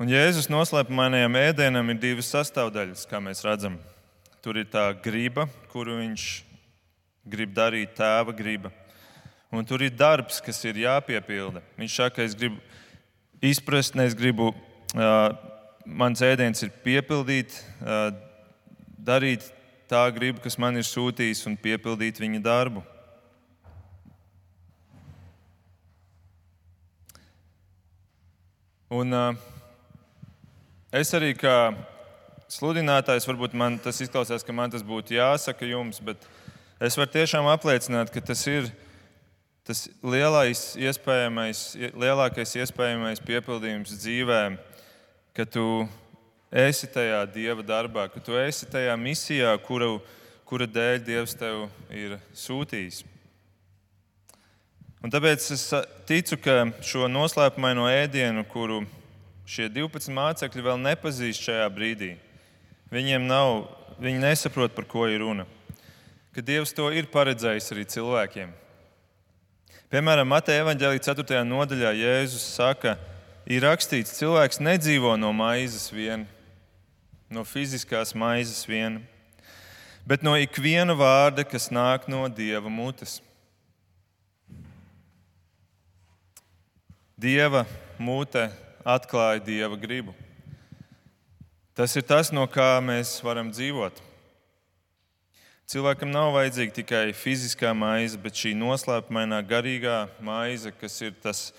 Un 0.01 0.09
Jēzus 0.09 0.46
noslēpumainajam 0.49 1.35
ēdienam 1.37 1.92
ir 1.92 1.99
divas 2.01 2.31
sastāvdaļas, 2.33 3.03
kā 3.05 3.18
mēs 3.20 3.44
redzam. 3.44 3.75
Tur 4.40 4.57
ir 4.57 4.70
tā 4.73 4.87
griba, 5.05 5.44
kuru 5.68 5.99
viņš 5.99 6.25
grib 7.29 7.53
darīt, 7.53 7.92
tēva 7.99 8.33
griba. 8.33 8.70
Un 9.53 9.68
tur 9.68 9.85
ir 9.85 9.92
darbs, 9.92 10.38
kas 10.40 10.62
ir 10.64 10.81
jāpiepilda. 10.81 11.61
Viņš 11.77 11.99
saka, 11.99 12.25
es 12.25 12.33
gribu 12.38 12.57
izprast, 13.44 13.99
es 14.01 14.16
gribu, 14.16 14.55
uh, 14.96 15.29
mans 15.85 16.25
ēdiens 16.25 16.64
ir 16.64 16.73
piepildīt, 16.87 17.59
uh, 17.85 18.09
darīt 18.96 19.44
tā 19.92 20.07
gribu, 20.16 20.40
kas 20.40 20.57
man 20.57 20.81
ir 20.81 20.88
sūtījis, 20.88 21.44
un 21.53 21.61
piepildīt 21.61 22.23
viņa 22.25 22.40
darbu. 22.49 22.87
Un, 28.90 29.12
uh, 29.14 29.37
es 30.90 31.12
arī 31.14 31.29
kā 31.38 31.70
sludinātājs, 32.50 33.22
varbūt 33.29 33.53
man 33.55 33.76
tas 33.79 34.00
izklausās, 34.03 34.42
ka 34.42 34.50
man 34.50 34.72
tas 34.72 34.83
būtu 34.83 35.14
jāsaka 35.14 35.68
jums, 35.68 36.00
bet 36.03 36.24
es 36.83 36.96
varu 36.98 37.12
tiešām 37.14 37.46
apliecināt, 37.53 38.11
ka 38.11 38.18
tas 38.33 38.42
ir 38.50 38.66
tas 39.62 39.85
lielais, 40.03 40.64
iespējamais, 40.74 41.61
lielākais 42.03 42.57
iespējamais 42.59 43.22
piepildījums 43.22 43.94
dzīvē, 43.94 44.40
ka 45.38 45.46
tu 45.46 45.87
esi 46.50 46.90
tajā 46.90 47.22
dieva 47.31 47.62
darbā, 47.62 48.09
ka 48.11 48.18
tu 48.18 48.35
esi 48.42 48.66
tajā 48.74 48.98
misijā, 48.98 49.55
kuru, 49.68 50.00
kura 50.50 50.66
dēļ 50.66 50.98
Dievs 51.07 51.38
tev 51.38 51.68
ir 51.94 52.18
sūtījis. 52.35 53.05
Un 55.00 55.08
tāpēc 55.08 55.44
es 55.54 55.62
ticu, 56.04 56.36
ka 56.44 56.66
šo 56.84 57.06
noslēpumaino 57.08 57.86
ēdienu, 57.88 58.42
kuru 58.44 58.82
šie 59.48 59.70
12 59.72 60.12
mācekļi 60.12 60.64
vēl 60.66 60.82
nepazīst 60.82 61.46
šajā 61.46 61.68
brīdī, 61.72 62.10
viņiem 62.92 63.24
nav, 63.24 63.62
viņi 63.96 64.20
nesaprot, 64.20 64.74
par 64.76 64.84
ko 64.90 65.06
ir 65.08 65.22
runa. 65.24 65.46
Ka 66.36 66.44
Dievs 66.44 66.74
to 66.76 66.90
ir 66.92 67.08
paredzējis 67.10 67.72
arī 67.72 67.86
cilvēkiem. 67.94 68.52
Piemēram, 69.90 70.28
Mateja 70.28 70.66
evanģēlīja 70.66 71.06
4. 71.08 71.40
nodaļā 71.48 71.94
Jēzus 71.96 72.44
saka, 72.58 72.98
ir 73.48 73.64
rakstīts, 73.64 74.18
cilvēks 74.20 74.60
nedzīvo 74.60 75.16
no 75.16 75.32
maizes 75.32 75.88
vien, 75.90 76.28
no 77.32 77.46
fiziskās 77.48 78.12
maizes 78.12 78.68
vien, 78.68 79.00
bet 80.04 80.20
no 80.22 80.36
ikviena 80.36 80.92
vārda, 80.92 81.48
kas 81.48 81.72
nāk 81.72 82.04
no 82.12 82.28
Dieva 82.28 82.68
mutes. 82.68 83.22
Dieva 87.20 87.66
mūte 88.00 88.46
atklāja 88.80 89.42
Dieva 89.44 89.76
gribu. 89.76 90.14
Tas 91.76 91.92
ir 91.98 92.04
tas, 92.09 92.30
no 92.33 92.46
kā 92.48 92.78
mēs 92.80 93.18
varam 93.20 93.50
dzīvot. 93.52 93.98
Cilvēkam 95.68 96.09
nav 96.14 96.33
vajadzīga 96.38 96.76
tikai 96.78 97.02
fiziskā 97.12 97.74
maize, 97.76 98.16
bet 98.16 98.40
šī 98.40 98.54
noslēpumainā 98.56 99.42
garīgā 99.44 99.98
maize, 100.24 100.72
kas 100.80 100.96
ir 101.04 101.12
tas, 101.20 101.50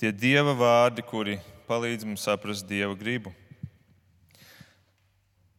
tie 0.00 0.14
Dieva 0.16 0.56
vārdi, 0.56 1.04
kuri 1.04 1.36
palīdz 1.68 2.08
mums 2.08 2.24
saprast 2.24 2.64
Dieva 2.64 2.96
gribu. 2.96 3.34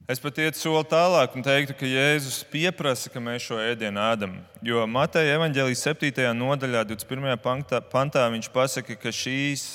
Es 0.07 0.21
pat 0.23 0.37
ietu 0.39 0.55
soli 0.55 0.87
tālāk 0.87 1.33
un 1.35 1.43
teiktu, 1.43 1.73
ka 1.75 1.83
Jēzus 1.83 2.37
pieprasa, 2.47 3.09
ka 3.11 3.19
mēs 3.19 3.43
šo 3.43 3.57
ēdienu 3.59 3.99
ēdam. 3.99 4.37
Jo 4.63 4.85
Mateja 4.87 5.33
evanģēlijas 5.35 5.81
7. 5.83 6.21
nodaļā, 6.31 6.85
21. 6.93 7.33
Pantā, 7.43 7.81
pantā 7.83 8.23
viņš 8.31 8.47
pasaka, 8.53 8.95
ka 8.95 9.11
šīs, 9.11 9.65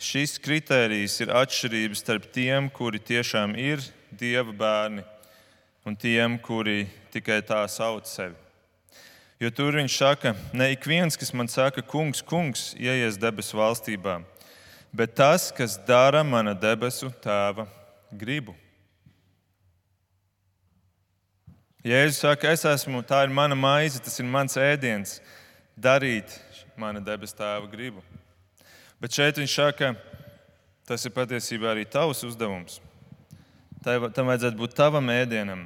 šis 0.00 0.38
kritērijs 0.40 1.18
ir 1.20 1.34
atšķirības 1.36 2.00
starp 2.00 2.30
tiem, 2.32 2.70
kuri 2.72 2.96
tiešām 2.96 3.52
ir 3.60 3.84
Dieva 4.08 4.56
bērni, 4.56 5.04
un 5.84 6.00
tiem, 6.00 6.40
kuri 6.40 6.86
tikai 7.12 7.42
tā 7.44 7.60
sauc 7.68 8.08
sevi. 8.08 8.40
Jo 9.36 9.52
tur 9.52 9.76
viņš 9.76 10.00
saka, 10.00 10.32
ne 10.56 10.72
ik 10.72 10.88
viens, 10.88 11.20
kas 11.20 11.36
man 11.36 11.52
saka, 11.52 11.84
kungs, 11.84 12.24
kungs, 12.24 12.70
ieies 12.80 13.20
debesu 13.20 13.60
valstībā, 13.60 14.22
bet 14.96 15.12
tas, 15.20 15.52
kas 15.52 15.76
dara 15.76 16.24
mana 16.24 16.56
debesu 16.56 17.12
tēva 17.20 17.68
gribu. 18.16 18.56
Jēzus 21.82 22.20
saka, 22.22 22.52
es 22.54 22.62
esmu, 22.62 23.00
tā 23.02 23.24
ir 23.26 23.32
mana 23.34 23.56
maize, 23.58 23.98
tas 23.98 24.14
ir 24.22 24.26
mans 24.30 24.54
ēdiens, 24.54 25.16
darīt 25.74 26.30
mana 26.78 27.00
debes 27.02 27.34
tēva 27.34 27.66
gribu. 27.66 27.98
Bet 29.02 29.16
šeit 29.16 29.40
viņš 29.40 29.54
saka, 29.58 29.88
tas 30.86 31.02
ir 31.02 31.10
patiesībā 31.16 31.72
arī 31.72 31.82
tavs 31.82 32.20
uzdevums. 32.22 32.76
Tam 33.82 34.28
vajadzētu 34.30 34.60
būt 34.60 34.76
tavam 34.78 35.10
ēdienam. 35.10 35.64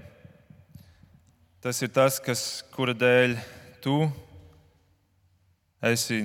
Tas 1.61 1.83
ir 1.85 1.91
tas, 1.93 2.17
kas, 2.17 2.65
kura 2.73 2.95
dēļ 2.97 3.37
tu 3.85 3.99
esi 5.85 6.23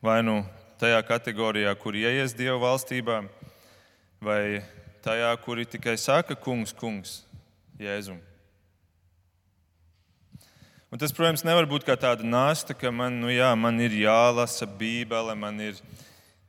vai 0.00 0.22
nu 0.24 0.38
tajā 0.80 1.02
kategorijā, 1.10 1.74
kur 1.76 1.92
ieies 1.92 2.32
Dieva 2.38 2.56
valstībā, 2.64 3.18
vai 4.24 4.64
tajā, 5.04 5.34
kuri 5.44 5.68
tikai 5.76 5.98
saka, 6.00 6.38
kungs, 6.40 6.72
kungs, 6.72 7.18
Jēzum. 7.76 8.16
Un 10.86 11.00
tas, 11.02 11.10
protams, 11.10 11.42
nevar 11.42 11.66
būt 11.66 11.82
kā 11.82 11.96
tāda 11.98 12.22
nasta, 12.22 12.74
ka 12.78 12.92
man, 12.94 13.16
nu 13.18 13.30
jā, 13.32 13.48
man 13.58 13.80
ir 13.82 13.94
jālasa 14.04 14.68
Bībele, 14.70 15.34
man 15.34 15.58
ir 15.58 15.80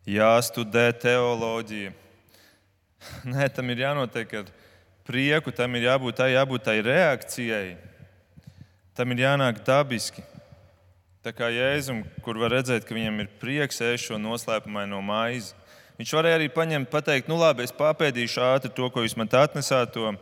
jāstudē 0.06 0.92
teoloģija. 1.02 1.94
Nē, 3.34 3.48
tam 3.50 3.74
ir 3.74 3.82
jānotiek 3.82 4.36
ar 4.38 4.52
prieku, 5.08 5.54
tam 5.56 5.74
ir 5.80 5.88
jābūt 5.90 6.20
tai, 6.22 6.32
jābūt 6.36 6.68
tai 6.70 6.78
reakcijai. 6.86 7.78
Tam 8.98 9.14
ir 9.14 9.26
jānāk 9.26 9.64
dabiski. 9.66 10.22
Tā 11.26 11.34
kā 11.34 11.50
Jēzum, 11.52 12.04
kur 12.24 12.38
var 12.38 12.54
redzēt, 12.54 12.86
ka 12.86 12.96
viņam 12.96 13.24
ir 13.24 13.34
prieks 13.42 13.82
ēst 13.84 14.12
šo 14.12 14.22
noslēpumaino 14.22 15.02
maizi. 15.04 15.56
Viņš 15.98 16.14
varēja 16.14 16.38
arī 16.38 16.48
paņemt, 16.54 16.92
pateikt, 16.94 17.28
nu 17.30 17.40
labi, 17.42 17.66
es 17.66 17.74
papēdīšu 17.74 18.44
ātri 18.46 18.70
to, 18.78 18.86
ko 18.94 19.02
jūs 19.02 19.18
man 19.18 19.34
atnesāt. 19.34 19.96
To, 19.98 20.14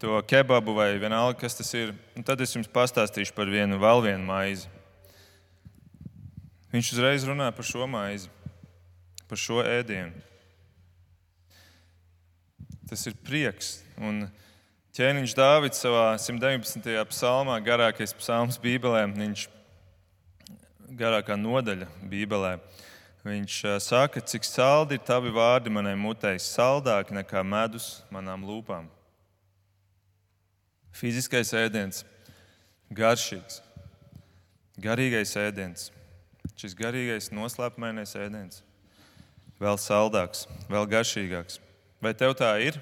to 0.00 0.16
kebabu 0.24 0.72
vai 0.74 0.94
vienalga, 0.98 1.38
kas 1.42 1.58
tas 1.58 1.70
ir. 1.76 1.92
Un 2.16 2.24
tad 2.24 2.40
es 2.40 2.54
jums 2.56 2.70
pastāstīšu 2.72 3.34
par 3.36 3.50
vienu, 3.52 3.76
vēl 3.80 4.00
vienu 4.08 4.24
maizi. 4.24 4.70
Viņš 6.72 6.92
uzreiz 6.94 7.26
runā 7.28 7.50
par 7.52 7.66
šo 7.66 7.84
maizi, 7.90 8.30
par 9.28 9.40
šo 9.40 9.60
ēdienu. 9.60 10.14
Tas 12.88 13.04
ir 13.10 13.18
prieks. 13.26 13.80
Un 14.00 14.24
ķēniņš 14.96 15.34
Dāvids 15.36 15.82
savā 15.84 16.14
119. 16.16 16.88
psalmā, 17.10 17.58
garākais 17.62 18.14
psalms 18.16 18.56
Bībelē, 18.62 19.04
viņš 19.12 19.44
garākā 20.96 21.36
nodaļa 21.36 21.90
Bībelē. 22.08 22.54
Viņš 23.26 23.58
saka, 23.84 24.22
cik 24.24 24.48
saldi 24.48 24.96
ir 24.96 25.04
tavi 25.04 25.28
vārdi 25.34 25.68
manai 25.68 25.92
mutei, 25.92 26.38
saldāki 26.40 27.12
nekā 27.18 27.44
medus 27.44 27.98
manām 28.08 28.48
lūpām. 28.48 28.88
Fiziskais 30.90 31.52
ēdiens, 31.54 32.02
garšīgs, 32.90 33.60
garīgais 34.82 35.36
ēdiens, 35.38 35.90
šis 36.58 36.74
garīgais 36.78 37.30
noslēpumainais 37.34 38.16
ēdiens, 38.18 38.62
vēl 39.62 39.78
saldāks, 39.80 40.46
vēl 40.70 40.88
garšīgāks. 40.90 41.60
Vai 42.00 42.14
tev 42.16 42.34
tā 42.38 42.54
ir? 42.64 42.80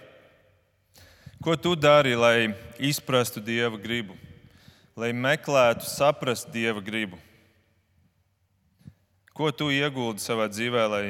Ko 1.43 1.55
tu 1.59 1.75
dari, 1.79 2.17
lai 2.19 2.55
izprastu 2.83 3.43
Dieva 3.43 3.79
gribu, 3.79 4.17
lai 4.99 5.13
meklētu, 5.15 5.87
saprast 5.87 6.51
Dieva 6.55 6.83
gribu? 6.83 7.19
Ko 9.35 9.53
tu 9.55 9.69
ieguldi 9.71 10.23
savā 10.23 10.49
dzīvē, 10.51 10.87
lai 10.91 11.05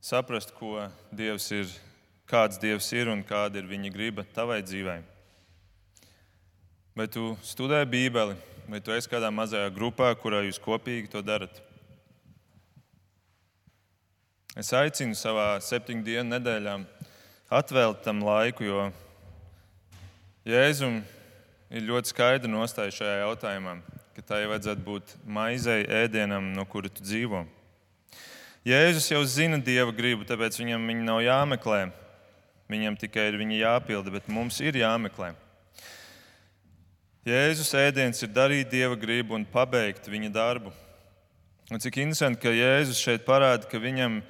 saprastu, 0.00 0.54
ko 0.56 0.86
Dievs 1.12 1.50
ir 1.52 1.68
kāds 2.28 2.60
Dievs 2.60 2.90
ir 2.92 3.08
un 3.08 3.22
kāda 3.24 3.60
ir 3.60 3.68
viņa 3.68 3.92
griba 3.94 4.24
tavai 4.36 4.60
dzīvei. 4.60 5.00
Vai 6.98 7.06
tu 7.08 7.32
studē 7.46 7.80
Bībeli, 7.88 8.34
vai 8.68 8.80
tu 8.84 8.92
esi 8.92 9.08
kādā 9.08 9.30
mazajā 9.32 9.70
grupā, 9.72 10.10
kurā 10.18 10.42
jūs 10.44 10.60
kopīgi 10.60 11.08
to 11.12 11.22
darat? 11.24 11.62
Es 14.58 14.72
aicinu 14.74 15.14
savā 15.14 15.52
septiņu 15.62 16.02
dienu 16.02 16.34
nedēļā 16.34 16.74
atvēlēt 17.54 18.02
tam 18.04 18.24
laiku, 18.26 18.66
jo 18.66 18.88
Jēzum 20.48 20.98
ir 21.70 21.86
ļoti 21.86 22.10
skaidra 22.10 22.50
nostāja 22.50 22.92
šajā 22.96 23.16
jautājumā, 23.22 23.76
ka 24.16 24.24
tai 24.32 24.42
vajadzētu 24.50 24.84
būt 24.84 25.14
maizei, 25.24 25.84
ēdienam, 25.84 26.50
no 26.56 26.64
kura 26.68 26.90
tu 26.90 27.04
dzīvo. 27.06 27.44
Jēzus 28.68 29.08
jau 29.12 29.22
zina 29.24 29.60
dieva 29.62 29.94
gribu, 29.94 30.26
tāpēc 30.28 30.58
viņam 30.60 30.90
viņa 30.90 31.04
nav 31.06 31.22
jāmeklē. 31.24 31.80
Viņam 32.68 32.98
tikai 33.00 33.30
ir 33.30 33.38
viņa 33.40 33.62
jāpilda, 33.62 34.12
bet 34.12 34.26
mums 34.28 34.58
ir 34.60 34.76
jāmeklē. 34.76 35.32
Jēzus 37.28 37.72
ēdiens 37.76 38.20
ir 38.24 38.32
darīt 38.32 38.70
dieva 38.72 38.96
gribu 38.96 39.36
un 39.36 39.46
pabeigt 39.48 40.08
viņa 40.08 40.30
darbu. 40.32 40.72
Un 41.72 41.80
cik 41.80 41.98
interesanti, 42.00 42.40
ka 42.40 42.52
Jēzus 42.52 43.00
šeit 43.00 43.26
parāda, 43.26 43.68
ka 43.68 43.80
viņam 43.80 44.22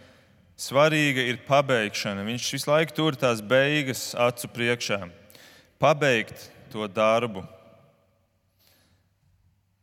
svarīga 0.59 1.23
ir 1.31 1.39
pabeigšana. 1.47 2.25
Viņš 2.27 2.49
visu 2.57 2.71
laiku 2.71 2.97
tur 2.97 3.19
tās 3.19 3.43
beigas 3.43 4.11
acu 4.19 4.51
priekšā. 4.55 5.05
Pabeigt 5.79 6.49
to 6.73 6.87
darbu. 6.91 7.45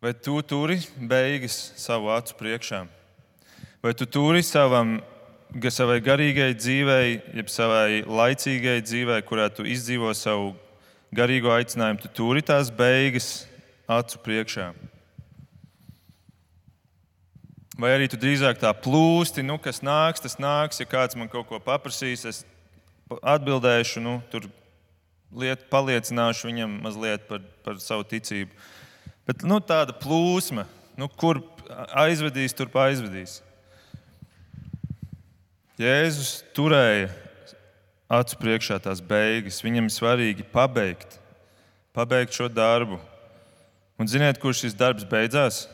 Vai 0.04 0.12
tu 0.14 0.42
turi 0.44 0.82
beigas 1.00 1.72
savu 1.80 2.12
acu 2.12 2.36
priekšā? 2.40 2.84
Vai 3.84 3.94
tu 3.96 4.06
turi 4.06 4.44
savam, 4.44 5.00
savai 5.72 6.00
garīgai 6.04 6.54
dzīvei, 6.58 7.20
jeb 7.38 7.50
savai 7.52 8.04
laicīgai 8.04 8.80
dzīvei, 8.84 9.22
kurā 9.28 9.50
tu 9.54 9.66
izdzīvo 9.68 10.12
savu 10.18 10.54
garīgo 11.16 11.54
aicinājumu, 11.54 12.02
tu 12.04 12.12
turi 12.12 12.44
tās 12.44 12.72
beigas 12.74 13.46
acu 13.88 14.20
priekšā? 14.26 14.74
Vai 17.76 17.92
arī 17.92 18.08
tu 18.08 18.16
drīzāk 18.20 18.60
tā 18.62 18.72
plūsti, 18.72 19.44
nu, 19.44 19.58
kas 19.60 19.82
nāks, 19.84 20.24
tas 20.24 20.38
nāks, 20.40 20.80
ja 20.80 20.88
kāds 20.88 21.18
man 21.20 21.28
kaut 21.32 21.50
ko 21.50 21.60
paprasīs, 21.60 22.24
es 22.24 22.46
atbildēšu, 23.20 24.04
nu, 24.04 24.20
tur 24.32 24.48
liet, 25.36 25.68
paliecināšu 25.72 26.48
viņam 26.48 26.78
mazliet 26.86 27.28
par, 27.28 27.44
par 27.66 27.82
savu 27.84 28.06
ticību. 28.08 28.56
Bet 29.28 29.44
nu, 29.44 29.60
tāda 29.60 29.96
plūsma, 29.98 30.64
nu, 31.00 31.10
kur 31.20 31.42
aizvedīs, 31.98 32.56
tur 32.56 32.72
aizvedīs. 32.80 33.42
Jēzus 35.76 36.38
turēja 36.56 37.10
acu 38.08 38.38
priekšā 38.40 38.78
tās 38.80 39.02
beigas. 39.04 39.60
Viņam 39.64 39.90
ir 39.90 39.94
svarīgi 39.94 40.46
pabeigt, 40.54 41.18
pabeigt 41.96 42.38
šo 42.38 42.48
darbu. 42.48 43.02
Un 44.00 44.08
ziniet, 44.08 44.40
kur 44.40 44.56
šis 44.56 44.76
darbs 44.76 45.04
beidzās? 45.08 45.66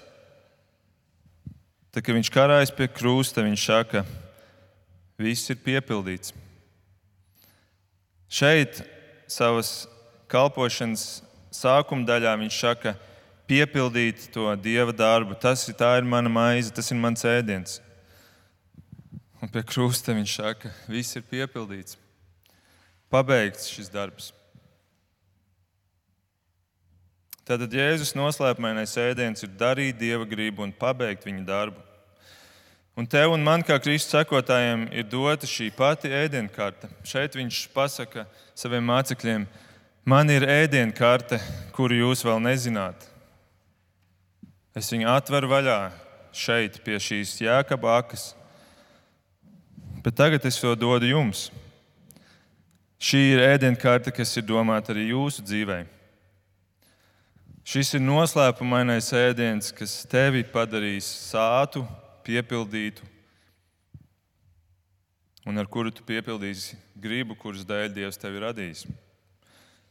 Tad, 1.92 2.02
kad 2.02 2.16
viņš 2.16 2.32
karājas 2.34 2.74
pie 2.74 2.88
krusta, 2.90 3.44
viņš 3.46 3.66
saka, 3.68 4.02
viss 5.22 5.52
ir 5.54 5.60
piepildīts. 5.62 6.34
Šeit, 8.32 8.80
savas 9.30 9.86
kalpošanas 10.32 11.22
sākuma 11.54 12.08
daļā, 12.08 12.38
viņš 12.42 12.60
saka, 12.64 12.96
piepildīt 13.46 14.32
to 14.34 14.50
dieva 14.64 14.96
darbu. 14.96 15.38
Tas 15.38 15.68
ir, 15.68 15.76
ir 15.78 16.10
mana 16.10 16.32
maize, 16.32 16.74
tas 16.74 16.90
ir 16.90 16.98
mans 16.98 17.28
ēdiens. 17.28 17.82
Un 19.52 19.58
pie 19.60 19.68
krusta 19.68 20.14
viņš 20.16 20.34
saka, 20.38 20.70
viss 20.88 21.18
ir 21.20 21.26
piepildīts. 21.28 21.98
Pabeigts 23.12 23.68
šis 23.68 23.90
darbs. 23.92 24.30
Tātad 27.44 27.76
Jēzus 27.76 28.14
noslēpumainais 28.16 28.96
ēdiens 29.04 29.44
ir 29.44 29.52
darīt 29.60 30.00
dieva 30.00 30.24
gribu 30.24 30.64
un 30.64 30.72
pabeigt 30.72 31.28
viņa 31.28 31.44
darbu. 31.44 31.84
Un 32.96 33.12
tev 33.12 33.36
un 33.36 33.44
man, 33.44 33.60
kā 33.60 33.76
Kristus 33.84 34.16
sekotājiem, 34.16 34.88
ir 34.96 35.12
dota 35.12 35.44
šī 35.44 35.68
pati 35.76 36.16
ēdienkarte. 36.16 36.88
Šeit 37.04 37.36
viņš 37.36 37.66
pasaka 37.76 38.30
saviem 38.56 38.88
mācekļiem, 38.88 39.50
man 40.08 40.32
ir 40.32 40.48
ēdienkarte, 40.48 41.44
kuru 41.76 42.06
jūs 42.06 42.24
vēl 42.24 42.40
nezināt. 42.48 43.04
Es 44.72 44.96
viņu 44.96 45.12
atveru 45.12 45.52
vaļā 45.52 45.82
šeit, 46.32 46.86
pie 46.88 47.04
šīs 47.04 47.42
jēkaba 47.44 48.00
akas, 48.00 48.32
bet 50.04 50.18
tagad 50.18 50.46
es 50.46 50.60
to 50.60 50.74
dodu 50.76 51.10
jums. 51.10 51.50
Šī 53.02 53.22
ir 53.34 53.42
ēdienkarte, 53.42 54.14
kas 54.14 54.36
ir 54.38 54.46
domāta 54.46 54.94
arī 54.94 55.08
jūsu 55.10 55.42
dzīvēm. 55.46 55.88
Šis 57.66 57.96
ir 57.98 58.02
noslēpumainais 58.04 59.12
ēdiens, 59.14 59.70
kas 59.74 60.02
tevi 60.10 60.44
padarīs 60.46 61.08
sātu, 61.30 61.84
piepildītu, 62.26 63.06
un 65.46 65.58
ar 65.58 65.70
kuru 65.70 65.94
tu 65.94 66.06
piepildīsi 66.06 66.78
gribu, 67.02 67.38
kuras 67.38 67.66
dēļ 67.66 67.94
Dievs 67.96 68.20
tevi 68.22 68.42
radījis. 68.42 68.86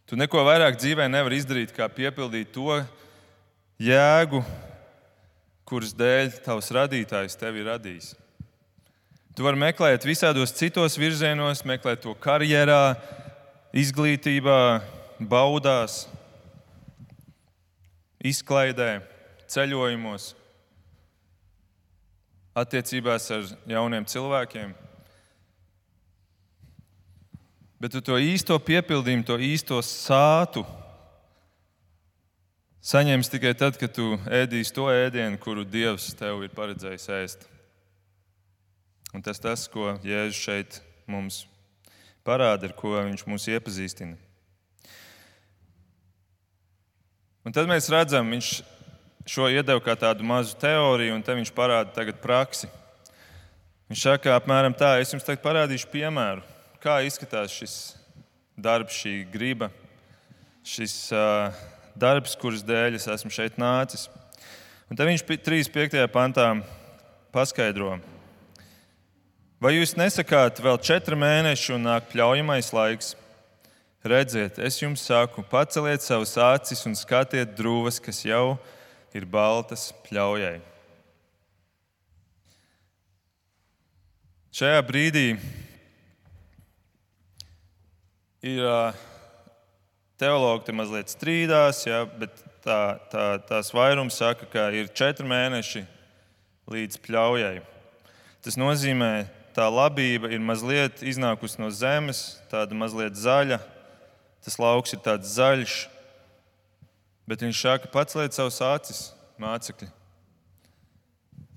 Tu 0.07 0.19
neko 0.19 0.43
vairāk 0.47 0.79
dzīvē 0.79 1.07
nevari 1.11 1.39
izdarīt, 1.39 1.75
kā 1.75 1.87
piepildīt 1.91 2.51
to 2.55 2.81
jēgu, 3.83 4.43
kuras 5.67 5.95
dēļ 5.95 6.41
tavs 6.47 6.71
radītājs 6.75 7.39
tevi 7.39 7.63
ir 7.63 7.71
radījis. 7.71 8.13
Tu 9.41 9.45
vari 9.47 9.57
meklēt 9.57 10.05
visādos 10.05 10.51
citos 10.53 10.99
virzienos, 11.01 11.63
meklēt 11.65 12.03
to 12.05 12.13
karjerā, 12.13 12.93
izglītībā, 13.73 14.57
baudās, 15.17 16.03
izklaidē, 18.21 18.99
ceļojumos, 19.49 20.27
attiecībās 22.53 23.31
ar 23.39 23.49
jauniem 23.73 24.05
cilvēkiem. 24.13 24.75
Bet 27.81 27.97
tu 27.97 28.05
to 28.11 28.19
īsto 28.21 28.59
piepildījumu, 28.61 29.25
to 29.25 29.39
īsto 29.41 29.81
sātu 29.81 30.67
saņemsi 32.93 33.33
tikai 33.39 33.55
tad, 33.57 33.81
kad 33.81 33.97
tu 33.97 34.19
ēdīsi 34.29 34.77
to 34.77 34.93
ēdienu, 34.93 35.41
kuru 35.41 35.65
Dievs 35.65 36.11
tev 36.21 36.45
ir 36.45 36.53
paredzējis 36.53 37.09
ēst. 37.23 37.50
Un 39.11 39.23
tas 39.27 39.43
tas, 39.43 39.67
ko 39.67 39.97
Jēzus 40.07 40.39
šeit 40.39 40.77
mums 41.11 41.43
parāda, 42.27 42.69
ar 42.69 42.75
ko 42.79 42.95
viņš 42.95 43.25
mūs 43.27 43.49
iepazīstina. 43.51 44.15
Un 47.43 47.57
tad 47.57 47.67
mēs 47.67 47.89
redzam, 47.91 48.29
viņš 48.31 48.51
šo 49.31 49.49
iedeva 49.51 49.81
kā 49.83 49.97
tādu 49.99 50.27
mazu 50.27 50.55
teoriju, 50.61 51.17
un 51.17 51.25
te 51.25 51.35
viņš 51.35 51.51
parāda 51.57 51.91
tagad 51.97 52.21
praksi. 52.23 52.69
Viņš 53.91 54.05
saka, 54.07 54.37
apmēram 54.37 54.77
tā, 54.79 54.93
es 55.03 55.11
jums 55.11 55.27
tagad 55.27 55.43
parādīšu 55.43 55.91
piemēru, 55.91 56.45
kā 56.79 57.01
izskatās 57.03 57.51
šis 57.51 57.75
darbs, 58.55 58.95
šī 58.95 59.15
griba, 59.33 59.71
šis 60.63 60.95
uh, 61.17 61.51
darbs, 61.99 62.37
kuras 62.39 62.63
dēļ 62.63 63.01
es 63.01 63.09
esmu 63.11 63.33
šeit 63.35 63.59
nācis. 63.59 64.07
Un 64.91 64.99
te 64.99 65.07
viņš 65.07 65.27
3.5. 65.27 65.99
pantā 66.13 66.53
paskaidro, 67.35 67.97
vai 69.61 69.77
jūs 69.77 69.93
nesakāt, 69.99 70.63
vēl 70.65 70.81
četri 70.81 71.19
mēneši 71.21 71.75
un 71.77 71.87
nāk 71.89 72.09
pļaujamais 72.13 72.73
laiks? 72.75 73.15
Redziet, 74.01 74.57
es 74.65 74.79
jums 74.81 75.03
saku, 75.05 75.45
paceliet 75.45 76.01
savus 76.01 76.33
acis 76.41 76.87
un 76.89 76.95
skatiet 76.97 77.53
drūvas, 77.53 77.99
kas 78.01 78.23
jau 78.25 78.57
ir 79.13 79.27
baltas 79.29 79.91
pļaujai. 80.07 80.57
Šajā 84.57 84.81
brīdī 84.89 85.27
ir 88.43 88.65
teologi 90.21 90.65
te 90.67 90.75
mazliet 90.75 91.13
strīdās, 91.13 91.85
ja, 91.85 92.07
bet 92.09 92.41
tā, 92.65 92.81
tā, 93.13 93.27
tās 93.49 93.69
vairums 93.77 94.17
saka, 94.21 94.49
ka 94.49 94.71
ir 94.73 94.89
četri 94.97 95.29
mēneši 95.29 95.85
līdz 96.73 96.99
pļaujai. 97.05 97.61
Tas 98.41 98.57
nozīmē, 98.57 99.13
ka 99.29 99.40
tā 99.57 99.67
labība 99.71 100.31
ir 100.31 100.41
mazliet 100.43 101.03
iznākusi 101.07 101.61
no 101.61 101.71
zemes, 101.75 102.41
tāda 102.51 102.77
mazliet 102.77 103.19
zaļa 103.19 103.61
tas 104.45 104.59
lauks 104.61 104.95
ir 104.95 105.01
tāds 105.05 105.35
zaļš, 105.37 105.75
bet 107.29 107.45
viņš 107.45 107.63
saka, 107.63 107.91
pats 107.93 108.17
liet 108.17 108.37
savus 108.37 108.61
acis, 108.65 109.01
mācekļi. 109.41 109.91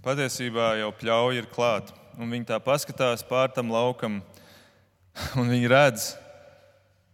Patiesībā 0.04 0.74
jau 0.82 0.90
pļauja 1.00 1.40
ir 1.40 1.52
klāta, 1.52 1.96
un 2.20 2.32
viņi 2.32 2.50
tā 2.52 2.60
paskatās 2.64 3.24
pār 3.28 3.54
tam 3.56 3.72
laukam, 3.72 4.20
un 5.40 5.52
viņi 5.54 5.72
redz 5.72 6.10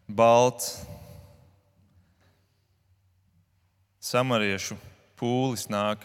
balts 0.10 0.80
samariešu 4.02 4.80
pūlis 5.20 5.68
nāk. 5.70 6.02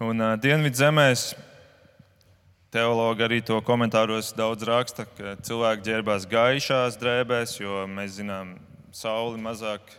Un 0.00 0.20
uh, 0.20 0.34
dienvidzemēs 0.40 1.30
Teologi 2.70 3.24
arī 3.26 3.40
to 3.42 3.56
komentāros 3.66 4.28
daudz 4.38 4.62
raksta, 4.62 5.02
ka 5.18 5.32
cilvēki 5.42 5.88
ģērbās 5.88 6.22
gaišās 6.30 6.94
drēbēs, 7.00 7.56
jo 7.58 7.80
mēs 7.90 8.20
zinām, 8.20 8.52
sauli 8.94 9.40
mazāk, 9.42 9.90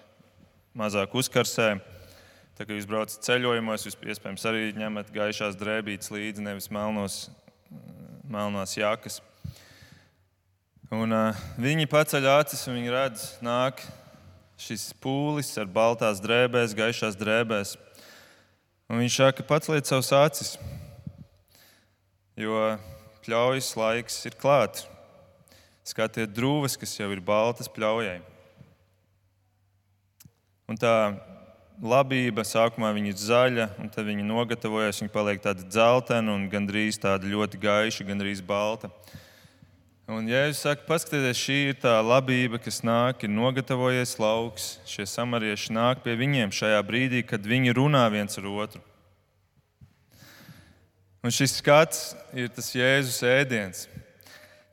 mazāk 0.79 1.11
uzkarsē. 1.19 1.73
Tā 2.55 2.63
kā 2.63 2.77
jūs 2.77 2.87
braucat 2.87 3.27
ceļojumos, 3.27 3.89
jūs 3.89 3.99
iespējams 4.13 4.47
arī 4.47 4.63
ņemat 4.79 5.11
gaišās 5.11 5.59
drēbītes 5.59 6.13
līdzi, 6.15 6.47
nevis 6.47 6.71
melnos, 6.71 7.19
melnās 8.31 8.79
jakas. 8.79 9.19
Un, 10.95 11.11
uh, 11.11 11.45
viņi 11.59 11.91
paceļ 11.91 12.31
acis 12.37 12.69
un 12.71 12.79
viņi 12.79 12.95
redz, 12.95 13.29
nāk 13.43 13.83
šis 14.55 14.93
pūlis 15.03 15.51
ar 15.59 15.67
baltās 15.67 16.23
drēbēs, 16.23 16.79
gaišās 16.79 17.19
drēbēs. 17.19 17.75
Un 18.87 19.03
viņš 19.03 19.25
saka, 19.25 19.51
paceliet 19.51 19.91
savus 19.91 20.15
acis 20.15 20.55
jo 22.43 22.61
pļaujas 23.25 23.71
laiks 23.77 24.19
ir 24.29 24.37
klāts. 24.41 24.87
Skatiet 25.85 26.33
drūves, 26.33 26.77
kas 26.77 26.93
jau 26.99 27.09
ir 27.13 27.21
baltas 27.25 27.69
pļaujai. 27.71 28.19
Un 30.69 30.77
tā 30.79 30.93
labība 31.81 32.45
sākumā 32.45 32.93
ir 33.01 33.17
zaļa, 33.17 33.71
un 33.81 33.89
tad 33.89 34.05
viņa 34.05 34.23
nogatavojas, 34.23 35.01
viņa 35.01 35.11
paliek 35.11 35.41
tāda 35.41 35.65
dzeltena 35.65 36.35
un 36.35 36.47
gandrīz 36.51 36.99
tāda 37.01 37.27
ļoti 37.27 37.59
gaiša, 37.61 38.05
gandrīz 38.07 38.43
balta. 38.45 38.91
Un 40.11 40.27
Jēzus 40.27 40.65
saka, 40.65 40.83
paskatieties, 40.89 41.39
šī 41.39 41.57
ir 41.71 41.77
tā 41.79 41.93
labība, 42.03 42.59
kas 42.59 42.81
nāk, 42.83 43.23
ir 43.23 43.31
nogatavojies 43.31 44.17
lauks. 44.19 44.73
Šie 44.89 45.05
samarieši 45.07 45.71
nāk 45.77 46.01
pie 46.03 46.17
viņiem 46.19 46.51
šajā 46.51 46.81
brīdī, 46.83 47.21
kad 47.23 47.45
viņi 47.47 47.75
runā 47.77 48.03
viens 48.11 48.35
ar 48.37 48.49
otru. 48.51 48.81
Un 51.21 51.29
šis 51.29 51.59
skats 51.59 52.15
ir 52.33 52.47
tas 52.49 52.71
Jēzus 52.73 53.19
ēdiens. 53.29 53.85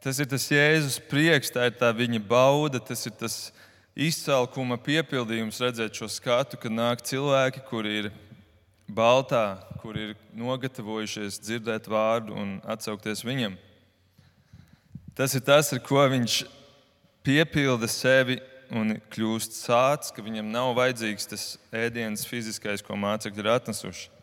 Tas 0.00 0.16
ir 0.16 0.28
tas 0.30 0.46
Jēzus 0.48 0.96
prieks, 1.10 1.52
tā 1.52 1.66
ir 1.68 1.74
tā 1.76 1.90
viņa 1.92 2.22
bauda, 2.24 2.80
tas 2.80 3.04
ir 3.04 3.12
tas 3.20 3.36
izcelkuma 3.92 4.78
piepildījums 4.80 5.60
redzēt 5.60 6.00
šo 6.00 6.08
skatu, 6.08 6.56
kad 6.56 6.72
nāk 6.72 7.04
cilvēki, 7.04 7.64
kuri 7.68 7.94
ir 8.00 8.10
baltā, 8.88 9.58
kuri 9.82 10.08
ir 10.08 10.16
nogatavojušies 10.32 11.36
dzirdēt 11.44 11.90
vārdu 11.92 12.32
un 12.32 12.56
atsaukties 12.64 13.26
viņam. 13.28 13.58
Tas 15.18 15.36
ir 15.36 15.44
tas, 15.44 15.74
ar 15.76 15.84
ko 15.84 16.00
viņš 16.08 16.42
piepilda 17.26 17.92
sevi 17.92 18.38
un 18.72 18.96
kļūst 19.12 19.60
sācis, 19.66 20.16
ka 20.16 20.24
viņam 20.24 20.48
nav 20.48 20.72
vajadzīgs 20.80 21.28
tas 21.28 21.50
ēdiens 21.76 22.24
fiziskais, 22.24 22.80
ko 22.80 22.96
mācekļi 22.96 23.44
ir 23.44 23.56
atnesuši. 23.58 24.14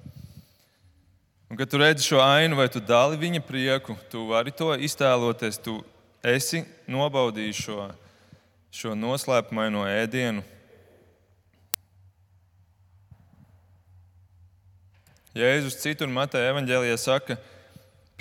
Un, 1.50 1.58
kad 1.58 1.70
tu 1.70 1.78
redzi 1.78 2.08
šo 2.08 2.20
ainu, 2.24 2.58
vai 2.58 2.66
tu 2.74 2.82
dali 2.82 3.20
viņa 3.22 3.42
prieku, 3.46 3.94
tu 4.10 4.26
vari 4.32 4.52
to 4.52 4.72
iztēloties. 4.82 5.60
Tu 5.62 5.78
esi 6.26 6.64
nobaudījis 6.90 7.62
šo, 7.68 7.86
šo 8.74 8.96
noslēpumaino 8.98 9.86
ēdienu. 9.86 10.42
Jēzus 15.36 15.78
citur 15.84 16.08
Mateja 16.08 16.54
evanģēlijā 16.54 16.98
saka, 16.98 17.36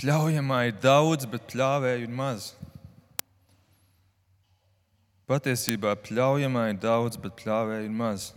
pļaujamā 0.00 0.64
ir 0.68 0.78
daudz, 0.82 1.28
bet 1.30 1.46
pļāvēju 1.52 2.08
ir 2.08 2.14
maz. 2.20 2.50
Patiesībā 5.30 5.94
pļaujamā 6.04 6.72
ir 6.72 6.80
daudz, 6.82 7.16
bet 7.16 7.38
pļāvēju 7.38 7.86
ir 7.86 7.94
maz. 7.94 8.32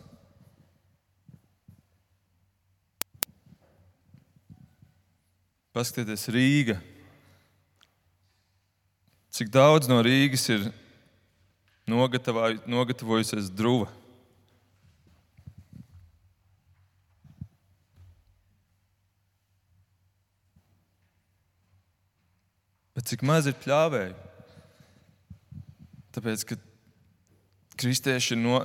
Paskatieties, 5.78 6.24
Rīga. 6.34 6.80
Cik 9.30 9.52
daudz 9.54 9.86
no 9.86 10.00
Rīgas 10.02 10.48
ir 10.50 10.64
nogatavojusies 11.86 13.52
druva? 13.54 13.92
Bet 22.98 23.14
cik 23.14 23.22
maz 23.22 23.46
ir 23.46 23.54
pļāvēju? 23.62 24.18
Tāpēc, 26.18 26.50
ka 26.50 26.64
kristieši 27.78 28.34
ir 28.34 28.48
no, 28.48 28.64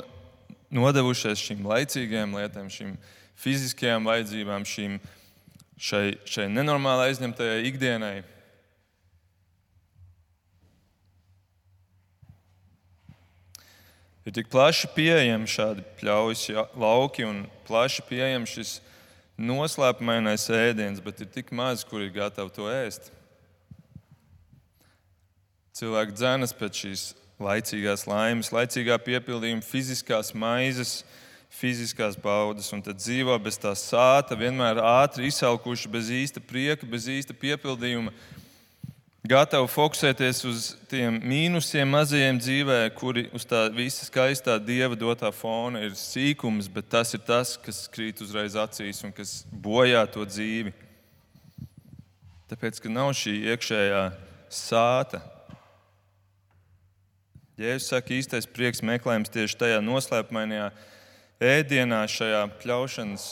nodevušies 0.73 1.45
šīm 1.51 1.67
laicīgajām 1.77 2.39
lietām, 2.41 2.73
šīm 2.73 2.97
fiziskajām 3.37 4.09
vajadzībām, 4.09 4.65
šīm 4.65 4.97
šai, 5.83 6.05
šai 6.29 6.47
nenormāli 6.53 7.11
aizņemtajai 7.11 7.65
ikdienai. 7.71 8.17
Ir 14.23 14.35
tik 14.37 14.53
plaši 14.53 14.87
pieejami 14.95 15.51
šādi 15.51 15.83
pļaujas 15.99 16.45
lauki 16.79 17.27
un 17.27 17.43
plaši 17.67 18.05
pieejams 18.07 18.53
šis 18.55 18.77
noslēpumainais 19.43 20.45
ēdiens, 20.55 21.01
bet 21.03 21.25
ir 21.25 21.31
tik 21.35 21.51
maz, 21.51 21.83
kur 21.83 22.05
ir 22.05 22.13
gatavi 22.15 22.55
to 22.55 22.69
ēst. 22.71 23.11
Cilvēki 25.75 26.15
dzēnas 26.15 26.55
pēc 26.55 26.85
šīs 26.85 27.05
laicīgās 27.43 28.07
laimes, 28.07 28.53
laicīgā 28.55 29.01
piepildījuma, 29.03 29.65
fiziskās 29.67 30.31
maizes, 30.39 31.01
fiziskās 31.53 32.17
baudas, 32.19 32.71
un 32.73 32.83
tad 32.83 32.99
dzīvo 33.01 33.37
bez 33.43 33.59
tā 33.61 33.75
sāta, 33.79 34.39
vienmēr 34.39 34.81
ātri 34.83 35.29
izsalkuši, 35.29 35.91
bez 35.93 36.09
īsta 36.13 36.41
prieka, 36.41 36.89
bez 36.89 37.07
īsta 37.13 37.37
piepildījuma, 37.37 38.13
gatavi 39.29 39.69
fokusēties 39.71 40.43
uz 40.49 40.69
tiem 40.91 41.21
mīnusiem, 41.23 41.89
mazajiem 41.93 42.41
dzīvē, 42.41 42.79
kuri 42.97 43.29
uz 43.37 43.47
tā 43.49 43.67
visa 43.75 44.09
skaistā 44.09 44.57
dieva 44.59 44.99
dotā 44.99 45.31
fona 45.35 45.85
ir 45.87 45.95
sīkums, 45.99 46.71
bet 46.73 46.89
tas 46.91 47.15
ir 47.15 47.23
tas, 47.27 47.55
kas 47.61 47.85
krīt 47.93 48.25
uzreiz 48.25 48.57
acīs 48.59 49.05
un 49.07 49.13
kas 49.15 49.43
bojā 49.53 50.03
to 50.11 50.27
dzīvi. 50.27 50.75
Tāpēc, 52.51 52.81
ka 52.85 52.91
nav 52.93 53.13
šī 53.17 53.37
iekšējā 53.53 54.01
sāta. 54.53 55.23
Jēzus 57.61 57.93
saka, 57.93 58.17
īstais 58.17 58.49
prieks 58.49 58.83
meklējams 58.85 59.31
tieši 59.33 59.61
tajā 59.61 59.79
noslēpumainajā 59.85 60.73
ēdienā, 61.43 62.05
šajā 62.07 62.47
pļaušanas 62.63 63.27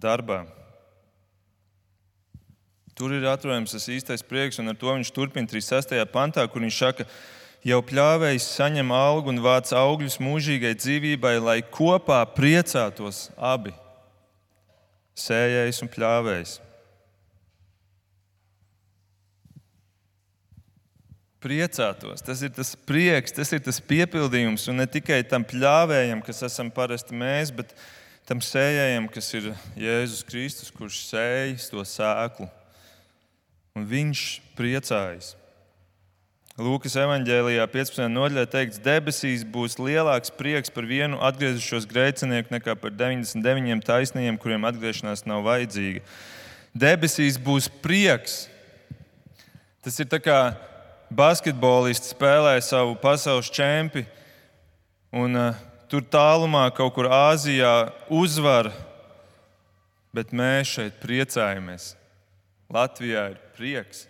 darbā. 0.00 0.42
Tur 2.96 3.12
ir 3.12 3.26
atrodams 3.28 3.74
tas 3.76 3.88
īstais 3.92 4.24
prieks, 4.24 4.58
un 4.58 4.72
ar 4.72 4.76
to 4.80 4.88
viņš 4.88 5.12
turpina 5.12 5.48
36. 5.48 5.98
pantā, 6.12 6.46
kur 6.48 6.64
viņš 6.64 6.78
saka, 6.80 7.06
jau 7.66 7.80
pļāvējs 7.84 8.46
saņem 8.56 8.92
algu 8.96 9.34
un 9.34 9.42
vāc 9.44 9.72
augļus 9.76 10.18
mūžīgai 10.22 10.72
dzīvībai, 10.80 11.34
lai 11.44 11.58
kopā 11.60 12.22
priecātos 12.36 13.28
abi- 13.36 13.74
sējējs 15.26 15.82
un 15.84 15.92
pļāvējs. 15.92 16.60
Priecātos. 21.46 22.24
Tas 22.26 22.42
ir 22.42 22.50
tas 22.56 22.74
prieks, 22.88 23.34
tas 23.36 23.52
ir 23.54 23.62
tas 23.62 23.78
piepildījums. 23.78 24.66
Un 24.72 24.82
ne 24.82 24.88
tikai 24.90 25.22
tam 25.30 25.46
pļāvējam, 25.46 26.24
kas 26.26 26.42
esam 26.48 26.72
parasti 26.74 27.14
mēs, 27.14 27.54
bet 27.54 27.72
tam 28.26 28.42
sējējam, 28.42 29.06
kas 29.14 29.30
ir 29.38 29.52
Jēzus 29.78 30.26
Kristus, 30.26 30.74
kurš 30.74 31.04
sējas 31.06 31.70
to 31.70 31.86
sēklu. 31.86 32.50
Un 33.76 33.86
viņš 33.86 34.28
priecājas. 34.58 35.34
Lūkas 36.56 36.94
evanģēlijā 36.96 37.66
15. 37.68 38.06
nodaļā 38.08 38.46
teikts, 38.48 38.80
debesīs 38.80 39.42
būs 39.44 39.74
lielāks 39.76 40.32
prieks 40.32 40.72
par 40.72 40.86
vienu 40.88 41.18
atgriezušos 41.20 41.84
grēcinieku 41.90 42.54
nekā 42.54 42.72
par 42.80 42.94
99 42.96 43.84
taisniem, 43.84 44.38
kuriem 44.40 44.64
atgriešanās 44.64 45.26
nav 45.28 45.44
vajadzīga. 45.44 46.00
Debesīs 46.72 47.36
būs 47.36 47.68
prieks. 47.84 48.46
Tas 49.84 50.00
ir 50.00 50.08
kā 50.24 50.40
basketbolists 51.10 52.12
spēlē 52.14 52.56
savu 52.64 52.96
pasaules 53.00 53.50
čempionu, 53.52 54.06
un 55.16 55.38
uh, 55.38 55.54
tur 55.88 56.02
tālumā, 56.02 56.66
kaut 56.74 56.94
kur 56.96 57.08
Āzijā, 57.12 57.92
uzvar, 58.10 58.72
bet 60.14 60.34
mēs 60.34 60.74
šeit 60.76 60.98
priecājamies. 61.02 61.94
Latvijā 62.72 63.30
ir 63.30 63.40
prieks. 63.54 64.06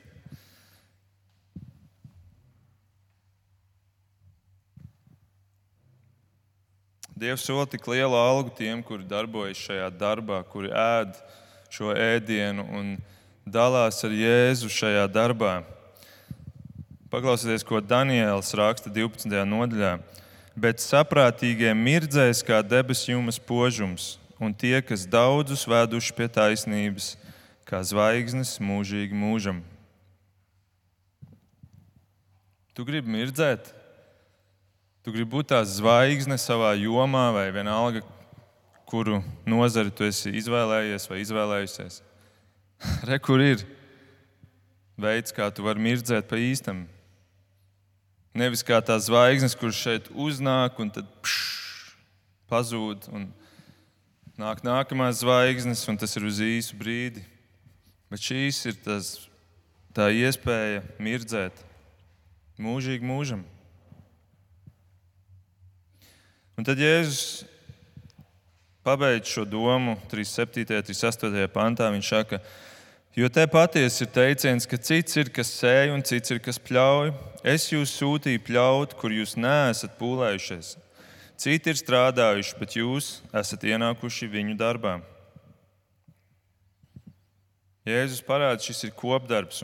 Dievs 7.16 7.46
sola 7.48 7.64
tik 7.64 7.86
lielu 7.88 8.16
algu 8.16 8.52
tiem, 8.52 8.82
kuri 8.84 9.04
darbojas 9.08 9.60
šajā 9.64 9.86
darbā, 9.96 10.42
kuri 10.52 10.68
ēd 10.68 11.14
šo 11.72 11.94
ēdienu 11.96 12.64
un 12.76 12.90
dalās 13.48 14.02
ar 14.04 14.12
Jēzu 14.12 14.68
šajā 14.72 15.06
darbā. 15.08 15.62
Paklausieties, 17.16 17.62
ko 17.64 17.78
Daniels 17.80 18.50
raksta 18.52 18.90
12. 18.92 19.24
nodaļā. 19.48 19.94
Bet 20.52 20.82
saprātīgie 20.84 21.70
mirdzēs 21.72 22.42
kā 22.44 22.58
debesu 22.60 23.14
jūmas 23.14 23.38
požums, 23.40 24.18
un 24.36 24.52
tie, 24.52 24.82
kas 24.84 25.06
daudzus 25.08 25.62
veduši 25.64 26.12
pie 26.12 26.26
taisnības, 26.28 27.06
kā 27.64 27.78
zvaigznes 27.88 28.58
mūžīgi 28.60 29.16
mūžam. 29.16 29.62
Tu 32.76 32.84
gribi 32.84 33.14
mirdzēt, 33.14 33.70
tu 35.00 35.14
gribi 35.14 35.30
būt 35.38 35.48
tā 35.54 35.62
zvaigzne 35.64 36.36
savā 36.36 36.74
jomā, 36.76 37.30
vai 37.32 37.46
vienalga, 37.48 38.02
kuru 38.84 39.22
nozari 39.48 39.88
tu 39.88 40.04
esi 40.04 40.34
izvēlējies 40.36 41.08
vai 41.08 41.22
izvēlējusies. 41.24 41.96
Re, 43.08 43.18
kur 43.24 43.40
ir 43.40 43.64
veids, 45.00 45.32
kā 45.32 45.48
tu 45.48 45.64
vari 45.64 45.80
mirdzēt 45.88 46.28
pa 46.28 46.36
īstam. 46.36 46.84
Nevis 48.36 48.60
kā 48.60 48.82
tā 48.84 48.98
zvaigznes, 49.00 49.54
kurš 49.56 49.78
šeit 49.80 50.08
uznāk 50.12 50.76
un 50.82 50.90
tad 50.92 51.08
pšš, 51.24 51.94
pazūd. 52.52 53.06
Un 53.16 53.30
nāk 54.36 54.60
nākamās 54.66 55.22
zvaigznes, 55.22 55.86
un 55.88 55.96
tas 55.96 56.12
ir 56.18 56.26
uz 56.28 56.42
īsu 56.44 56.76
brīdi. 56.76 57.24
Bet 58.12 58.20
šīs 58.20 58.58
ir 58.68 58.76
tas, 58.84 59.14
tā 59.96 60.10
iespēja 60.12 60.84
mirdzēt 61.00 61.64
mūžīgi 62.60 63.08
mūžam. 63.08 63.40
Un 66.60 66.64
tad 66.68 66.80
Jēzus 66.80 67.46
pabeidz 68.84 69.32
šo 69.32 69.46
domu 69.48 69.96
37. 70.12 70.76
un 70.76 70.84
38. 70.92 71.48
pantā. 71.56 71.88
Viņš 71.92 72.12
saka, 72.12 72.44
jo 73.16 73.28
te 73.32 73.46
patiesi 73.48 74.04
ir 74.04 74.10
teiciens, 74.12 74.68
ka 74.68 74.76
cits 74.76 75.16
ir 75.16 75.32
kas 75.32 75.50
sēž 75.56 75.94
un 75.94 76.04
cits 76.04 76.34
ir 76.34 76.42
kas 76.44 76.60
pļauj. 76.60 77.14
Es 77.46 77.70
jūs 77.72 77.94
sūtīju 77.96 78.42
pļaut, 78.44 78.96
kur 79.00 79.14
jūs 79.14 79.36
neesat 79.40 79.96
pūlējušies. 80.00 80.76
Citi 81.36 81.72
ir 81.72 81.76
strādājuši, 81.76 82.56
bet 82.60 82.78
jūs 82.78 83.10
esat 83.36 83.64
ienākuši 83.68 84.28
viņu 84.32 84.56
darbā. 84.60 84.98
Jēzus 87.86 88.24
parāda, 88.26 88.58
šis 88.64 88.88
ir 88.88 88.94
kopdarbs. 88.98 89.60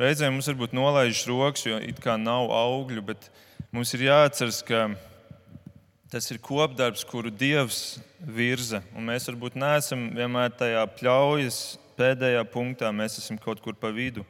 Reizēm 0.00 0.32
mums 0.32 0.48
varbūt 0.48 0.72
nolaižas 0.72 1.26
rokas, 1.28 1.66
jo 1.66 1.76
it 1.82 1.98
kā 2.00 2.14
nav 2.16 2.48
augļu, 2.56 3.02
bet 3.10 3.26
mums 3.74 3.92
ir 3.98 4.06
jāatcerās, 4.06 4.62
ka 4.64 4.86
tas 6.10 6.30
ir 6.32 6.40
kopdarbs, 6.40 7.04
kuru 7.04 7.28
Dievs 7.28 7.98
virza. 8.24 8.80
Un 8.96 9.10
mēs 9.10 9.28
varbūt 9.28 9.58
neesam 9.60 10.08
vienmēr 10.16 10.54
tajā 10.56 10.86
pļaujas 10.96 11.60
pēdējā 12.00 12.42
punktā, 12.48 12.90
mēs 12.96 13.20
esam 13.20 13.38
kaut 13.40 13.60
kur 13.60 13.76
pa 13.76 13.92
vidu. 13.94 14.24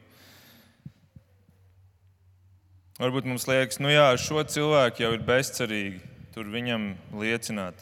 Varbūt 3.01 3.25
mums 3.25 3.47
liekas, 3.49 3.79
nu 3.81 3.89
jā, 3.89 4.11
šo 4.19 4.43
cilvēku 4.45 5.01
jau 5.01 5.15
ir 5.15 5.23
bezcerīgi 5.25 6.11
tur 6.35 6.47
viņam 6.51 6.93
liecināt. 7.17 7.81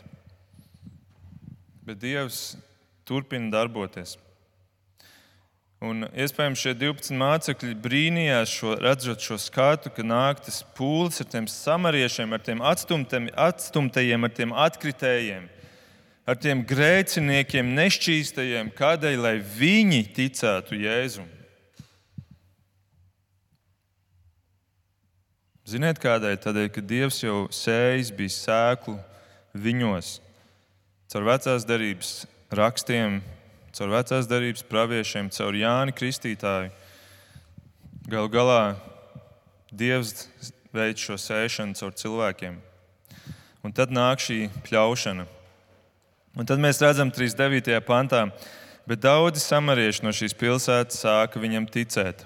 Bet 1.85 1.99
Dievs 2.01 2.57
turpina 3.07 3.51
darboties. 3.53 4.15
Un 5.79 6.03
iespējams 6.11 6.59
šie 6.59 6.73
12 6.75 7.15
mācekļi 7.15 7.75
brīnījās, 7.79 8.51
šo, 8.51 8.73
redzot 8.83 9.23
šo 9.23 9.37
skatu, 9.39 9.91
ka 9.95 10.03
nāk 10.03 10.41
tas 10.43 10.59
pūlis 10.75 11.21
ar 11.23 11.29
tiem 11.31 11.47
samariešiem, 11.47 12.35
ar 12.35 12.43
tiem 12.43 12.63
atstumtajiem, 12.65 14.27
ar 14.27 14.33
tiem 14.35 14.55
atkritējiem, 14.65 15.47
ar 16.29 16.37
tiem 16.37 16.61
grēciniekiem, 16.67 17.71
nešķīstajiem, 17.73 18.69
kādēļ 18.77 19.21
lai 19.23 19.35
viņi 19.41 20.03
ticētu 20.13 20.77
Jēzum. 20.77 21.27
Ziniet, 25.69 26.01
kādēļ? 26.01 26.37
Tādēļ, 26.41 26.67
ka 26.73 26.83
Dievs 26.85 27.19
jau 27.21 27.43
sējis 27.53 28.11
bija 28.17 28.33
sēklu 28.33 28.95
viņos, 29.57 30.15
caur 31.09 31.25
vecās 31.27 31.65
derības 31.69 32.13
rakstiem, 32.57 33.19
caur 33.77 33.93
vecās 33.93 34.29
darbības 34.29 34.65
praviešiem, 34.69 35.29
caur 35.33 35.57
Jāni 35.57 35.93
Kristītāju. 35.97 36.73
Galu 38.09 38.33
galā 38.33 38.61
Dievs 39.69 40.27
veids 40.73 41.05
šo 41.05 41.17
sēšanu 41.21 41.77
caur 41.77 41.93
cilvēkiem. 41.97 42.57
Un 43.65 43.73
tad 43.75 43.93
nāk 43.93 44.21
šī 44.25 44.47
pļaušana. 44.65 45.27
Un 46.39 46.47
tad 46.47 46.61
mēs 46.63 46.77
redzam 46.79 47.09
39. 47.11 47.81
pantā, 47.83 48.21
bet 48.87 49.01
daudzi 49.03 49.41
samarieši 49.43 50.05
no 50.05 50.13
šīs 50.15 50.31
pilsētas 50.39 51.01
sāka 51.03 51.41
viņam 51.41 51.65
ticēt. 51.67 52.23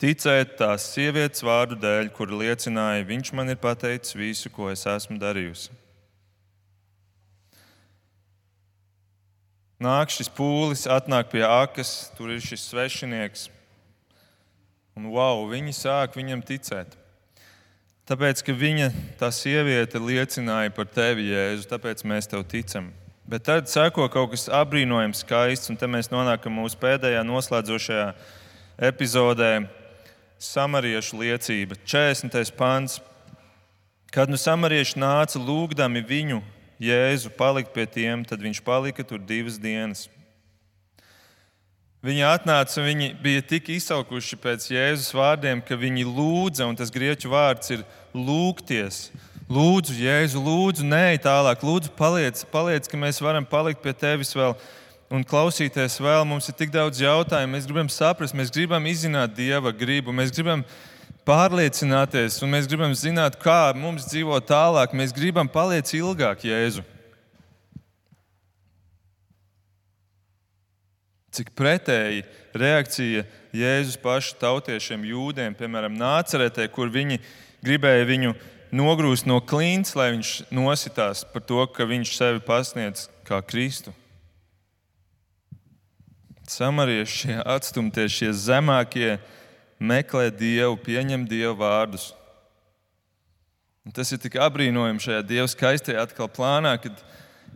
Ticēt 0.00 0.56
tās 0.56 0.86
sievietes 0.94 1.44
vārdu 1.44 1.76
dēļ, 1.82 2.08
kur 2.16 2.32
liecināja, 2.32 3.04
viņš 3.06 3.32
man 3.36 3.52
ir 3.52 3.60
pateicis 3.60 4.16
visu, 4.16 4.48
ko 4.50 4.70
es 4.72 4.86
esmu 4.88 5.18
darījusi. 5.20 5.68
Nāk 9.82 10.14
šis 10.14 10.32
pūlis, 10.32 10.88
atnāk 10.88 11.28
pie 11.34 11.44
akas, 11.44 12.08
tur 12.16 12.32
ir 12.32 12.40
šis 12.40 12.70
svešinieks. 12.70 13.46
Un 14.96 15.12
wow, 15.12 15.44
viņi 15.52 15.76
sāk 15.76 16.16
viņam 16.16 16.40
ticēt. 16.46 17.01
Tāpēc, 18.02 18.40
ka 18.42 18.50
viņa, 18.58 18.88
tā 19.20 19.28
sieviete, 19.30 20.00
liecināja 20.02 20.72
par 20.74 20.88
tevi, 20.90 21.28
Jēzu, 21.30 21.68
tāpēc 21.70 22.02
mēs 22.02 22.26
tev 22.26 22.42
ticam. 22.50 22.88
Bet 23.30 23.44
tad 23.46 23.70
seko 23.70 24.08
kaut 24.10 24.32
kas 24.32 24.48
apbrīnojams, 24.50 25.20
skaists, 25.22 25.70
un 25.70 25.78
te 25.78 25.86
mēs 25.86 26.10
nonākam 26.10 26.56
mūsu 26.58 26.80
pēdējā 26.82 27.22
noslēdzošajā 27.22 28.08
epizodē- 28.90 29.52
samariešu 30.52 31.20
liecība, 31.22 31.78
40. 31.86 32.50
pāns. 32.50 32.98
Kad 34.10 34.28
nu 34.28 34.36
samarieši 34.36 34.98
nāca 34.98 35.38
lūgdami 35.38 36.02
viņu 36.02 36.42
Jēzu 36.82 37.30
palikt 37.38 37.72
pie 37.72 37.86
tiem, 37.86 38.26
tad 38.26 38.42
viņš 38.42 38.64
palika 38.66 39.06
tur 39.06 39.18
divas 39.18 39.58
dienas. 39.58 40.08
Viņi 42.02 42.24
atnāca, 42.26 42.82
viņi 42.82 43.12
bija 43.22 43.42
tik 43.46 43.68
izsaukuši 43.76 44.36
pēc 44.42 44.64
Jēzus 44.72 45.12
vārdiem, 45.14 45.60
ka 45.62 45.76
viņi 45.78 46.02
lūdza, 46.02 46.66
un 46.66 46.74
tas 46.74 46.90
grieķu 46.90 47.30
vārds 47.30 47.70
ir 47.76 47.84
lūgties. 48.10 49.12
Lūdzu, 49.46 49.94
Jēzu, 50.02 50.42
lūdzu, 50.42 50.82
nē, 50.82 51.14
tālāk, 51.22 51.62
lūdzu, 51.62 51.92
paliec, 51.94 52.42
paliec, 52.50 52.88
ka 52.90 52.98
mēs 52.98 53.22
varam 53.22 53.46
palikt 53.46 53.84
pie 53.84 53.94
tevis 53.94 54.34
vēl 54.34 54.56
un 55.14 55.22
klausīties 55.22 56.00
vēl. 56.02 56.24
Mums 56.26 56.50
ir 56.50 56.58
tik 56.58 56.74
daudz 56.74 56.98
jautājumu, 57.04 57.54
mēs 57.54 57.70
gribam 57.70 57.90
saprast, 57.92 58.34
mēs 58.34 58.50
gribam 58.50 58.90
izzināt 58.90 59.36
Dieva 59.38 59.70
gribu, 59.70 60.10
mēs 60.10 60.34
gribam 60.34 60.66
pārliecināties, 61.28 62.40
un 62.42 62.50
mēs 62.56 62.66
gribam 62.66 62.96
zināt, 62.98 63.38
kā 63.38 63.76
mums 63.78 64.10
dzīvot 64.10 64.50
tālāk. 64.50 64.98
Mēs 64.98 65.14
gribam 65.14 65.46
palikt 65.46 65.94
ilgāk, 65.94 66.48
Jēzu. 66.50 66.82
Cik 71.32 71.54
pretēji 71.56 72.26
reakcija 72.52 73.24
Jēzus 73.56 73.96
pašu 74.00 74.36
tautiešiem, 74.40 75.06
jūdiem, 75.08 75.54
piemēram, 75.56 75.94
nācerētē, 75.96 76.66
kur 76.72 76.92
viņi 76.92 77.22
gribēja 77.64 78.04
viņu 78.08 78.34
nogrūst 78.76 79.28
no 79.28 79.38
klints, 79.40 79.94
lai 79.96 80.10
viņš 80.12 80.32
nositās 80.52 81.24
par 81.32 81.44
to, 81.48 81.64
ka 81.72 81.88
viņš 81.88 82.14
sevi 82.16 82.42
pasniedz 82.44 83.06
kā 83.28 83.40
Kristu. 83.44 83.94
Samarieši, 86.52 87.18
šie 87.22 87.36
atstumtie, 87.48 88.08
šie 88.12 88.32
zemākie, 88.36 89.16
meklē 89.80 90.28
Dievu, 90.34 90.76
pieņem 90.84 91.24
Dieva 91.30 91.54
vārdus. 91.56 92.10
Un 93.86 93.94
tas 93.94 94.12
ir 94.12 94.20
tik 94.20 94.36
apbrīnojami 94.36 95.00
šajā 95.00 95.22
Dieva 95.26 95.48
skaistajā 95.48 96.04
atkal 96.04 96.28
plānā, 96.30 96.76
kad 96.82 97.00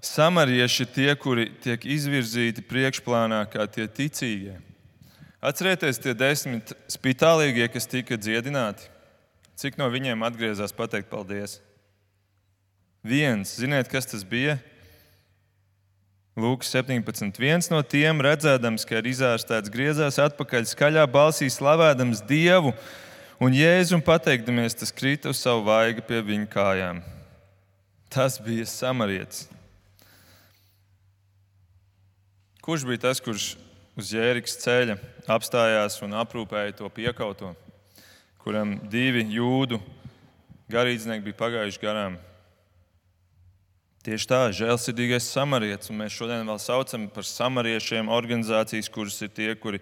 samarieši 0.05 0.87
tie, 0.93 1.11
kuri 1.19 1.49
tiek 1.63 1.85
izvirzīti 1.87 2.65
priekšplānā 2.67 3.43
kā 3.53 3.67
tie 3.71 3.87
ticīgie. 3.89 4.59
Atcerieties, 5.47 6.01
tie 6.03 6.15
desmit 6.17 6.73
spitālīgie, 6.91 7.69
kas 7.71 7.87
tika 7.89 8.19
dziedināti. 8.19 8.89
Cik 9.57 9.79
no 9.81 9.89
viņiem 9.93 10.25
atgriezās 10.27 10.75
pateikt 10.77 11.09
paldies? 11.13 11.61
Viens, 13.07 13.55
ziniet, 13.61 13.89
kas 13.89 14.09
tas 14.11 14.25
bija? 14.27 14.59
Lūks 16.37 16.69
17. 16.75 17.39
Viens 17.41 17.71
no 17.73 17.79
tiem, 17.81 18.19
redzēdams, 18.21 18.85
ka 18.85 18.99
ir 18.99 19.07
izārstēts, 19.09 19.73
griezās 19.73 20.19
atpakaļ 20.21 20.67
skaļā 20.69 21.07
balsī, 21.09 21.49
slavējams 21.49 22.21
Dievu, 22.29 22.75
un 23.41 23.57
Jēzum 23.57 24.03
pateikdamies, 24.05 24.77
tas 24.77 24.93
krita 24.93 25.33
uz 25.33 25.41
savu 25.41 25.65
vaigu 25.71 26.05
pie 26.05 26.21
viņa 26.27 26.51
kājām. 26.53 27.01
Tas 28.13 28.37
bija 28.43 28.69
samarietis. 28.69 29.47
Kurš 32.67 32.83
bija 32.83 32.99
tas, 32.99 33.21
kurš 33.23 33.53
uz 33.95 34.09
Jērikas 34.11 34.57
ceļa 34.59 34.97
apstājās 35.31 36.01
un 36.03 36.17
aprūpēja 36.19 36.73
to 36.81 36.89
piekauto, 36.91 37.53
kuram 38.43 38.73
divi 38.91 39.23
jūdu 39.37 39.79
garīdznieki 40.75 41.29
bija 41.29 41.39
pagājuši 41.39 41.79
garām? 41.85 42.17
Tieši 44.03 44.29
tā, 44.33 44.41
žēlsirdīgais 44.59 45.31
samarietis. 45.31 45.93
Mēs 45.95 46.19
šodien 46.19 46.43
vēl 46.43 46.59
saucam 46.59 47.07
par 47.15 47.29
samariešiem 47.31 48.11
organizācijas, 48.11 48.91
kuras 48.91 49.21
ir 49.23 49.31
tie, 49.31 49.53
kuri 49.55 49.79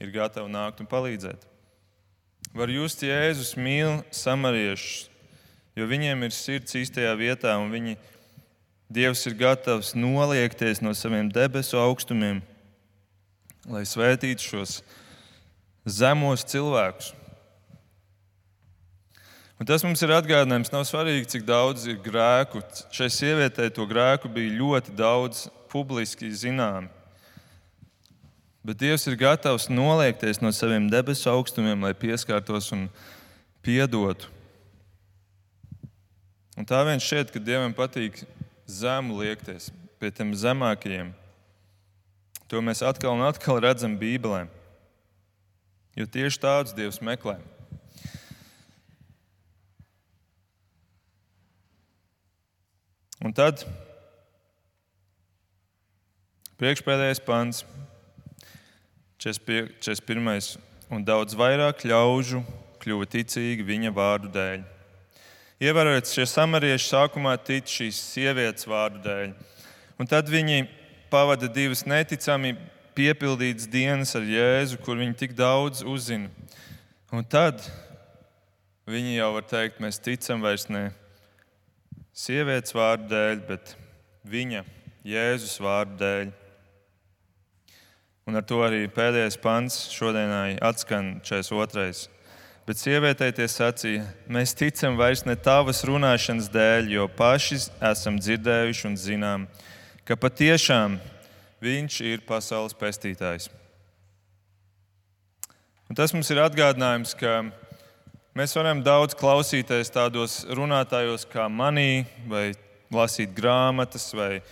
ir 0.00 0.16
gatavi 0.16 0.48
nākt 0.56 0.80
un 0.80 0.88
palīdzēt. 0.88 1.44
Var 2.56 2.72
ja 2.72 2.88
Jēzus 3.10 3.58
mīl 3.60 4.00
samariešus, 4.08 5.10
jo 5.76 5.84
viņiem 5.84 6.24
ir 6.24 6.32
sirds 6.32 6.80
īstajā 6.80 7.12
vietā, 7.20 7.58
un 7.60 7.68
viņi, 7.76 7.98
Dievs 8.92 9.24
ir 9.26 9.34
gatavs 9.34 9.94
noliekties 9.98 10.80
no 10.80 10.94
saviem 10.94 11.28
debesu 11.32 11.78
augstumiem, 11.80 12.42
lai 13.66 13.82
svētītu 13.82 14.46
šos 14.46 14.80
zemos 15.86 16.44
cilvēkus, 16.46 17.12
Un 19.56 19.64
tas 19.64 19.80
mums 19.86 20.02
ir 20.04 20.12
atgādinājums. 20.12 20.68
Nav 20.72 20.84
svarīgi, 20.84 21.30
cik 21.32 21.46
daudz 21.48 21.86
ir 21.88 21.96
grēku. 22.04 22.60
Šai 22.92 23.08
sievietei 23.12 23.72
to 23.72 23.86
grēku 23.88 24.28
bija 24.32 24.52
ļoti 24.52 24.92
daudz 24.96 25.46
publiski 25.72 26.28
zināmi. 26.28 26.90
Bet 28.66 28.80
Dievs 28.82 29.06
ir 29.08 29.16
gatavs 29.16 29.70
noliekties 29.70 30.42
no 30.42 30.50
saviem 30.52 30.90
debesu 30.92 31.30
augstumiem, 31.30 31.86
lai 31.86 31.94
pieskārtos 31.96 32.68
un 32.74 32.88
piedotu. 33.64 34.28
Un 36.56 36.66
tā 36.68 36.82
viens 36.88 37.04
šķiet, 37.04 37.32
ka 37.32 37.40
Dievam 37.40 37.72
patīk 37.76 38.24
zemu 38.66 39.16
liekties 39.22 39.70
pie 40.00 40.10
tiem 40.10 40.34
zemākajiem. 40.36 41.14
To 42.50 42.60
mēs 42.62 42.82
atkal 42.84 43.16
un 43.16 43.24
atkal 43.26 43.58
redzam 43.62 43.96
Bībelē. 43.98 44.46
Jo 45.96 46.04
tieši 46.06 46.42
tādus 46.42 46.74
Dievs 46.76 47.00
meklē. 47.00 47.38
Un 53.24 53.32
tad 53.34 53.64
priekšpēdējais 56.60 57.22
pants, 57.26 57.64
41. 59.18 60.60
un 60.92 61.02
daudz 61.02 61.34
vairāk 61.34 61.82
ļaužu 61.88 62.44
kļuva 62.84 63.08
ticīgi 63.10 63.64
viņa 63.66 63.90
vārdu 63.96 64.30
dēļ. 64.30 64.75
Ievērojot, 65.56 66.10
šie 66.12 66.26
samarieši 66.28 66.90
sākumā 66.90 67.30
tic 67.40 67.70
šīs 67.72 67.96
sievietes 68.12 68.66
vārdu 68.68 68.98
dēļ, 69.06 69.30
un 69.96 70.08
tad 70.10 70.28
viņi 70.28 70.66
pavada 71.08 71.48
divas 71.48 71.86
neticami 71.88 72.50
piepildītas 72.92 73.64
dienas 73.72 74.12
ar 74.18 74.26
Jēzu, 74.28 74.76
kur 74.84 75.00
viņi 75.00 75.16
tik 75.16 75.32
daudz 75.38 75.80
uzzina. 75.80 76.28
Un 77.08 77.24
tad 77.24 77.64
viņi 78.84 79.14
jau 79.16 79.30
var 79.38 79.46
teikt, 79.48 79.80
mēs 79.80 79.96
ticam 80.04 80.44
vairs 80.44 80.66
ne 80.68 80.90
sievietes 82.12 82.76
vārdu 82.76 83.08
dēļ, 83.14 83.40
bet 83.48 83.72
viņa, 84.28 84.60
Jēzus 85.08 85.56
vārdu 85.64 85.96
dēļ. 86.02 86.34
Un 88.28 88.36
ar 88.36 88.44
to 88.44 88.60
arī 88.66 88.82
pēdējais 88.92 89.40
pants 89.40 89.80
šodienai 89.96 90.58
atskan 90.60 91.14
42. 91.24 92.12
Bet 92.66 92.80
sievietei 92.80 93.30
tie 93.30 93.46
sacīja, 93.46 94.06
mēs 94.26 94.54
ticam 94.58 94.96
vairs 94.98 95.22
ne 95.26 95.36
tavas 95.38 95.84
runāšanas 95.86 96.48
dēļ, 96.50 96.88
jo 96.96 97.04
paši 97.18 97.60
esam 97.92 98.16
dzirdējuši 98.18 98.88
un 98.88 98.96
zinām, 98.98 99.44
ka 100.02 100.18
patiešām 100.18 100.98
viņš 101.62 102.00
ir 102.10 102.24
pasaules 102.26 102.74
pestītājs. 102.74 103.46
Un 105.86 105.94
tas 105.94 106.10
mums 106.10 106.32
ir 106.34 106.42
atgādinājums, 106.42 107.14
ka 107.14 107.44
Mēs 108.36 108.52
varam 108.52 108.82
daudz 108.84 109.14
klausīties 109.16 109.88
tādos 109.88 110.32
runātājos 110.52 111.22
kā 111.32 111.46
manī, 111.48 112.02
vai 112.28 112.50
lasīt 112.92 113.30
grāmatas, 113.32 114.10
vai 114.12 114.42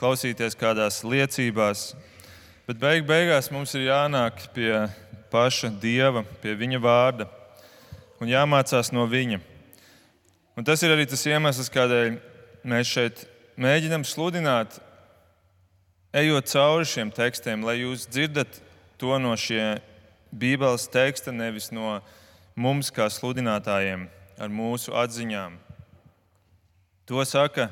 klausīties 0.00 0.56
kādās 0.56 1.02
liecībās. 1.04 1.82
Bet 2.64 2.80
beig 2.80 3.04
beigās 3.04 3.50
mums 3.52 3.76
ir 3.76 3.90
jānāk 3.90 4.40
pie 4.56 4.70
paša 5.28 5.68
Dieva, 5.82 6.24
pie 6.40 6.56
Viņa 6.56 6.80
vārda 6.80 7.28
un 8.20 8.30
jāmācās 8.30 8.92
no 8.94 9.06
Viņa. 9.10 9.40
Un 10.56 10.64
tas 10.64 10.82
ir 10.82 10.94
arī 10.94 11.04
tas 11.08 11.24
iemesls, 11.28 11.68
kādēļ 11.72 12.16
mēs 12.64 12.88
šeit 12.88 13.24
mēģinam 13.60 14.06
sludināt, 14.08 14.78
ejot 16.16 16.48
cauri 16.48 16.88
šiem 16.88 17.12
tekstiem, 17.12 17.64
lai 17.66 17.82
jūs 17.82 18.06
dzirdat 18.08 18.60
to 18.96 19.18
no 19.20 19.34
šie 19.36 19.76
Bībeles 20.36 20.88
teksta, 20.92 21.32
nevis 21.32 21.68
no 21.72 21.98
mums, 22.56 22.90
kā 22.92 23.08
sludinātājiem, 23.12 24.08
ar 24.40 24.52
mūsu 24.52 24.96
atziņām. 24.96 25.60
To 27.06 27.22
saka 27.28 27.70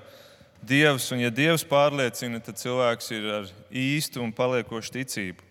Dievs, 0.65 1.11
un 1.13 1.21
ja 1.21 1.33
Dievs 1.35 1.65
pārliecina, 1.69 2.39
tad 2.41 2.57
cilvēks 2.61 3.11
ir 3.13 3.27
ar 3.41 3.51
īstu 3.69 4.23
un 4.25 4.31
paliekošu 4.33 4.95
ticību. 4.95 5.43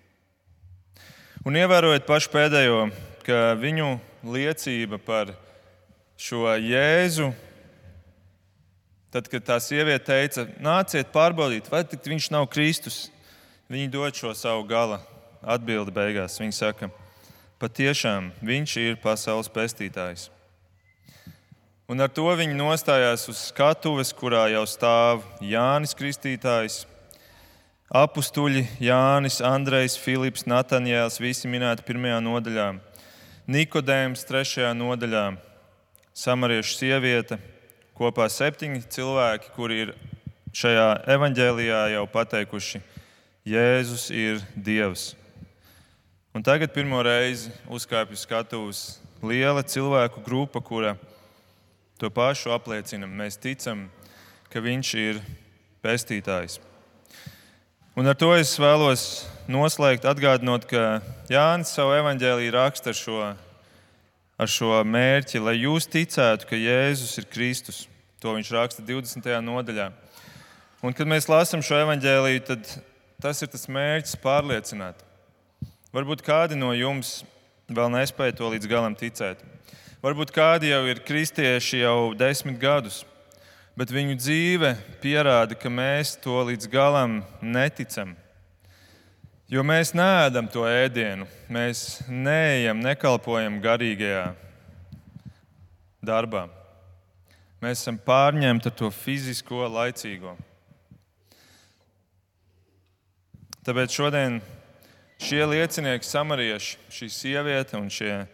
Un 1.44 1.60
ievērojot 1.60 2.06
pašu 2.08 2.32
pēdējo, 2.34 2.88
ka 3.28 3.52
viņu 3.60 3.98
liecība 4.24 4.98
par 4.98 5.36
šo 6.18 6.48
Jēzu, 6.58 7.30
tad, 9.14 9.30
kad 9.30 9.46
tā 9.46 9.60
sieviete 9.62 10.08
teica, 10.10 10.48
nāciet 10.64 11.14
pārbaudīt, 11.14 11.70
vai 11.72 11.84
viņš 11.86 12.32
nav 12.34 12.50
Kristus, 12.50 13.08
viņi 13.70 13.92
dod 13.94 14.16
šo 14.18 14.34
savu 14.38 14.66
gala 14.68 15.04
atbildi 15.44 15.94
beigās. 15.94 16.40
Viņi 16.42 16.56
saka, 16.56 16.90
Patiešām 17.64 18.26
viņš 18.44 18.72
ir 18.82 18.96
pasaules 19.00 19.48
pestītājs. 19.48 20.26
Un 21.88 22.04
ar 22.04 22.10
to 22.12 22.26
viņi 22.36 22.58
nostājās 22.60 23.24
uz 23.32 23.40
skatuves, 23.54 24.12
kurā 24.12 24.50
jau 24.52 24.66
stāv 24.68 25.22
Jānis 25.40 25.96
Kristītājs, 25.96 26.82
apstuļi 27.88 28.66
Jānis, 28.84 29.40
Andrejs, 29.48 29.96
Filips, 29.96 30.44
Natanjēls, 30.44 31.22
visi 31.24 31.48
minēti 31.48 31.88
pirmajā 31.88 32.20
nodaļā, 32.26 32.68
Nikodējums 33.44 34.22
trešajā 34.24 34.70
nodaļā, 34.72 35.34
samariešu 36.16 36.78
sieviete, 36.78 37.36
kopā 37.92 38.30
septiņi 38.32 38.86
cilvēki, 38.88 39.50
kuri 39.52 39.80
ir 39.84 39.92
šajā 40.56 40.86
evaņģēlijā 41.12 41.82
jau 41.98 42.06
pateikuši, 42.14 42.80
Jēzus 43.44 44.06
ir 44.16 44.40
Dievs. 44.56 45.10
Un 46.32 46.46
tagad 46.48 46.72
pirmo 46.72 47.02
reizi 47.04 47.52
uzkāpj 47.68 48.16
uz 48.16 48.24
skatuves 48.24 48.86
liela 49.20 49.60
cilvēku 49.60 50.24
grupa, 50.24 50.64
kura 50.64 50.96
to 52.00 52.08
pašu 52.08 52.56
apliecina. 52.56 53.12
Mēs 53.12 53.36
ticam, 53.36 53.90
ka 54.48 54.64
viņš 54.64 54.94
ir 55.04 55.20
pestītājs. 55.84 56.62
Un 58.00 58.08
ar 58.08 58.16
to 58.16 58.32
es 58.40 58.56
vēlos 58.56 59.26
noslēgt, 59.52 60.08
atgādinot, 60.10 60.68
ka 60.70 61.02
Jānis 61.32 61.74
savu 61.76 61.96
evaņģēlīju 62.00 62.56
raksta 62.56 62.92
ar 62.94 63.00
šo, 63.00 63.22
ar 64.38 64.52
šo 64.52 64.82
mērķi, 64.88 65.42
lai 65.44 65.56
jūs 65.62 65.88
ticētu, 65.92 66.50
ka 66.50 66.60
Jēzus 66.60 67.18
ir 67.22 67.30
Kristus. 67.32 67.86
To 68.24 68.36
viņš 68.38 68.52
raksta 68.56 68.86
20. 68.88 69.32
nodaļā. 69.44 69.90
Un, 70.84 70.96
kad 70.96 71.08
mēs 71.08 71.28
lasām 71.32 71.64
šo 71.64 71.82
evaņģēlīju, 71.84 72.46
tad 72.52 72.78
tas 73.24 73.42
ir 73.44 73.52
tas 73.52 73.68
mērķis 73.72 74.20
pārliecināt 74.24 75.04
Varbūt 75.94 76.24
kādi 76.26 76.56
no 76.58 76.72
jums 76.74 77.20
vēl 77.70 77.92
nespēja 77.94 78.34
to 78.40 78.48
līdz 78.50 78.66
galam 78.66 78.96
ticēt. 78.98 79.44
Varbūt 80.02 80.32
kādi 80.34 80.72
jau 80.72 80.80
ir 80.90 81.04
kristieši 81.06 81.84
jau 81.84 82.16
desmit 82.18 82.58
gadus, 82.58 83.04
bet 83.78 83.94
viņu 83.94 84.16
dzīve 84.18 84.72
pierāda, 85.04 85.54
ka 85.54 85.70
mēs 85.70 86.16
to 86.24 86.40
līdz 86.50 86.66
galam 86.74 87.20
neticam. 87.46 88.16
Jo 89.54 89.62
mēs 89.62 89.92
neēdam 89.94 90.48
to 90.50 90.64
ēdienu, 90.66 91.28
mēs 91.54 92.02
neejam, 92.10 92.80
nekalpojam 92.82 93.60
garīgajā 93.62 94.32
darbā. 96.02 96.48
Mēs 97.62 97.84
esam 97.84 98.00
pārņemti 98.02 98.72
ar 98.72 98.76
to 98.80 98.90
fizisko, 98.90 99.62
laicīgo. 99.70 100.34
Tāpēc 103.64 103.94
šodien 103.94 104.42
Šie 105.24 105.46
liecinieki, 105.48 106.04
samarieši, 106.04 106.74
šī 106.92 107.08
sieviete 107.08 107.78
un 107.80 107.86
šie, 107.88 108.26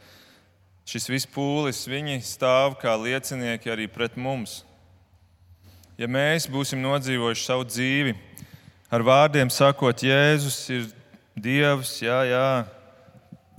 šis 0.90 1.06
viss 1.12 1.30
pūlis, 1.30 1.84
viņi 1.86 2.16
stāv 2.26 2.80
kā 2.82 2.96
liecinieki 2.98 3.70
arī 3.70 3.86
pret 3.92 4.16
mums. 4.18 4.64
Ja 6.02 6.08
mēs 6.10 6.48
būsim 6.50 6.82
nodzīvojuši 6.82 7.46
savu 7.46 7.68
dzīvi, 7.70 8.16
ar 8.90 9.06
vārdiem 9.06 9.52
sakot, 9.54 10.02
Jēzus 10.02 10.58
ir 10.74 10.88
Dievs, 11.40 11.94
jā, 12.04 12.18
jā, 12.28 12.48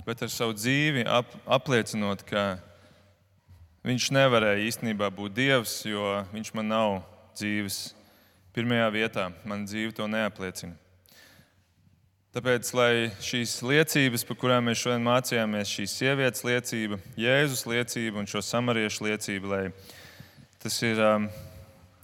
bet 0.05 0.21
ar 0.21 0.29
savu 0.29 0.53
dzīvi 0.53 1.05
ap, 1.09 1.31
apliecinot, 1.59 2.25
ka 2.27 2.59
Viņš 3.81 4.11
nevarēja 4.13 4.61
īstenībā 4.67 5.07
būt 5.09 5.33
Dievs, 5.33 5.79
jo 5.89 6.19
Viņš 6.29 6.51
man 6.53 6.67
nav 6.69 6.99
dzīves 7.33 7.79
pirmajā 8.53 8.91
vietā. 8.93 9.23
Man 9.47 9.63
dzīve 9.65 9.95
to 9.97 10.05
neapliecina. 10.05 10.75
Tāpēc, 12.31 12.69
lai 12.77 12.91
šīs 13.19 13.57
liecības, 13.65 14.23
par 14.29 14.37
kurām 14.39 14.69
mēs 14.69 14.83
šodien 14.83 15.01
mācījāmies, 15.03 15.73
šīs 15.73 15.97
sievietes 15.97 16.45
liecība, 16.47 17.01
Jēzus 17.19 17.65
liecība 17.67 18.21
un 18.21 18.29
šo 18.29 18.39
samariešu 18.45 19.09
liecība, 19.09 19.49
lai 19.51 19.63
tas 20.61 20.77
ir 20.85 21.01
um, 21.01 21.25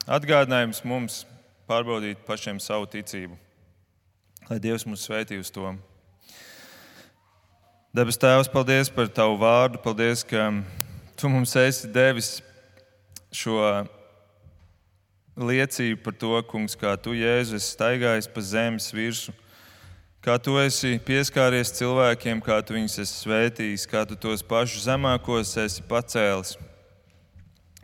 atgādinājums 0.04 0.82
mums 0.84 1.22
pārbaudīt 1.70 2.26
pašiem 2.28 2.60
savu 2.64 2.90
ticību. 2.92 3.38
Lai 4.48 4.60
Dievs 4.64 4.86
mūs 4.88 5.04
svētī 5.08 5.40
uz 5.40 5.52
to. 5.54 5.74
Debes 7.96 8.20
Tēvs, 8.20 8.52
paldies 8.52 8.92
par 8.94 9.10
Tavu 9.12 9.40
vārdu. 9.42 9.82
Paldies, 9.84 10.24
ka 10.28 10.50
Tu 11.18 11.30
mums 11.30 11.56
esi 11.58 11.90
devis 11.90 12.38
šo 13.34 13.58
liecību 15.38 16.04
par 16.06 16.16
to, 16.16 16.38
kungs, 16.50 16.78
kā 16.80 16.94
Tu, 16.96 17.18
Jēzus, 17.20 17.74
staigājis 17.74 18.30
pa 18.32 18.46
zemes 18.46 18.92
virsmu 18.94 19.36
kā 20.28 20.36
tu 20.44 20.58
esi 20.60 20.98
pieskāries 21.08 21.70
cilvēkiem, 21.78 22.42
kā 22.44 22.58
tu 22.60 22.76
viņus 22.76 22.98
esi 23.00 23.22
svētījis, 23.22 23.86
kā 23.88 24.02
tu 24.04 24.18
tos 24.20 24.42
pašus 24.44 24.84
zemākos 24.84 25.54
esi 25.64 25.86
pacēlis. 25.88 26.58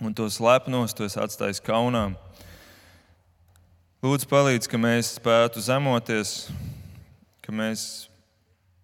un 0.03 0.11
tos 0.11 0.41
lepnos 0.43 0.91
esi 0.99 1.20
atstājis 1.20 1.61
kaunā. 1.64 2.11
Lūdzu, 4.04 4.28
palīdzi, 4.28 4.68
ka 4.68 4.76
mēs 4.76 5.14
spētu 5.16 5.62
zemoties, 5.64 6.49
ka 7.39 7.54
mēs 7.56 8.10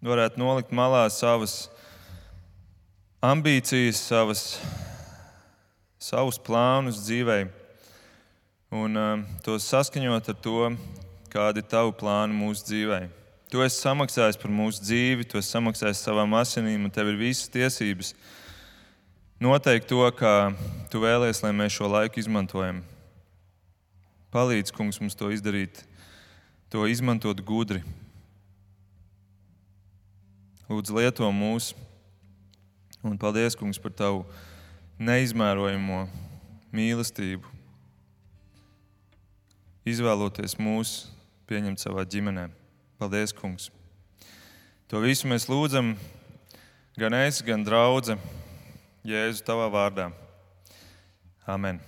varētu 0.00 0.40
nolikt 0.40 0.70
malā 0.72 1.02
savas 1.12 1.66
ambīcijas, 3.20 3.98
savas, 4.00 4.44
savus 6.00 6.38
plānus 6.40 7.02
dzīvē 7.04 7.36
un 8.80 8.96
uh, 8.96 9.26
tos 9.44 9.66
saskaņot 9.68 10.30
ar 10.32 10.38
to, 10.40 10.70
kādi 11.28 11.60
ir 11.60 11.68
tavi 11.68 11.92
plāni 12.00 12.38
mūsu 12.38 12.64
dzīvē. 12.70 13.02
Tu 13.52 13.60
esi 13.60 13.76
samaksājis 13.84 14.40
par 14.40 14.54
mūsu 14.56 14.80
dzīvi, 14.86 15.26
tu 15.28 15.36
esi 15.36 15.52
samaksājis 15.52 16.00
savām 16.00 16.32
asinīm, 16.40 16.86
un 16.88 16.94
tev 16.96 17.12
ir 17.12 17.20
visas 17.20 17.52
tiesības 17.52 18.14
noteikt 19.36 19.92
to, 19.92 20.00
kā 20.16 20.54
tu 20.88 21.04
vēlēsies, 21.04 21.42
lai 21.44 21.52
mēs 21.60 21.76
šo 21.76 21.92
laiku 21.92 22.24
izmantojam. 22.24 22.80
Palīdz, 24.30 24.70
kungs, 24.70 25.00
mums 25.02 25.16
to 25.18 25.30
izdarīt, 25.34 25.82
to 26.70 26.84
izmantot 26.86 27.40
gudri. 27.42 27.80
Lūdzu, 30.70 30.94
lieto 31.00 31.26
mūs, 31.34 31.72
un 33.02 33.18
paldies, 33.18 33.56
kungs, 33.58 33.80
par 33.82 33.90
tavu 33.98 34.22
neizmērojamo 35.02 36.04
mīlestību. 36.70 37.58
Izvēloties 39.90 40.54
mūs, 40.62 40.94
pieņemt 41.50 41.82
savā 41.82 42.06
ģimenē. 42.06 42.46
Paldies, 43.02 43.34
kungs! 43.34 43.66
To 44.92 45.02
visu 45.02 45.26
mēs 45.30 45.48
lūdzam, 45.50 45.96
gan 46.98 47.18
es, 47.18 47.42
gan 47.46 47.66
draudzene 47.66 48.38
Jēzu 49.06 49.42
tavā 49.46 49.70
vārdā. 49.72 50.10
Amen! 51.48 51.80